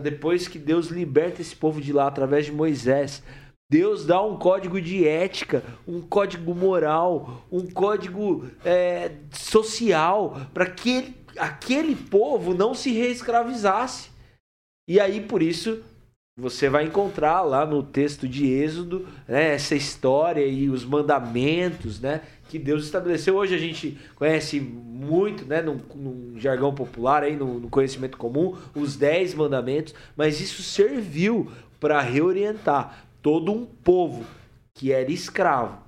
depois 0.00 0.46
que 0.46 0.56
Deus 0.56 0.86
liberta 0.86 1.42
esse 1.42 1.56
povo 1.56 1.80
de 1.80 1.92
lá 1.92 2.06
através 2.06 2.46
de 2.46 2.52
Moisés, 2.52 3.24
Deus 3.68 4.06
dá 4.06 4.22
um 4.22 4.38
código 4.38 4.80
de 4.80 5.04
ética, 5.04 5.64
um 5.84 6.00
código 6.00 6.54
moral, 6.54 7.44
um 7.50 7.68
código 7.68 8.48
é, 8.64 9.16
social 9.32 10.40
para 10.54 10.70
que 10.70 11.12
aquele 11.36 11.96
povo 11.96 12.54
não 12.54 12.72
se 12.72 12.92
reescravizasse. 12.92 14.10
E 14.88 15.00
aí, 15.00 15.20
por 15.20 15.42
isso, 15.42 15.82
você 16.38 16.68
vai 16.68 16.84
encontrar 16.84 17.40
lá 17.40 17.64
no 17.64 17.82
texto 17.82 18.28
de 18.28 18.46
Êxodo 18.46 19.08
né, 19.26 19.54
essa 19.54 19.74
história 19.74 20.44
e 20.44 20.68
os 20.68 20.84
mandamentos 20.84 21.98
né, 21.98 22.20
que 22.48 22.58
Deus 22.58 22.84
estabeleceu. 22.84 23.36
Hoje 23.36 23.54
a 23.54 23.58
gente 23.58 23.98
conhece 24.14 24.60
muito, 24.60 25.46
né, 25.46 25.62
num, 25.62 25.80
num 25.94 26.38
jargão 26.38 26.74
popular, 26.74 27.22
aí, 27.22 27.34
no, 27.34 27.58
no, 27.58 27.70
conhecimento 27.70 28.18
comum, 28.18 28.54
os 28.74 28.96
dez 28.96 29.34
mandamentos, 29.34 29.94
mas 30.14 30.38
isso 30.38 30.62
serviu 30.62 31.50
para 31.80 32.02
reorientar 32.02 33.06
todo 33.22 33.50
um 33.50 33.64
povo 33.64 34.24
que 34.74 34.92
era 34.92 35.10
escravo 35.10 35.78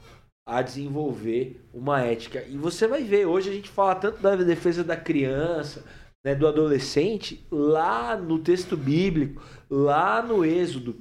a 0.47 0.63
desenvolver 0.63 1.63
uma 1.75 2.01
ética. 2.01 2.43
E 2.49 2.57
você 2.57 2.87
vai 2.87 3.03
ver, 3.03 3.27
hoje 3.27 3.51
a 3.51 3.53
gente 3.53 3.69
fala 3.69 3.95
tanto 3.95 4.23
da 4.23 4.35
defesa 4.35 4.83
da 4.83 4.97
criança, 4.97 5.85
né, 6.25 6.35
do 6.35 6.49
adolescente, 6.49 7.47
lá 7.51 8.17
no 8.17 8.39
texto 8.39 8.77
bíblico, 8.77 9.43
lá 9.71 10.23
no 10.23 10.45
Êxodo, 10.45 10.97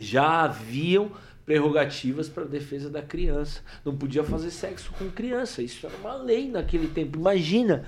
já 0.00 0.42
haviam 0.42 1.10
prerrogativas 1.44 2.28
para 2.28 2.44
a 2.44 2.46
defesa 2.46 2.88
da 2.88 3.02
criança. 3.02 3.60
Não 3.84 3.96
podia 3.96 4.24
fazer 4.24 4.50
sexo 4.50 4.92
com 4.98 5.10
criança. 5.10 5.62
Isso 5.62 5.86
era 5.86 5.96
uma 5.96 6.14
lei 6.14 6.48
naquele 6.48 6.88
tempo. 6.88 7.18
Imagina, 7.18 7.84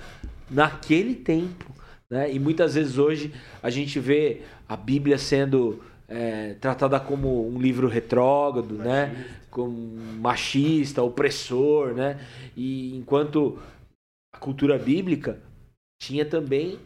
naquele 0.49 1.15
tempo. 1.15 1.73
Né? 2.09 2.33
E 2.33 2.39
muitas 2.39 2.75
vezes 2.75 2.97
hoje 2.97 3.33
a 3.63 3.69
gente 3.69 3.99
vê 3.99 4.41
a 4.67 4.75
Bíblia 4.75 5.17
sendo 5.17 5.81
é, 6.07 6.53
tratada 6.55 6.99
como 6.99 7.47
um 7.47 7.59
livro 7.59 7.87
retrógrado, 7.87 8.75
né? 8.75 9.07
machista. 9.07 9.23
né? 9.23 9.39
como 9.49 9.71
machista, 10.19 11.03
opressor. 11.03 11.93
Né? 11.93 12.19
E 12.55 12.95
enquanto 12.95 13.59
a 14.33 14.37
cultura 14.37 14.77
bíblica 14.77 15.39
tinha 16.01 16.25
também 16.25 16.77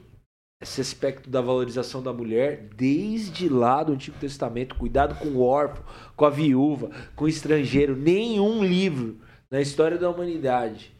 esse 0.61 0.81
aspecto 0.81 1.29
da 1.29 1.39
valorização 1.39 2.03
da 2.03 2.11
mulher 2.11 2.69
desde 2.75 3.47
lá 3.47 3.81
do 3.81 3.93
Antigo 3.93 4.17
Testamento, 4.19 4.75
cuidado 4.75 5.15
com 5.15 5.29
o 5.29 5.41
órfão, 5.41 5.83
com 6.15 6.25
a 6.25 6.29
viúva, 6.29 6.89
com 7.15 7.25
o 7.25 7.29
estrangeiro. 7.29 7.95
Nenhum 7.95 8.63
livro 8.63 9.21
na 9.49 9.61
história 9.61 9.97
da 9.97 10.09
humanidade 10.09 10.91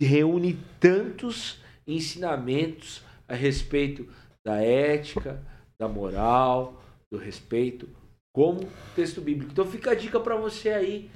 reúne 0.00 0.58
tantos 0.78 1.60
ensinamentos 1.86 3.02
a 3.26 3.34
respeito 3.34 4.08
da 4.44 4.62
ética, 4.62 5.44
da 5.78 5.88
moral, 5.88 6.80
do 7.10 7.18
respeito, 7.18 7.88
como 8.32 8.62
o 8.62 8.72
texto 8.94 9.20
bíblico. 9.20 9.50
Então 9.50 9.66
fica 9.66 9.90
a 9.90 9.94
dica 9.94 10.20
para 10.20 10.36
você 10.36 10.70
aí, 10.70 11.10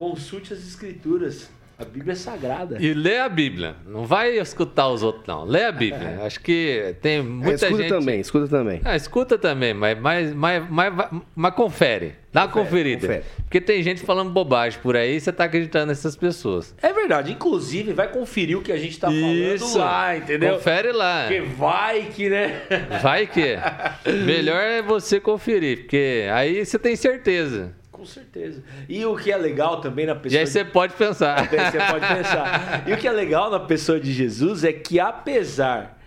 consulte 0.00 0.52
as 0.52 0.60
escrituras. 0.60 1.50
A 1.78 1.84
Bíblia 1.84 2.12
é 2.12 2.16
sagrada. 2.16 2.78
E 2.80 2.94
lê 2.94 3.18
a 3.18 3.28
Bíblia. 3.28 3.76
Não 3.86 4.06
vai 4.06 4.38
escutar 4.38 4.88
os 4.88 5.02
outros, 5.02 5.26
não. 5.26 5.44
Lê 5.44 5.64
a 5.64 5.72
Bíblia. 5.72 6.20
Acho 6.22 6.40
que 6.40 6.94
tem 7.02 7.22
muita 7.22 7.50
é, 7.50 7.54
escuta 7.54 7.82
gente... 7.82 7.88
também, 7.88 8.20
escuta 8.20 8.48
também. 8.48 8.80
Ah, 8.82 8.96
escuta 8.96 9.38
também, 9.38 9.74
mas, 9.74 9.98
mas, 10.00 10.34
mas, 10.34 10.70
mas, 10.70 10.92
mas 11.34 11.54
confere. 11.54 12.14
Dá 12.32 12.44
uma 12.44 12.48
conferida. 12.48 13.06
Confere. 13.06 13.24
Porque 13.42 13.60
tem 13.60 13.82
gente 13.82 14.00
falando 14.00 14.30
bobagem 14.30 14.78
por 14.82 14.96
aí 14.96 15.16
e 15.16 15.20
você 15.20 15.30
tá 15.30 15.44
acreditando 15.44 15.86
nessas 15.86 16.16
pessoas. 16.16 16.74
É 16.80 16.92
verdade. 16.92 17.32
Inclusive, 17.32 17.92
vai 17.92 18.08
conferir 18.08 18.56
o 18.56 18.62
que 18.62 18.72
a 18.72 18.78
gente 18.78 18.98
tá 18.98 19.10
Isso. 19.10 19.72
falando 19.72 19.78
lá, 19.78 20.16
entendeu? 20.16 20.54
Confere 20.54 20.92
lá. 20.92 21.26
Porque 21.28 21.40
vai 21.40 22.02
que, 22.04 22.30
né? 22.30 22.62
Vai 23.02 23.26
que. 23.26 23.56
Melhor 24.24 24.62
é 24.62 24.80
você 24.80 25.20
conferir, 25.20 25.80
porque 25.80 26.26
aí 26.32 26.64
você 26.64 26.78
tem 26.78 26.96
certeza. 26.96 27.74
Com 28.06 28.12
certeza. 28.12 28.62
E 28.88 29.04
o 29.04 29.16
que 29.16 29.32
é 29.32 29.36
legal 29.36 29.80
também 29.80 30.06
na 30.06 30.14
pessoa. 30.14 30.38
E 30.38 30.40
aí 30.40 30.46
você 30.46 30.62
de... 30.62 30.70
pode 30.70 30.94
pensar. 30.94 31.42
Você 31.50 31.78
pode 31.90 32.06
pensar. 32.06 32.88
E 32.88 32.92
o 32.92 32.96
que 32.96 33.08
é 33.08 33.10
legal 33.10 33.50
na 33.50 33.58
pessoa 33.58 33.98
de 33.98 34.12
Jesus 34.12 34.62
é 34.62 34.72
que, 34.72 35.00
apesar 35.00 35.98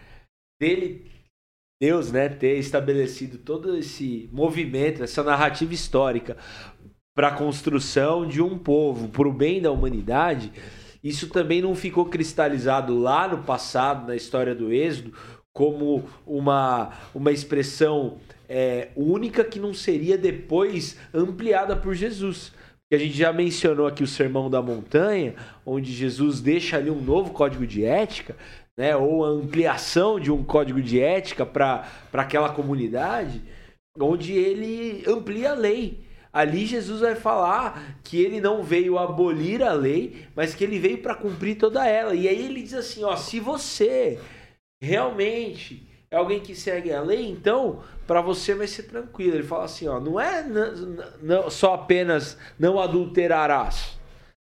dele, 0.62 1.06
Deus, 1.82 2.12
né, 2.12 2.30
ter 2.30 2.58
estabelecido 2.58 3.38
todo 3.38 3.78
esse 3.78 4.30
movimento, 4.32 5.04
essa 5.04 5.24
narrativa 5.24 5.74
histórica 5.74 6.38
para 7.16 7.28
a 7.28 7.36
construção 7.36 8.26
de 8.26 8.42
um 8.42 8.58
povo, 8.58 9.10
para 9.10 9.28
o 9.28 9.34
bem 9.34 9.62
da 9.62 9.72
humanidade, 9.72 10.54
isso 11.04 11.28
também 11.28 11.62
não 11.62 11.76
ficou 11.76 12.06
cristalizado 12.06 12.98
lá 12.98 13.28
no 13.28 13.44
passado, 13.44 14.08
na 14.08 14.16
história 14.16 14.56
do 14.56 14.72
Êxodo, 14.72 15.14
como 15.54 16.08
uma, 16.26 16.94
uma 17.14 17.32
expressão 17.32 18.20
é, 18.50 18.90
única 18.96 19.44
que 19.44 19.60
não 19.60 19.74
seria 19.74 20.18
depois 20.18 20.98
ampliada 21.14 21.76
por 21.76 21.94
Jesus. 21.94 22.52
Que 22.90 22.96
a 22.96 23.00
gente 23.00 23.16
já 23.16 23.32
mencionou 23.32 23.86
aqui 23.86 24.02
o 24.02 24.08
Sermão 24.08 24.50
da 24.50 24.64
Montanha, 24.64 25.36
onde 25.64 25.94
Jesus 25.94 26.42
deixa 26.42 26.78
ali 26.78 26.90
um 26.90 27.00
novo 27.00 27.32
código 27.32 27.68
de 27.68 27.86
ética, 27.86 28.36
né, 28.76 28.96
ou 28.96 29.24
a 29.24 29.30
ampliação 29.30 30.20
de 30.20 30.32
um 30.32 30.44
código 30.44 30.82
de 30.82 31.00
ética 31.00 31.46
para 31.46 31.88
aquela 32.12 32.50
comunidade, 32.50 33.44
onde 34.00 34.34
ele 34.34 35.04
amplia 35.06 35.52
a 35.52 35.56
lei. 35.56 36.08
Ali 36.32 36.66
Jesus 36.66 37.02
vai 37.02 37.16
falar 37.16 38.00
que 38.04 38.20
ele 38.20 38.40
não 38.40 38.64
veio 38.64 38.98
abolir 38.98 39.62
a 39.62 39.74
lei, 39.74 40.26
mas 40.36 40.56
que 40.56 40.64
ele 40.64 40.80
veio 40.80 41.00
para 41.00 41.14
cumprir 41.14 41.58
toda 41.58 41.88
ela. 41.88 42.16
E 42.16 42.28
aí 42.28 42.46
ele 42.46 42.64
diz 42.64 42.74
assim, 42.74 43.04
ó, 43.04 43.16
se 43.16 43.40
você 43.40 44.20
realmente 44.82 45.89
é 46.12 46.18
alguém 46.18 46.40
que 46.40 46.56
segue 46.56 46.92
a 46.92 47.02
lei, 47.02 47.30
então 47.30 47.84
para 48.08 48.22
você 48.22 48.56
vai 48.56 48.66
ser 48.66 48.84
tranquilo. 48.84 49.36
Ele 49.36 49.44
fala 49.44 49.66
assim, 49.66 49.88
ó, 49.88 50.00
não 50.00 50.20
é 50.20 50.44
não, 51.22 51.50
só 51.50 51.76
apenas 51.76 52.38
não 52.58 52.80
adulterarás. 52.80 53.98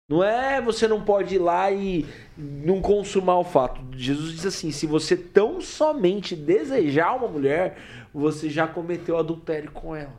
Não 0.09 0.25
é 0.25 0.61
você 0.61 0.89
não 0.89 1.05
pode 1.05 1.37
ir 1.37 1.39
lá 1.39 1.71
e 1.71 2.05
não 2.37 2.81
consumar 2.81 3.39
o 3.39 3.45
fato. 3.45 3.81
Jesus 3.93 4.33
diz 4.33 4.47
assim: 4.47 4.73
se 4.73 4.85
você 4.85 5.17
tão 5.17 5.61
somente 5.61 6.35
desejar 6.35 7.15
uma 7.15 7.29
mulher, 7.29 7.79
você 8.13 8.51
já 8.51 8.67
cometeu 8.67 9.17
adultério 9.17 9.71
com 9.71 9.95
ela. 9.95 10.19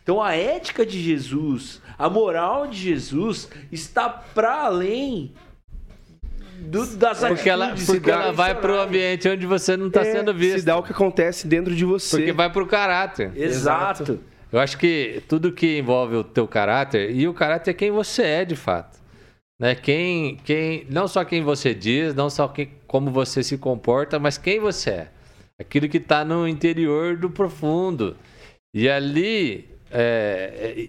Então 0.00 0.22
a 0.22 0.36
ética 0.36 0.86
de 0.86 1.00
Jesus, 1.02 1.82
a 1.98 2.08
moral 2.08 2.68
de 2.68 2.76
Jesus 2.76 3.48
está 3.72 4.08
para 4.08 4.66
além 4.66 5.34
do, 6.64 6.96
das 6.96 7.20
Porque 7.20 7.48
ela, 7.48 7.74
porque 7.86 8.10
ela 8.10 8.32
vai 8.32 8.50
tradicionais. 8.54 8.58
pro 8.60 8.80
ambiente 8.80 9.28
onde 9.28 9.46
você 9.46 9.76
não 9.76 9.88
está 9.88 10.00
É, 10.02 10.12
sendo 10.12 10.34
visto. 10.34 10.60
Se 10.60 10.66
dá 10.66 10.76
o 10.76 10.82
que 10.82 10.92
acontece 10.92 11.46
dentro 11.46 11.74
de 11.74 11.84
você. 11.84 12.16
Porque 12.16 12.32
vai 12.32 12.50
pro 12.50 12.66
caráter. 12.66 13.32
Exato. 13.36 14.20
Eu 14.52 14.60
acho 14.60 14.78
que 14.78 15.22
tudo 15.28 15.52
que 15.52 15.78
envolve 15.78 16.14
o 16.16 16.24
teu 16.24 16.46
caráter, 16.46 17.10
e 17.10 17.26
o 17.26 17.34
caráter 17.34 17.72
é 17.72 17.74
quem 17.74 17.90
você 17.90 18.22
é 18.22 18.44
de 18.44 18.54
fato. 18.56 18.98
Né? 19.60 19.74
Quem, 19.74 20.36
quem, 20.44 20.86
não 20.90 21.06
só 21.08 21.24
quem 21.24 21.42
você 21.42 21.74
diz, 21.74 22.14
não 22.14 22.28
só 22.30 22.46
quem, 22.48 22.70
como 22.86 23.10
você 23.10 23.42
se 23.42 23.56
comporta, 23.58 24.18
mas 24.18 24.38
quem 24.38 24.60
você 24.60 24.90
é. 24.90 25.08
Aquilo 25.60 25.88
que 25.88 25.98
está 25.98 26.24
no 26.24 26.46
interior 26.48 27.16
do 27.16 27.30
profundo. 27.30 28.16
E 28.74 28.88
ali, 28.88 29.68
é, 29.90 30.88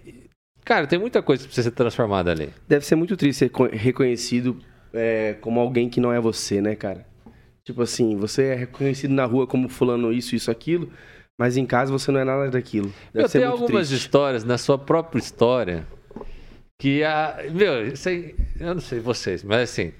cara, 0.64 0.86
tem 0.88 0.98
muita 0.98 1.22
coisa 1.22 1.42
que 1.42 1.48
precisa 1.48 1.70
ser 1.70 1.74
transformada 1.74 2.32
ali. 2.32 2.50
Deve 2.68 2.84
ser 2.84 2.96
muito 2.96 3.16
triste 3.16 3.38
ser 3.40 3.48
co- 3.48 3.68
reconhecido 3.72 4.58
é, 4.96 5.34
como 5.40 5.60
alguém 5.60 5.88
que 5.88 6.00
não 6.00 6.12
é 6.12 6.20
você, 6.20 6.60
né, 6.60 6.74
cara? 6.74 7.06
Tipo 7.64 7.82
assim, 7.82 8.16
você 8.16 8.44
é 8.44 8.54
reconhecido 8.54 9.12
na 9.12 9.24
rua 9.24 9.46
como 9.46 9.68
fulano 9.68 10.12
isso, 10.12 10.34
isso, 10.34 10.50
aquilo, 10.50 10.90
mas 11.38 11.56
em 11.56 11.66
casa 11.66 11.92
você 11.92 12.10
não 12.10 12.20
é 12.20 12.24
nada 12.24 12.50
daquilo. 12.50 12.92
Deve 13.12 13.26
Eu 13.26 13.28
tenho 13.28 13.50
algumas 13.50 13.88
triste. 13.88 14.04
histórias 14.04 14.44
na 14.44 14.56
sua 14.56 14.78
própria 14.78 15.18
história 15.18 15.86
que 16.78 17.02
a. 17.02 17.38
Meu, 17.50 17.86
isso 17.88 18.08
aí, 18.08 18.34
eu 18.58 18.74
não 18.74 18.80
sei 18.80 19.00
vocês, 19.00 19.42
mas 19.42 19.70
assim, 19.70 19.92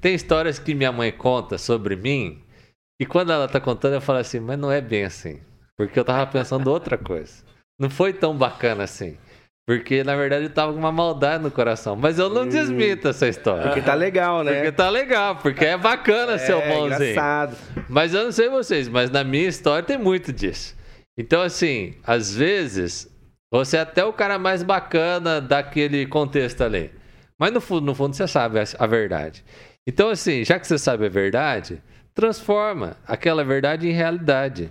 tem 0.00 0.14
histórias 0.14 0.58
que 0.58 0.74
minha 0.74 0.92
mãe 0.92 1.10
conta 1.10 1.56
sobre 1.56 1.96
mim, 1.96 2.42
e 3.00 3.06
quando 3.06 3.32
ela 3.32 3.48
tá 3.48 3.60
contando, 3.60 3.94
eu 3.94 4.00
falo 4.00 4.18
assim, 4.18 4.40
mas 4.40 4.58
não 4.58 4.70
é 4.70 4.80
bem 4.80 5.04
assim. 5.04 5.40
Porque 5.76 5.98
eu 5.98 6.04
tava 6.04 6.30
pensando 6.30 6.70
outra 6.70 6.96
coisa. 6.96 7.42
Não 7.78 7.90
foi 7.90 8.12
tão 8.12 8.36
bacana 8.36 8.84
assim. 8.84 9.16
Porque, 9.66 10.04
na 10.04 10.14
verdade, 10.14 10.44
eu 10.44 10.50
tava 10.50 10.72
com 10.72 10.78
uma 10.78 10.92
maldade 10.92 11.42
no 11.42 11.50
coração. 11.50 11.96
Mas 11.96 12.18
eu 12.18 12.28
não 12.28 12.46
desmito 12.46 13.08
essa 13.08 13.26
história. 13.26 13.62
Porque 13.62 13.80
tá 13.80 13.94
legal, 13.94 14.44
né? 14.44 14.54
Porque 14.56 14.72
tá 14.72 14.90
legal, 14.90 15.36
porque 15.36 15.64
é 15.64 15.76
bacana 15.76 16.36
ser 16.36 16.54
o 16.54 16.60
é, 16.60 16.68
bonzinho. 16.68 17.10
engraçado. 17.12 17.56
Mas 17.88 18.12
eu 18.12 18.24
não 18.24 18.32
sei 18.32 18.50
vocês, 18.50 18.88
mas 18.88 19.10
na 19.10 19.24
minha 19.24 19.48
história 19.48 19.82
tem 19.82 19.96
muito 19.96 20.32
disso. 20.32 20.76
Então, 21.16 21.40
assim, 21.40 21.94
às 22.04 22.34
vezes, 22.34 23.08
você 23.50 23.78
é 23.78 23.80
até 23.80 24.04
o 24.04 24.12
cara 24.12 24.38
mais 24.38 24.62
bacana 24.62 25.40
daquele 25.40 26.04
contexto 26.06 26.62
ali. 26.62 26.90
Mas 27.38 27.52
no 27.52 27.60
fundo, 27.60 27.86
no 27.86 27.94
fundo, 27.94 28.14
você 28.14 28.28
sabe 28.28 28.58
a 28.78 28.86
verdade. 28.86 29.42
Então, 29.86 30.10
assim, 30.10 30.44
já 30.44 30.58
que 30.58 30.66
você 30.66 30.76
sabe 30.76 31.06
a 31.06 31.08
verdade, 31.08 31.82
transforma 32.14 32.96
aquela 33.06 33.44
verdade 33.44 33.88
em 33.88 33.92
realidade. 33.92 34.70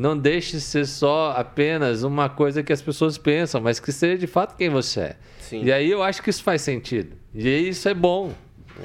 Não 0.00 0.16
deixe 0.16 0.58
ser 0.60 0.86
só 0.86 1.34
apenas 1.36 2.04
uma 2.04 2.26
coisa 2.30 2.62
que 2.62 2.72
as 2.72 2.80
pessoas 2.80 3.18
pensam, 3.18 3.60
mas 3.60 3.78
que 3.78 3.92
seja 3.92 4.16
de 4.16 4.26
fato 4.26 4.56
quem 4.56 4.70
você 4.70 5.00
é. 5.00 5.16
Sim. 5.40 5.62
E 5.62 5.70
aí 5.70 5.90
eu 5.90 6.02
acho 6.02 6.22
que 6.22 6.30
isso 6.30 6.42
faz 6.42 6.62
sentido. 6.62 7.14
E 7.34 7.46
aí 7.46 7.68
isso 7.68 7.86
é 7.86 7.92
bom. 7.92 8.32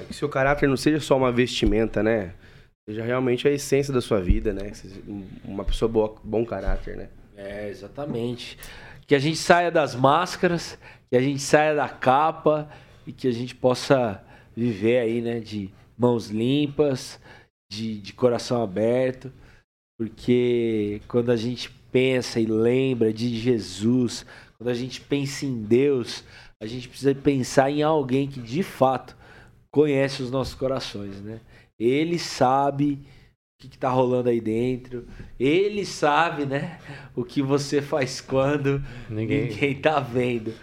Que 0.09 0.13
seu 0.13 0.27
caráter 0.27 0.67
não 0.67 0.75
seja 0.75 0.99
só 0.99 1.15
uma 1.15 1.31
vestimenta, 1.31 2.03
né? 2.03 2.33
Seja 2.85 3.01
realmente 3.01 3.47
a 3.47 3.51
essência 3.51 3.93
da 3.93 4.01
sua 4.01 4.19
vida, 4.19 4.51
né? 4.51 4.71
Que 4.71 4.77
seja 4.77 4.99
Uma 5.45 5.63
pessoa 5.63 5.87
boa, 5.87 6.15
bom 6.21 6.45
caráter, 6.45 6.97
né? 6.97 7.07
É, 7.37 7.69
exatamente. 7.69 8.57
Que 9.07 9.15
a 9.15 9.19
gente 9.19 9.37
saia 9.37 9.71
das 9.71 9.95
máscaras, 9.95 10.77
que 11.09 11.15
a 11.15 11.21
gente 11.21 11.39
saia 11.41 11.73
da 11.73 11.87
capa 11.87 12.67
e 13.07 13.13
que 13.13 13.29
a 13.29 13.31
gente 13.31 13.55
possa 13.55 14.21
viver 14.53 14.99
aí, 14.99 15.21
né, 15.21 15.39
de 15.39 15.69
mãos 15.97 16.27
limpas, 16.27 17.21
de, 17.71 18.01
de 18.01 18.11
coração 18.11 18.61
aberto, 18.61 19.31
porque 19.97 21.01
quando 21.07 21.31
a 21.31 21.35
gente 21.35 21.69
pensa 21.91 22.39
e 22.39 22.45
lembra 22.45 23.13
de 23.13 23.37
Jesus, 23.37 24.25
quando 24.57 24.69
a 24.69 24.73
gente 24.73 24.99
pensa 25.01 25.45
em 25.45 25.61
Deus, 25.61 26.23
a 26.61 26.65
gente 26.65 26.87
precisa 26.89 27.15
pensar 27.15 27.69
em 27.71 27.81
alguém 27.83 28.27
que 28.27 28.39
de 28.39 28.63
fato 28.63 29.15
conhece 29.71 30.21
os 30.21 30.31
nossos 30.31 30.55
corações, 30.55 31.21
né? 31.21 31.39
Ele 31.79 32.17
sabe 32.19 32.93
o 32.93 33.61
que, 33.61 33.69
que 33.69 33.77
tá 33.77 33.89
rolando 33.89 34.29
aí 34.29 34.39
dentro. 34.41 35.05
Ele 35.39 35.85
sabe, 35.85 36.45
né? 36.45 36.79
O 37.15 37.23
que 37.23 37.41
você 37.41 37.81
faz 37.81 38.19
quando 38.21 38.81
Ninguém- 39.09 39.49
ninguém, 39.49 39.75
tá 39.75 39.99
vendo. 39.99 40.53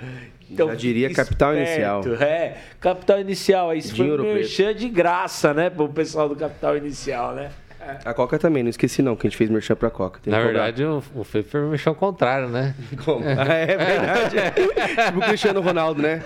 Então, 0.51 0.69
Já 0.69 0.75
diria 0.75 1.09
fique 1.09 1.17
capital 1.23 1.55
esperto. 1.57 2.09
inicial. 2.09 2.23
É, 2.29 2.59
capital 2.79 3.21
inicial. 3.21 3.71
Aí 3.71 3.79
isso 3.79 3.97
foi 3.97 4.11
um 4.21 4.23
merchan 4.35 4.75
de 4.75 4.89
graça, 4.89 5.55
né? 5.55 5.71
Pro 5.71 5.89
pessoal 5.89 6.29
do 6.29 6.37
capital 6.37 6.77
inicial, 6.77 7.35
né? 7.35 7.51
A 8.05 8.15
Coca 8.15 8.39
também, 8.39 8.63
não 8.63 8.71
esqueci 8.71 9.03
não, 9.03 9.15
que 9.17 9.27
a 9.27 9.31
gente 9.31 9.37
fez 9.37 9.49
merchan 9.51 9.75
pra 9.75 9.91
Coca. 9.91 10.21
Tem 10.23 10.33
Na 10.33 10.41
verdade, 10.41 10.85
o, 10.85 11.03
o 11.15 11.25
Felipe 11.25 11.57
mexeu 11.59 11.91
ao 11.91 11.97
contrário, 11.97 12.49
né? 12.49 12.75
Como? 13.05 13.23
Ah, 13.27 13.55
é 13.55 13.67
verdade. 13.77 14.37
tipo 15.07 15.19
o 15.19 15.23
Cristiano 15.23 15.61
Ronaldo, 15.61 16.01
né? 16.03 16.23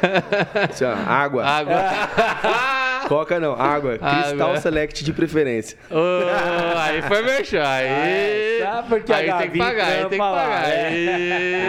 Assim, 0.71 0.85
ó, 0.85 0.93
água. 0.93 1.45
Água. 1.45 1.75
Coca 3.09 3.39
não, 3.39 3.53
água. 3.55 3.99
Cristal. 3.99 4.57
Select 4.57 5.05
de 5.05 5.13
preferência. 5.13 5.79
Ô, 5.91 6.79
aí 6.79 7.01
foi 7.03 7.23
mexer. 7.23 7.61
Aí, 7.61 7.87
É, 7.87 8.61
sabe 8.63 8.89
porque 8.89 9.13
a 9.13 9.17
aí 9.17 9.33
tem 9.39 9.51
que 9.51 9.59
pagar, 9.59 9.87
aí 9.87 9.99
tem 10.01 10.09
que 10.11 10.19
pagar. 10.19 10.63
né? 10.69 10.87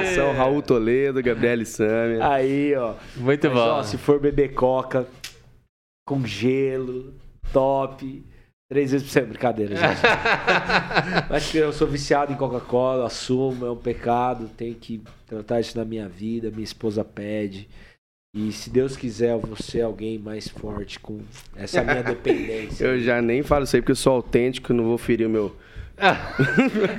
Aí. 0.07 0.15
São 0.15 0.33
Raul 0.33 0.61
Toledo, 0.63 1.21
Gabriele 1.21 1.65
Samia. 1.65 2.27
Aí, 2.27 2.75
ó. 2.75 2.93
Muito 3.15 3.47
Mas, 3.49 3.53
bom. 3.55 3.69
ó, 3.69 3.83
se 3.83 3.97
for 3.97 4.19
beber 4.19 4.53
coca 4.55 5.05
com 6.07 6.25
gelo, 6.25 7.13
top. 7.53 8.25
Três 8.69 8.91
vezes 8.91 9.07
por 9.07 9.13
semana. 9.13 9.31
Brincadeira, 9.31 9.75
gente. 9.75 10.01
Mas 11.29 11.49
que 11.49 11.57
eu 11.57 11.71
sou 11.71 11.87
viciado 11.87 12.33
em 12.33 12.35
Coca-Cola, 12.35 13.07
assumo, 13.07 13.65
é 13.65 13.71
um 13.71 13.77
pecado. 13.77 14.49
Tenho 14.57 14.75
que 14.75 15.01
tratar 15.25 15.61
isso 15.61 15.77
na 15.77 15.85
minha 15.85 16.07
vida. 16.09 16.51
Minha 16.51 16.63
esposa 16.63 17.03
pede. 17.03 17.67
E 18.35 18.51
se 18.51 18.69
Deus 18.69 18.95
quiser, 18.97 19.31
eu 19.31 19.39
vou 19.39 19.55
ser 19.55 19.81
alguém 19.81 20.19
mais 20.19 20.47
forte 20.47 20.99
com 20.99 21.19
essa 21.55 21.81
minha 21.81 22.03
dependência. 22.03 22.85
Eu 22.85 22.99
já 22.99 23.21
nem 23.21 23.41
falo 23.41 23.63
isso 23.63 23.75
aí 23.75 23.81
porque 23.81 23.93
eu 23.93 23.95
sou 23.95 24.13
autêntico, 24.13 24.73
não 24.73 24.83
vou 24.83 24.97
ferir 24.97 25.25
o 25.25 25.29
meu. 25.29 25.55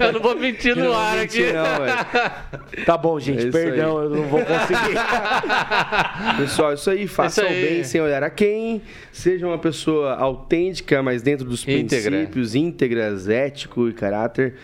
Eu 0.01 0.12
não 0.12 0.20
vou 0.20 0.36
mentir 0.36 0.74
no 0.76 0.92
ar 0.92 1.18
mentir, 1.18 1.55
aqui. 1.55 2.78
não. 2.78 2.84
Tá 2.84 2.96
bom, 2.96 3.18
gente. 3.20 3.46
É 3.46 3.51
perdão, 3.51 4.03
eu 4.03 4.11
não 4.11 4.22
vou 4.24 4.40
conseguir. 4.44 4.99
Pessoal, 6.38 6.72
isso 6.74 6.90
aí, 6.90 7.07
façam 7.07 7.44
Isso 7.44 7.55
aí. 7.55 7.62
bem 7.64 7.84
sem 7.84 8.01
olhar 8.01 8.22
a 8.24 8.30
quem. 8.30 8.82
Seja 9.12 9.46
uma 9.46 9.59
pessoa 9.59 10.14
autêntica, 10.14 11.03
mas 11.03 11.22
dentro 11.22 11.44
dos 11.46 11.66
Íntegra. 11.66 12.11
princípios, 12.11 12.55
íntegras, 12.55 13.28
ético 13.28 13.88
e 13.88 13.92
caráter. 13.92 14.55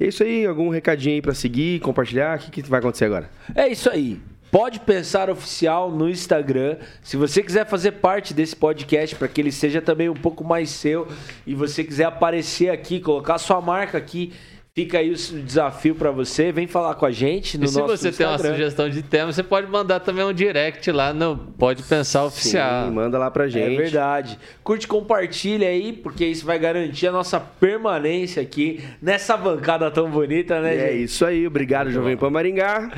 É 0.00 0.06
isso 0.08 0.24
aí, 0.24 0.44
algum 0.44 0.68
recadinho 0.70 1.14
aí 1.14 1.22
pra 1.22 1.34
seguir, 1.34 1.78
compartilhar? 1.80 2.36
O 2.36 2.40
que, 2.40 2.62
que 2.62 2.68
vai 2.68 2.80
acontecer 2.80 3.04
agora? 3.04 3.30
É 3.54 3.68
isso 3.68 3.88
aí. 3.88 4.20
Pode 4.54 4.78
Pensar 4.78 5.28
Oficial 5.30 5.90
no 5.90 6.08
Instagram. 6.08 6.76
Se 7.02 7.16
você 7.16 7.42
quiser 7.42 7.66
fazer 7.66 7.90
parte 7.90 8.32
desse 8.32 8.54
podcast 8.54 9.16
para 9.16 9.26
que 9.26 9.40
ele 9.40 9.50
seja 9.50 9.82
também 9.82 10.08
um 10.08 10.14
pouco 10.14 10.44
mais 10.44 10.70
seu 10.70 11.08
e 11.44 11.56
você 11.56 11.82
quiser 11.82 12.04
aparecer 12.04 12.70
aqui, 12.70 13.00
colocar 13.00 13.36
sua 13.38 13.60
marca 13.60 13.98
aqui, 13.98 14.32
fica 14.74 14.98
aí 14.98 15.12
o 15.12 15.14
desafio 15.14 15.94
para 15.94 16.10
você. 16.10 16.50
Vem 16.50 16.66
falar 16.66 16.96
com 16.96 17.06
a 17.06 17.10
gente 17.12 17.56
no 17.56 17.64
E 17.64 17.68
se 17.68 17.80
você 17.80 18.10
tem 18.10 18.26
uma 18.26 18.34
Instagram. 18.34 18.56
sugestão 18.56 18.90
de 18.90 19.02
tema, 19.02 19.32
você 19.32 19.42
pode 19.42 19.68
mandar 19.70 20.00
também 20.00 20.24
um 20.24 20.32
direct 20.32 20.90
lá 20.90 21.14
no 21.14 21.36
Pode 21.36 21.84
Pensar 21.84 22.24
Oficial. 22.24 22.86
Sim, 22.88 22.90
manda 22.92 23.16
lá 23.16 23.30
pra 23.30 23.46
gente. 23.46 23.72
É 23.72 23.76
verdade. 23.76 24.36
Curte, 24.64 24.88
compartilha 24.88 25.68
aí, 25.68 25.92
porque 25.92 26.26
isso 26.26 26.44
vai 26.44 26.58
garantir 26.58 27.06
a 27.06 27.12
nossa 27.12 27.38
permanência 27.38 28.42
aqui 28.42 28.82
nessa 29.00 29.36
bancada 29.36 29.88
tão 29.92 30.10
bonita, 30.10 30.60
né, 30.60 30.74
E 30.74 30.78
é 30.78 30.90
gente? 30.92 31.04
isso 31.04 31.24
aí, 31.24 31.46
obrigado, 31.46 31.92
Jovem 31.92 32.16
Pan 32.16 32.30
Maringá. 32.30 32.90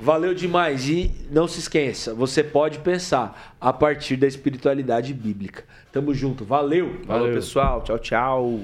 Valeu 0.00 0.32
demais. 0.32 0.88
E 0.88 1.10
não 1.30 1.46
se 1.46 1.58
esqueça, 1.60 2.14
você 2.14 2.42
pode 2.42 2.78
pensar 2.78 3.54
a 3.60 3.74
partir 3.74 4.16
da 4.16 4.26
espiritualidade 4.26 5.12
bíblica. 5.12 5.64
Tamo 5.92 6.14
junto. 6.14 6.46
Valeu. 6.46 7.00
Falou, 7.06 7.28
pessoal. 7.28 7.82
Tchau, 7.82 7.98
tchau. 7.98 8.58